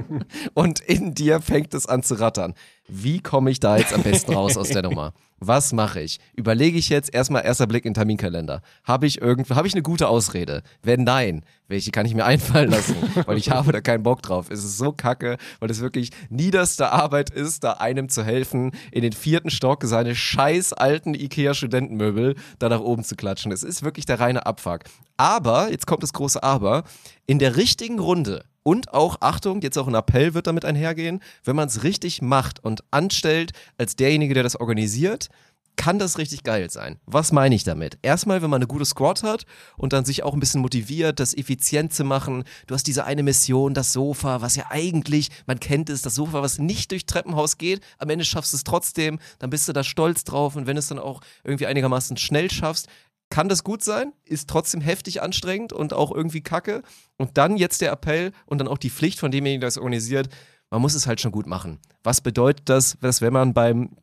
[0.54, 2.54] Und in dir fängt es an zu rattern.
[2.88, 5.12] Wie komme ich da jetzt am besten raus aus der Nummer?
[5.38, 6.20] Was mache ich?
[6.36, 8.60] Überlege ich jetzt erstmal erster Blick in den Terminkalender.
[8.84, 10.62] Habe ich irgendwo, habe ich eine gute Ausrede?
[10.82, 12.94] Wenn nein, welche kann ich mir einfallen lassen?
[13.26, 14.50] Weil ich habe da keinen Bock drauf.
[14.50, 19.02] Es ist so kacke, weil es wirklich niederste Arbeit ist, da einem zu helfen, in
[19.02, 23.50] den vierten Stock seine scheiß alten Ikea-Studentenmöbel da nach oben zu klatschen.
[23.50, 24.80] Es ist wirklich der reine Abfuck.
[25.16, 26.84] Aber, jetzt kommt das große Aber,
[27.26, 31.56] in der richtigen Runde und auch, Achtung, jetzt auch ein Appell wird damit einhergehen, wenn
[31.56, 35.28] man es richtig macht und anstellt als derjenige, der das organisiert,
[35.76, 36.98] kann das richtig geil sein.
[37.06, 37.98] Was meine ich damit?
[38.02, 39.44] Erstmal, wenn man eine gute Squad hat
[39.76, 42.44] und dann sich auch ein bisschen motiviert, das effizient zu machen.
[42.66, 46.42] Du hast diese eine Mission, das Sofa, was ja eigentlich, man kennt es, das Sofa,
[46.42, 47.80] was nicht durch Treppenhaus geht.
[47.98, 50.80] Am Ende schaffst du es trotzdem, dann bist du da stolz drauf und wenn du
[50.80, 52.88] es dann auch irgendwie einigermaßen schnell schaffst,
[53.32, 56.82] kann das gut sein, ist trotzdem heftig anstrengend und auch irgendwie kacke.
[57.16, 60.28] Und dann jetzt der Appell und dann auch die Pflicht von demjenigen, der es organisiert,
[60.68, 61.78] man muss es halt schon gut machen.
[62.02, 63.96] Was bedeutet das, dass wenn man beim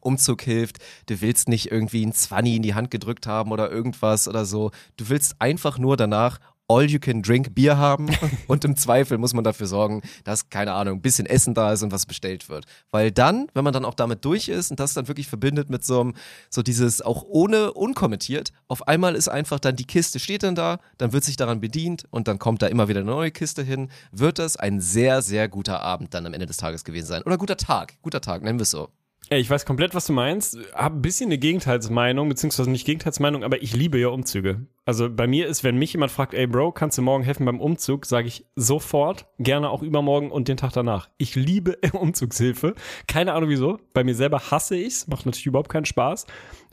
[0.00, 4.28] Umzug hilft, du willst nicht irgendwie ein Zwanni in die Hand gedrückt haben oder irgendwas
[4.28, 4.70] oder so.
[4.96, 8.08] Du willst einfach nur danach all you can drink Bier haben
[8.46, 11.82] und im Zweifel muss man dafür sorgen, dass, keine Ahnung, ein bisschen Essen da ist
[11.82, 12.64] und was bestellt wird.
[12.90, 15.84] Weil dann, wenn man dann auch damit durch ist und das dann wirklich verbindet mit
[15.84, 16.14] so einem,
[16.50, 20.78] so dieses auch ohne unkommentiert, auf einmal ist einfach dann die Kiste steht dann da,
[20.98, 23.90] dann wird sich daran bedient und dann kommt da immer wieder eine neue Kiste hin,
[24.12, 27.22] wird das ein sehr, sehr guter Abend dann am Ende des Tages gewesen sein.
[27.22, 28.88] Oder guter Tag, guter Tag, nennen wir es so.
[29.28, 30.56] Ey, ich weiß komplett, was du meinst.
[30.72, 34.66] Hab ein bisschen eine Gegenteilsmeinung, beziehungsweise nicht Gegenteilsmeinung, aber ich liebe ja Umzüge.
[34.84, 37.60] Also bei mir ist, wenn mich jemand fragt, ey Bro, kannst du morgen helfen beim
[37.60, 41.08] Umzug, sage ich sofort, gerne auch übermorgen und den Tag danach.
[41.18, 42.76] Ich liebe Umzugshilfe.
[43.08, 43.80] Keine Ahnung wieso.
[43.94, 46.26] Bei mir selber hasse ich's, macht natürlich überhaupt keinen Spaß.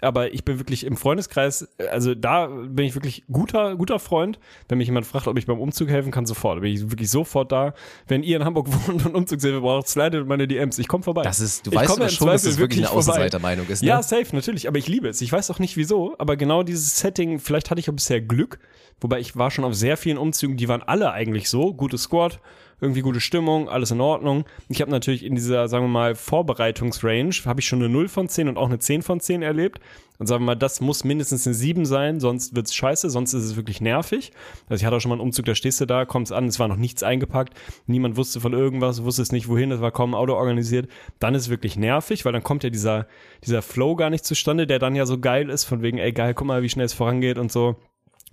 [0.03, 4.39] Aber ich bin wirklich im Freundeskreis, also da bin ich wirklich guter, guter Freund.
[4.67, 6.61] Wenn mich jemand fragt, ob ich beim Umzug helfen kann, sofort.
[6.61, 7.73] Bin ich wirklich sofort da.
[8.07, 10.77] Wenn ihr in Hamburg wohnt und Umzugshilfe braucht, slidet meine DMs.
[10.79, 11.23] Ich komme vorbei.
[11.23, 12.91] Das ist, du Ich weißt aber schon, dass das wirklich eine.
[12.91, 13.89] Außenseitermeinung ist, ne?
[13.89, 14.67] Ja, safe, natürlich.
[14.67, 15.21] Aber ich liebe es.
[15.21, 18.59] Ich weiß auch nicht wieso, aber genau dieses Setting, vielleicht hatte ich auch bisher Glück.
[19.01, 21.73] Wobei ich war schon auf sehr vielen Umzügen, die waren alle eigentlich so.
[21.73, 22.39] Gute Squad,
[22.81, 24.45] irgendwie gute Stimmung, alles in Ordnung.
[24.69, 28.27] Ich habe natürlich in dieser, sagen wir mal, Vorbereitungsrange, habe ich schon eine 0 von
[28.27, 29.79] 10 und auch eine 10 von 10 erlebt.
[30.19, 33.43] Und sagen wir mal, das muss mindestens eine 7 sein, sonst wird's scheiße, sonst ist
[33.43, 34.31] es wirklich nervig.
[34.69, 36.59] Also ich hatte auch schon mal einen Umzug, da stehst du da, kommst an, es
[36.59, 37.53] war noch nichts eingepackt,
[37.87, 40.87] niemand wusste von irgendwas, wusste es nicht wohin, es war kaum Auto organisiert.
[41.19, 43.07] Dann ist es wirklich nervig, weil dann kommt ja dieser,
[43.43, 46.33] dieser Flow gar nicht zustande, der dann ja so geil ist, von wegen, ey geil,
[46.33, 47.75] guck mal, wie schnell es vorangeht und so.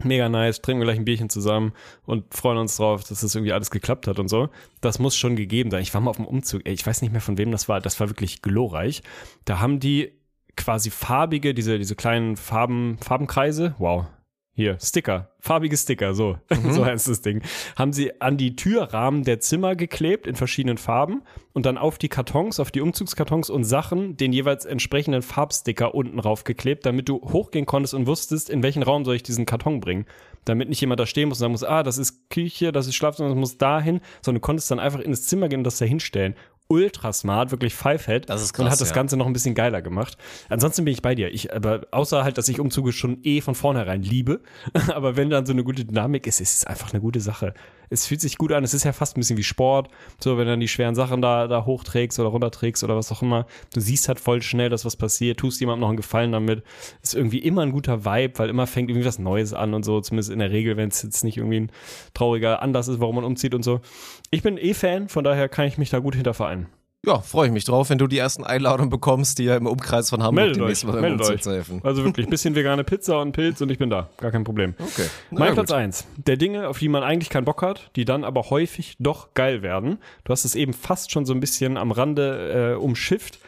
[0.04, 1.72] Mega nice, trinken wir gleich ein Bierchen zusammen
[2.06, 4.48] und freuen uns drauf, dass das irgendwie alles geklappt hat und so.
[4.80, 5.82] Das muss schon gegeben sein.
[5.82, 7.80] Ich war mal auf dem Umzug, ey, ich weiß nicht mehr von wem das war,
[7.80, 9.02] das war wirklich glorreich.
[9.44, 10.12] Da haben die
[10.56, 14.06] quasi farbige, diese, diese kleinen Farben, Farbenkreise, wow,
[14.52, 16.72] hier, Sticker, farbige Sticker, so, Mhm.
[16.72, 17.42] so heißt das Ding,
[17.76, 21.22] haben sie an die Türrahmen der Zimmer geklebt in verschiedenen Farben
[21.52, 26.18] und dann auf die Kartons, auf die Umzugskartons und Sachen den jeweils entsprechenden Farbsticker unten
[26.18, 30.04] raufgeklebt, damit du hochgehen konntest und wusstest, in welchen Raum soll ich diesen Karton bringen.
[30.44, 32.94] Damit nicht jemand da stehen muss und sagen muss, ah, das ist Küche, das ist
[32.94, 35.78] Schlafzimmer, das muss dahin, sondern du konntest dann einfach in das Zimmer gehen und das
[35.78, 36.34] da hinstellen.
[36.70, 38.30] Ultra smart, wirklich Fivehead.
[38.30, 38.94] Das ist Und krass, hat das ja.
[38.94, 40.16] Ganze noch ein bisschen geiler gemacht.
[40.48, 41.34] Ansonsten bin ich bei dir.
[41.34, 44.40] Ich, aber außer halt, dass ich Umzüge schon eh von vornherein liebe.
[44.94, 47.54] aber wenn dann so eine gute Dynamik ist, ist es einfach eine gute Sache.
[47.92, 48.62] Es fühlt sich gut an.
[48.62, 49.88] Es ist ja fast ein bisschen wie Sport.
[50.20, 53.20] So, wenn du dann die schweren Sachen da, da hochträgst oder runterträgst oder was auch
[53.20, 53.46] immer.
[53.74, 55.40] Du siehst halt voll schnell, dass was passiert.
[55.40, 56.62] Tust jemandem noch einen Gefallen damit.
[57.02, 60.00] Ist irgendwie immer ein guter Vibe, weil immer fängt irgendwie was Neues an und so.
[60.00, 61.72] Zumindest in der Regel, wenn es jetzt nicht irgendwie ein
[62.14, 63.80] trauriger Anlass ist, warum man umzieht und so.
[64.32, 66.68] Ich bin eh Fan, von daher kann ich mich da gut hinter vereinen.
[67.04, 70.22] Ja, freue ich mich drauf, wenn du die ersten Einladungen bekommst, dir im Umkreis von
[70.22, 71.42] Hamburg Meldet demnächst euch, mal meldet euch.
[71.42, 71.80] zu helfen.
[71.82, 74.10] Also wirklich, bisschen vegane Pizza und Pilz und ich bin da.
[74.18, 74.74] Gar kein Problem.
[74.78, 75.06] Okay.
[75.30, 75.78] Na Mein ja, Platz gut.
[75.78, 76.06] 1.
[76.18, 79.62] Der Dinge, auf die man eigentlich keinen Bock hat, die dann aber häufig doch geil
[79.62, 79.98] werden.
[80.24, 83.40] Du hast es eben fast schon so ein bisschen am Rande äh, umschifft.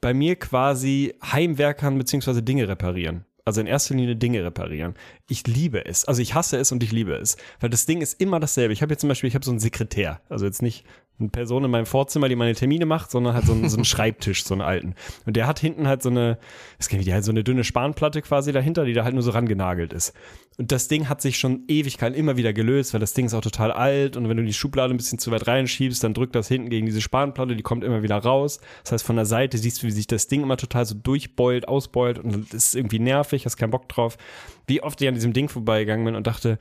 [0.00, 3.26] Bei mir quasi Heimwerkern beziehungsweise Dinge reparieren.
[3.44, 4.94] Also in erster Linie Dinge reparieren.
[5.28, 6.04] Ich liebe es.
[6.04, 7.36] Also ich hasse es und ich liebe es.
[7.60, 8.72] Weil das Ding ist immer dasselbe.
[8.72, 10.20] Ich habe jetzt zum Beispiel, ich habe so einen Sekretär.
[10.28, 10.84] Also jetzt nicht
[11.22, 13.84] eine Person in meinem Vorzimmer, die meine Termine macht, sondern halt so einen, so einen
[13.92, 14.94] Schreibtisch, so einen alten.
[15.26, 16.38] Und der hat hinten halt so eine,
[16.78, 19.30] es geht wie halt so eine dünne Spanplatte quasi dahinter, die da halt nur so
[19.30, 20.12] rangenagelt ist.
[20.58, 23.40] Und das Ding hat sich schon Ewigkeiten immer wieder gelöst, weil das Ding ist auch
[23.40, 26.48] total alt und wenn du die Schublade ein bisschen zu weit reinschiebst, dann drückt das
[26.48, 28.60] hinten gegen diese Spanplatte, die kommt immer wieder raus.
[28.82, 31.68] Das heißt, von der Seite siehst du, wie sich das Ding immer total so durchbeult,
[31.68, 34.18] ausbeult und das ist irgendwie nervig, hast keinen Bock drauf.
[34.66, 36.58] Wie oft ich an diesem Ding vorbeigegangen bin und dachte,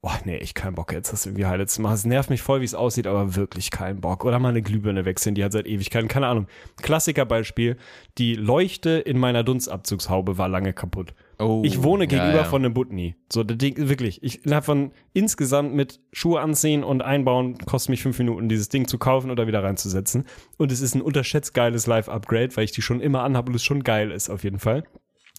[0.00, 1.94] boah, nee, ich keinen Bock jetzt, das irgendwie heile zu machen.
[1.94, 4.24] Es nervt mich voll, wie es aussieht, aber wirklich keinen Bock.
[4.24, 6.46] Oder mal eine Glühbirne wechseln, die hat seit Ewigkeiten, keine Ahnung.
[6.80, 7.76] Klassikerbeispiel,
[8.16, 11.14] die Leuchte in meiner Dunstabzugshaube war lange kaputt.
[11.40, 12.44] Oh, Ich wohne ja, gegenüber ja.
[12.44, 13.16] von einem Butni.
[13.32, 14.22] So, das Ding, wirklich.
[14.22, 18.86] Ich innerhalb von insgesamt mit Schuhe anziehen und einbauen, kostet mich fünf Minuten, dieses Ding
[18.86, 20.24] zu kaufen oder wieder reinzusetzen.
[20.56, 23.64] Und es ist ein unterschätzt geiles Live-Upgrade, weil ich die schon immer anhabe und es
[23.64, 24.84] schon geil ist, auf jeden Fall.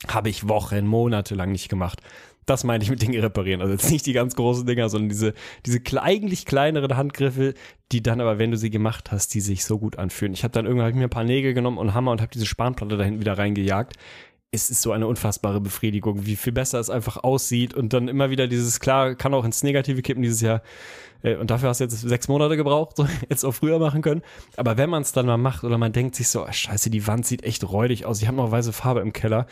[0.07, 2.01] Habe ich Wochen, Monate lang nicht gemacht.
[2.50, 3.62] Das meine ich mit Dinge reparieren.
[3.62, 5.34] Also jetzt nicht die ganz großen Dinger, sondern diese,
[5.68, 7.54] diese eigentlich kleineren Handgriffe,
[7.91, 10.34] die dann aber, wenn du sie gemacht hast, die sich so gut anfühlen.
[10.34, 12.32] Ich habe dann irgendwann hab ich mir ein paar Nägel genommen und Hammer und habe
[12.34, 13.97] diese Spanplatte da hinten wieder reingejagt.
[14.52, 18.32] Es ist so eine unfassbare Befriedigung, wie viel besser es einfach aussieht und dann immer
[18.32, 20.64] wieder dieses, klar, kann auch ins Negative kippen dieses Jahr.
[21.22, 24.24] Äh, Und dafür hast du jetzt sechs Monate gebraucht, so jetzt auch früher machen können.
[24.58, 27.06] Aber wenn man es dann mal macht oder man denkt sich so, ah, scheiße, die
[27.06, 29.45] Wand sieht echt räudig aus, ich habe noch weiße Farbe im Keller,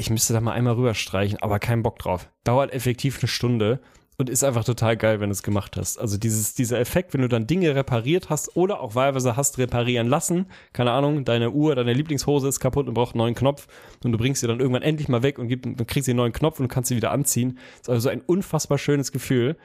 [0.00, 2.28] ich müsste da mal einmal rüberstreichen, aber keinen Bock drauf.
[2.42, 3.80] Dauert effektiv eine Stunde
[4.16, 5.98] und ist einfach total geil, wenn du es gemacht hast.
[5.98, 10.08] Also dieses, dieser Effekt, wenn du dann Dinge repariert hast oder auch wahlweise hast reparieren
[10.08, 13.66] lassen, keine Ahnung, deine Uhr, deine Lieblingshose ist kaputt und braucht einen neuen Knopf
[14.02, 16.60] und du bringst sie dann irgendwann endlich mal weg und gib, kriegst einen neuen Knopf
[16.60, 17.58] und kannst sie wieder anziehen.
[17.78, 19.56] Das ist also so ein unfassbar schönes Gefühl,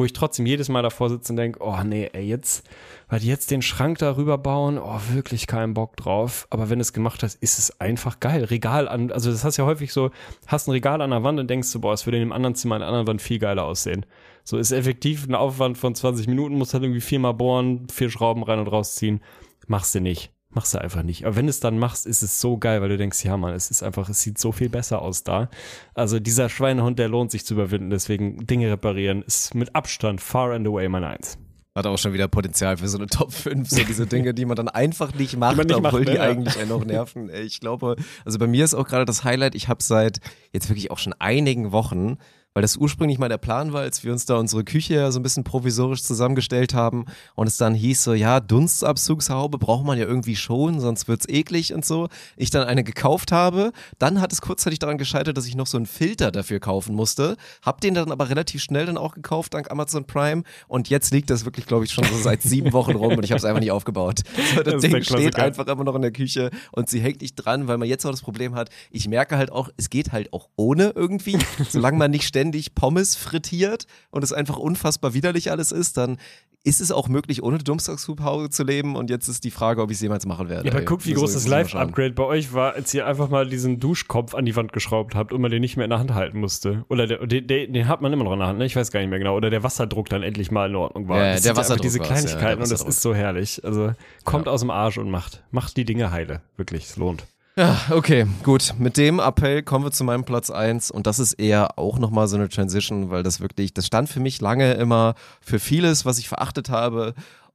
[0.00, 2.66] wo ich trotzdem jedes Mal davor sitze und denke, oh nee, ey, jetzt,
[3.10, 6.46] weil die jetzt den Schrank darüber bauen, oh, wirklich keinen Bock drauf.
[6.48, 8.44] Aber wenn du es gemacht hast, ist es einfach geil.
[8.44, 10.10] Regal an, also das hast ja häufig so,
[10.46, 12.54] hast ein Regal an der Wand und denkst du, boah, es würde in dem anderen
[12.54, 14.06] Zimmer an der anderen Wand viel geiler aussehen.
[14.42, 18.42] So ist effektiv ein Aufwand von 20 Minuten, musst halt irgendwie viermal bohren, vier Schrauben
[18.42, 19.20] rein und rausziehen.
[19.66, 20.32] Machst du nicht.
[20.52, 21.24] Machst du einfach nicht.
[21.26, 23.54] Aber wenn du es dann machst, ist es so geil, weil du denkst, ja Mann,
[23.54, 25.48] es ist einfach, es sieht so viel besser aus da.
[25.94, 27.90] Also dieser Schweinehund, der lohnt sich zu überwinden.
[27.90, 31.38] Deswegen Dinge reparieren ist mit Abstand far and away mein Eins.
[31.76, 34.56] Hat auch schon wieder Potenzial für so eine Top 5, so diese Dinge, die man
[34.56, 36.16] dann einfach nicht macht, nicht obwohl macht, die ne?
[36.16, 36.22] Ja.
[36.22, 37.30] eigentlich einen noch nerven.
[37.32, 37.94] Ich glaube,
[38.24, 40.18] also bei mir ist auch gerade das Highlight, ich habe seit
[40.52, 42.18] jetzt wirklich auch schon einigen Wochen,
[42.52, 45.20] weil das ursprünglich mal der Plan war, als wir uns da unsere Küche ja so
[45.20, 47.04] ein bisschen provisorisch zusammengestellt haben
[47.36, 51.72] und es dann hieß so, ja, Dunstabzugshaube braucht man ja irgendwie schon, sonst wird's eklig
[51.72, 52.08] und so.
[52.36, 55.76] Ich dann eine gekauft habe, dann hat es kurzzeitig daran gescheitert, dass ich noch so
[55.76, 59.70] einen Filter dafür kaufen musste, hab den dann aber relativ schnell dann auch gekauft dank
[59.70, 63.12] Amazon Prime und jetzt liegt das wirklich, glaube ich, schon so seit sieben Wochen rum
[63.16, 64.22] und ich habe es einfach nicht aufgebaut.
[64.56, 67.36] So, das, Das Ding steht einfach immer noch in der Küche und sie hängt nicht
[67.36, 70.32] dran, weil man jetzt auch das Problem hat, ich merke halt auch, es geht halt
[70.32, 71.38] auch ohne irgendwie.
[71.68, 72.39] Solange man nicht ständig
[72.74, 76.18] Pommes frittiert und es einfach unfassbar widerlich alles ist, dann
[76.62, 79.96] ist es auch möglich, ohne Dumpstagshaube zu leben und jetzt ist die Frage, ob ich
[79.96, 80.66] es jemals machen werde.
[80.66, 80.84] Ja, aber ey.
[80.84, 81.46] guck, wie groß das.
[81.46, 85.32] Live-Upgrade bei euch war, als ihr einfach mal diesen Duschkopf an die Wand geschraubt habt
[85.32, 86.84] und man den nicht mehr in der Hand halten musste.
[86.88, 88.66] Oder der, den, den, hat man immer noch in der Hand, ne?
[88.66, 89.36] Ich weiß gar nicht mehr genau.
[89.36, 91.18] Oder der Wasserdruck dann endlich mal in Ordnung war.
[91.18, 93.64] Ja, Das der Wasserdruck diese war's, ja, Kleinigkeiten und das ist so herrlich.
[93.64, 96.42] Also kommt aus dem Arsch und macht, macht die Dinge heile.
[96.58, 97.24] Wirklich, es lohnt.
[97.60, 98.72] Ja, okay, gut.
[98.78, 102.26] Mit dem Appell kommen wir zu meinem Platz eins und das ist eher auch nochmal
[102.26, 106.18] so eine Transition, weil das wirklich, das stand für mich lange immer für vieles, was
[106.18, 107.12] ich verachtet habe,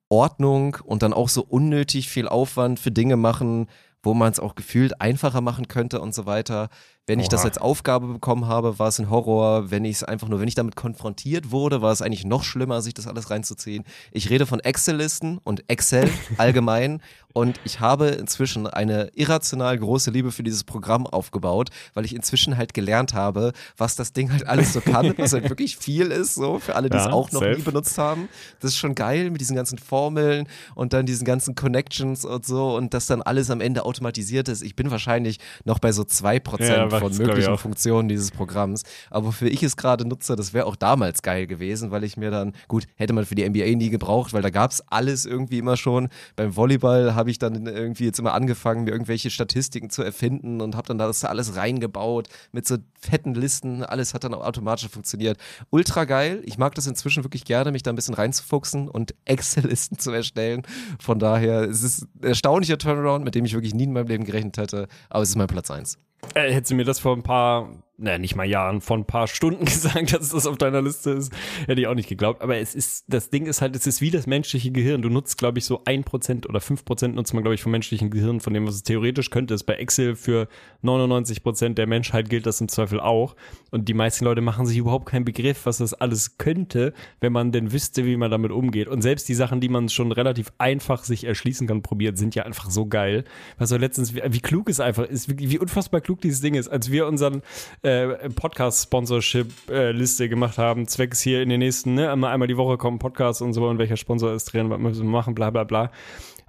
[0.08, 3.66] Ordnung und dann auch so unnötig viel Aufwand für Dinge machen,
[4.04, 6.70] wo man es auch gefühlt einfacher machen könnte und so weiter.
[7.08, 7.48] Wenn ich das Oha.
[7.48, 9.72] als Aufgabe bekommen habe, war es ein Horror.
[9.72, 12.82] Wenn ich es einfach nur, wenn ich damit konfrontiert wurde, war es eigentlich noch schlimmer,
[12.84, 13.84] sich das alles reinzuziehen.
[14.12, 17.02] Ich rede von Excel-Listen und Excel allgemein.
[17.36, 22.56] Und ich habe inzwischen eine irrational große Liebe für dieses Programm aufgebaut, weil ich inzwischen
[22.56, 26.36] halt gelernt habe, was das Ding halt alles so kann, was halt wirklich viel ist,
[26.36, 27.58] so für alle, die es Ja, auch noch safe.
[27.58, 28.30] nie benutzt haben.
[28.62, 32.74] Das ist schon geil mit diesen ganzen Formeln und dann diesen ganzen Connections und so
[32.78, 34.62] und dass dann alles am Ende automatisiert ist.
[34.64, 37.58] Ich bin wahrscheinlich noch bei so 2% Ja, von möglichen.
[37.58, 38.84] Funktionen dieses Programms.
[39.10, 42.32] Aber wofür ich es gerade nutze, das wäre auch damals geil gewesen, weil ich mir
[42.32, 45.58] dann, gut, hätte man für die NBA nie gebraucht, weil da gab es alles irgendwie
[45.58, 46.08] immer schon.
[46.38, 50.76] Beim Volleyball habe ich dann irgendwie jetzt immer angefangen, mir irgendwelche Statistiken zu erfinden und
[50.76, 53.84] habe dann das da alles reingebaut mit so fetten Listen.
[53.84, 55.38] Alles hat dann auch automatisch funktioniert.
[55.70, 56.42] Ultra geil.
[56.46, 60.64] Ich mag das inzwischen wirklich gerne, mich da ein bisschen reinzufuchsen und Excel-Listen zu erstellen.
[61.00, 64.26] Von daher, es ist ein erstaunlicher Turnaround, mit dem ich wirklich nie in meinem Leben
[64.26, 64.88] gerechnet hätte.
[65.10, 65.98] Aber es ist mein Platz 1.
[66.34, 69.28] Äh, hättest du mir das vor ein paar, naja, nicht mal Jahren, vor ein paar
[69.28, 71.34] Stunden gesagt, dass das auf deiner Liste ist,
[71.66, 72.42] hätte ich auch nicht geglaubt.
[72.42, 75.02] Aber es ist, das Ding ist halt, es ist wie das menschliche Gehirn.
[75.02, 77.72] Du nutzt, glaube ich, so ein Prozent oder fünf Prozent nutzt man, glaube ich, vom
[77.72, 79.54] menschlichen Gehirn, von dem, was es theoretisch könnte.
[79.54, 80.48] Ist bei Excel für
[80.82, 83.36] 99 Prozent der Menschheit gilt das im Zweifel auch.
[83.72, 87.52] Und die meisten Leute machen sich überhaupt keinen Begriff, was das alles könnte, wenn man
[87.52, 88.88] denn wüsste, wie man damit umgeht.
[88.88, 92.44] Und selbst die Sachen, die man schon relativ einfach sich erschließen kann, probiert, sind ja
[92.44, 93.24] einfach so geil.
[93.58, 96.56] Was so letztens, wie, wie klug es einfach ist, wie, wie unfassbar klug dieses Ding
[96.56, 96.68] ist.
[96.68, 97.42] Als wir unseren
[97.86, 103.00] äh, Podcast-Sponsorship-Liste gemacht haben, zwecks hier in den nächsten, ne, einmal, einmal die Woche kommen
[103.00, 103.68] Podcasts und so.
[103.68, 105.92] Und welcher Sponsor ist drin, was müssen wir machen, bla bla bla.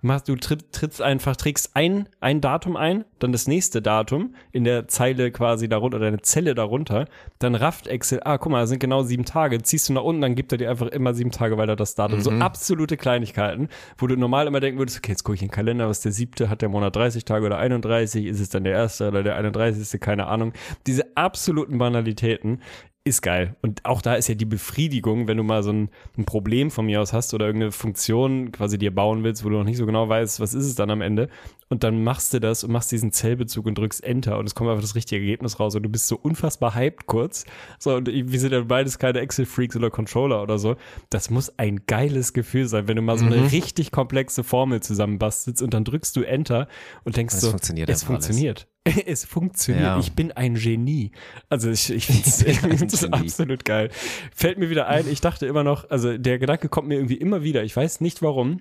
[0.02, 4.64] Machst, du tritt, trittst einfach, trägst ein, ein Datum ein, dann das nächste Datum in
[4.64, 7.06] der Zeile quasi darunter, oder eine Zelle darunter,
[7.39, 10.20] dann rafft Excel, ah, guck mal, das sind genau sieben Tage, ziehst du nach unten,
[10.20, 12.20] dann gibt er dir einfach immer sieben Tage weiter das Datum.
[12.20, 13.68] So absolute Kleinigkeiten,
[13.98, 16.12] wo du normal immer denken würdest, okay, jetzt gucke ich in den Kalender, was der
[16.12, 19.36] siebte, hat der Monat 30 Tage oder 31, ist es dann der erste oder der
[19.36, 20.01] 31.
[20.01, 20.52] keine Ahnung.
[20.86, 22.60] Diese absoluten Banalitäten
[23.07, 23.55] ist geil.
[23.62, 26.87] Und auch da ist ja die Befriedigung, wenn du mal so ein, ein Problem von
[26.87, 29.87] mir aus hast oder irgendeine Funktion quasi dir bauen willst, wo du noch nicht so
[29.87, 31.28] genau weißt, was ist es dann am Ende.
[31.69, 34.70] Und dann machst du das und machst diesen Zellbezug und drückst Enter und es kommt
[34.70, 37.45] einfach das richtige Ergebnis raus und du bist so unfassbar hyped kurz.
[37.78, 40.77] So, und wir sind ja beides keine Excel-Freaks oder Controller oder so.
[41.09, 45.62] Das muss ein geiles Gefühl sein, wenn du mal so eine richtig komplexe Formel zusammenbastelst
[45.62, 46.66] und dann drückst du Enter
[47.05, 48.66] und denkst Es so, funktioniert es funktioniert.
[49.07, 49.85] Es funktioniert.
[49.85, 49.99] Ja.
[49.99, 51.13] Ich bin ein Genie.
[51.49, 53.91] Also ich, ich finde es absolut geil.
[54.35, 57.43] Fällt mir wieder ein, ich dachte immer noch, also der Gedanke kommt mir irgendwie immer
[57.43, 58.61] wieder, ich weiß nicht warum,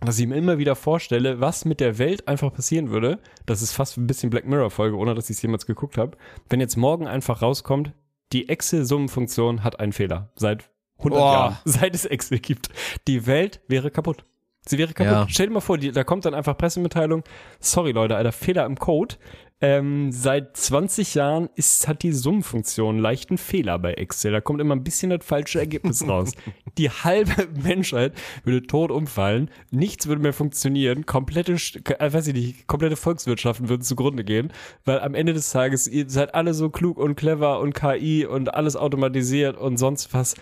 [0.00, 3.20] dass ich mir immer wieder vorstelle, was mit der Welt einfach passieren würde.
[3.46, 6.16] Das ist fast ein bisschen Black Mirror-Folge, ohne dass ich es jemals geguckt habe.
[6.48, 7.92] Wenn jetzt morgen einfach rauskommt,
[8.32, 10.30] die Excel-Summenfunktion hat einen Fehler.
[10.36, 11.32] Seit 100 Boah.
[11.32, 11.58] Jahren.
[11.64, 12.68] Seit es Excel gibt.
[13.06, 14.24] Die Welt wäre kaputt.
[14.66, 15.12] Sie wäre kaputt.
[15.12, 15.26] Ja.
[15.28, 17.22] Stell dir mal vor, die, da kommt dann einfach Pressemitteilung.
[17.60, 19.16] Sorry Leute, Alter, Fehler im Code.
[19.66, 24.30] Ähm, seit 20 Jahren ist, hat die Summenfunktion leichten Fehler bei Excel.
[24.30, 26.32] Da kommt immer ein bisschen das falsche Ergebnis raus.
[26.76, 28.12] Die halbe Menschheit
[28.44, 29.50] würde tot umfallen.
[29.70, 31.06] Nichts würde mehr funktionieren.
[31.06, 34.52] Komplette, äh, weiß ich nicht, komplette Volkswirtschaften würden zugrunde gehen.
[34.84, 38.52] Weil am Ende des Tages, ihr seid alle so klug und clever und KI und
[38.52, 40.34] alles automatisiert und sonst was.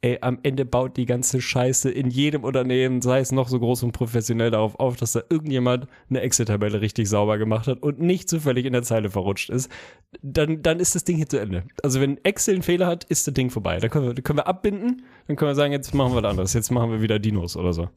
[0.00, 3.82] Ey, am Ende baut die ganze Scheiße in jedem Unternehmen, sei es noch so groß
[3.82, 8.28] und professionell, darauf auf, dass da irgendjemand eine Excel-Tabelle richtig sauber gemacht hat und nicht
[8.28, 9.68] zufällig in der Zeile verrutscht ist.
[10.22, 11.64] Dann, dann ist das Ding hier zu Ende.
[11.82, 13.80] Also wenn Excel einen Fehler hat, ist das Ding vorbei.
[13.80, 16.54] Dann können wir, können wir abbinden, dann können wir sagen, jetzt machen wir was anderes.
[16.54, 17.90] Jetzt machen wir wieder Dinos oder so.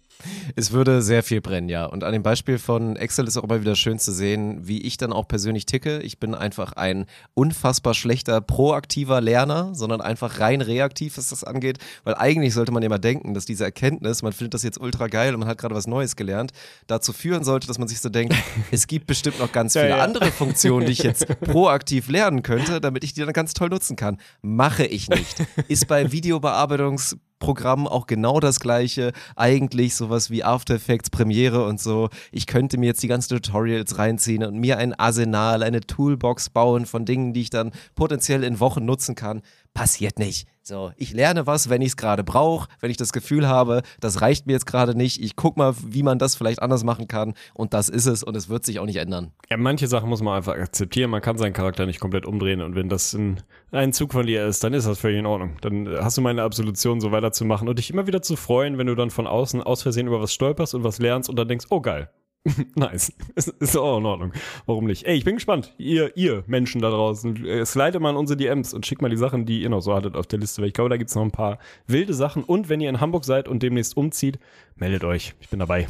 [0.57, 1.85] Es würde sehr viel brennen, ja.
[1.85, 4.97] Und an dem Beispiel von Excel ist auch immer wieder schön zu sehen, wie ich
[4.97, 5.99] dann auch persönlich ticke.
[6.01, 11.77] Ich bin einfach ein unfassbar schlechter proaktiver Lerner, sondern einfach rein reaktiv, was das angeht.
[12.03, 15.33] Weil eigentlich sollte man immer denken, dass diese Erkenntnis, man findet das jetzt ultra geil
[15.33, 16.51] und man hat gerade was Neues gelernt,
[16.87, 18.35] dazu führen sollte, dass man sich so denkt,
[18.71, 20.03] es gibt bestimmt noch ganz Ja, viele ja.
[20.03, 23.95] andere Funktionen, die ich jetzt proaktiv lernen könnte, damit ich die dann ganz toll nutzen
[23.95, 24.17] kann.
[24.41, 25.37] Mache ich nicht.
[25.69, 29.11] Ist bei Videobearbeitungs Programm auch genau das gleiche.
[29.35, 32.07] Eigentlich sowas wie After Effects, Premiere und so.
[32.31, 36.85] Ich könnte mir jetzt die ganzen Tutorials reinziehen und mir ein Arsenal, eine Toolbox bauen
[36.85, 39.41] von Dingen, die ich dann potenziell in Wochen nutzen kann.
[39.73, 40.47] Passiert nicht.
[40.63, 44.21] So, ich lerne was, wenn ich es gerade brauche, wenn ich das Gefühl habe, das
[44.21, 45.19] reicht mir jetzt gerade nicht.
[45.19, 48.35] Ich guck mal, wie man das vielleicht anders machen kann und das ist es und
[48.35, 49.31] es wird sich auch nicht ändern.
[49.49, 51.09] Ja, manche Sachen muss man einfach akzeptieren.
[51.09, 52.61] Man kann seinen Charakter nicht komplett umdrehen.
[52.61, 53.41] Und wenn das ein,
[53.71, 55.57] ein Zug von dir ist, dann ist das völlig in Ordnung.
[55.61, 58.95] Dann hast du meine Absolution, so weiterzumachen und dich immer wieder zu freuen, wenn du
[58.95, 61.81] dann von außen aus Versehen über was stolperst und was lernst und dann denkst, oh
[61.81, 62.09] geil.
[62.75, 63.13] nice.
[63.35, 64.33] Ist, ist auch in Ordnung.
[64.65, 65.05] Warum nicht?
[65.05, 65.73] Ey, ich bin gespannt.
[65.77, 69.17] Ihr, ihr Menschen da draußen, äh, slide mal in unsere DMs und schickt mal die
[69.17, 71.21] Sachen, die ihr noch so hattet auf der Liste, weil ich glaube, da gibt's noch
[71.21, 72.43] ein paar wilde Sachen.
[72.43, 74.39] Und wenn ihr in Hamburg seid und demnächst umzieht,
[74.75, 75.35] meldet euch.
[75.39, 75.87] Ich bin dabei.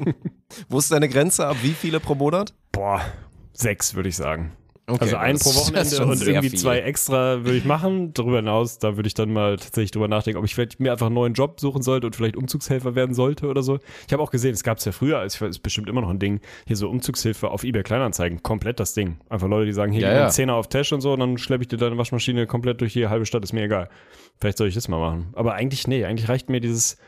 [0.68, 1.56] Wo ist deine Grenze ab?
[1.62, 2.54] Wie viele pro Monat?
[2.72, 3.02] Boah,
[3.52, 4.52] sechs würde ich sagen.
[4.86, 6.58] Okay, also das pro Wochenende und irgendwie viel.
[6.58, 8.12] zwei extra würde ich machen.
[8.12, 11.06] Darüber hinaus, da würde ich dann mal tatsächlich drüber nachdenken, ob ich vielleicht mir einfach
[11.06, 13.78] einen neuen Job suchen sollte und vielleicht Umzugshelfer werden sollte oder so.
[14.06, 16.18] Ich habe auch gesehen, es gab es ja früher, es ist bestimmt immer noch ein
[16.18, 19.16] Ding, hier so Umzugshilfe auf eBay Kleinanzeigen, komplett das Ding.
[19.30, 20.22] Einfach Leute, die sagen, hier Ja, gib ja.
[20.24, 22.92] einen Zehner auf Tash und so und dann schleppe ich dir deine Waschmaschine komplett durch
[22.92, 23.88] die halbe Stadt, ist mir egal.
[24.38, 25.28] Vielleicht soll ich das mal machen.
[25.32, 26.98] Aber eigentlich, nee, eigentlich reicht mir dieses,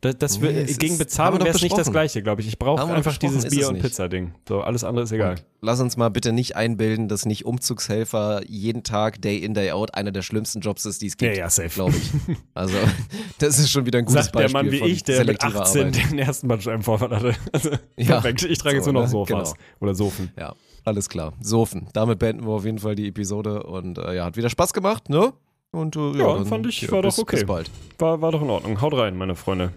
[0.00, 1.90] das, das Nee, gegen Bezahlung wäre es nicht das.
[1.90, 2.48] Gleiche, glaube ich.
[2.48, 3.80] Ich brauche einfach dieses Bier- und.
[3.80, 4.32] Pizza-Ding.
[4.48, 5.36] So, alles andere ist egal.
[5.60, 9.94] Lass uns mal bitte nicht einbilden, dass nicht Umzugshelfer jeden Tag, Day in, Day out,
[9.94, 11.34] einer der schlimmsten Jobs ist, die es gibt.
[11.36, 11.68] Ja, ja, safe.
[11.70, 12.10] Glaube ich.
[12.54, 12.76] Also,
[13.38, 15.26] das ist schon wieder ein gutes Sagt der Beispiel Mann wie von ich, der mit
[15.26, 16.10] selektiver 18 Arbeit.
[16.10, 17.34] den ersten Bandscheibenvorfall hatte.
[17.52, 18.20] Also, Ja.
[18.20, 18.42] perfekt.
[18.44, 19.12] Ich trage jetzt So, nur noch ne?
[19.12, 19.64] Sofas Genau.
[19.80, 20.30] oder Sofen.
[20.38, 20.54] Ja,
[20.84, 21.32] alles klar.
[21.40, 21.88] Sofen.
[21.92, 25.08] Damit beenden wir auf jeden Fall die Episode und äh, ja, hat wieder Spaß gemacht,
[25.08, 25.32] ne?
[25.72, 27.36] Und äh, ja, Ja, fand ich, ja, war bis, doch okay.
[27.36, 27.70] Bis bald.
[27.98, 28.80] War, war doch in Ordnung.
[28.80, 29.72] Haut rein, meine Freunde.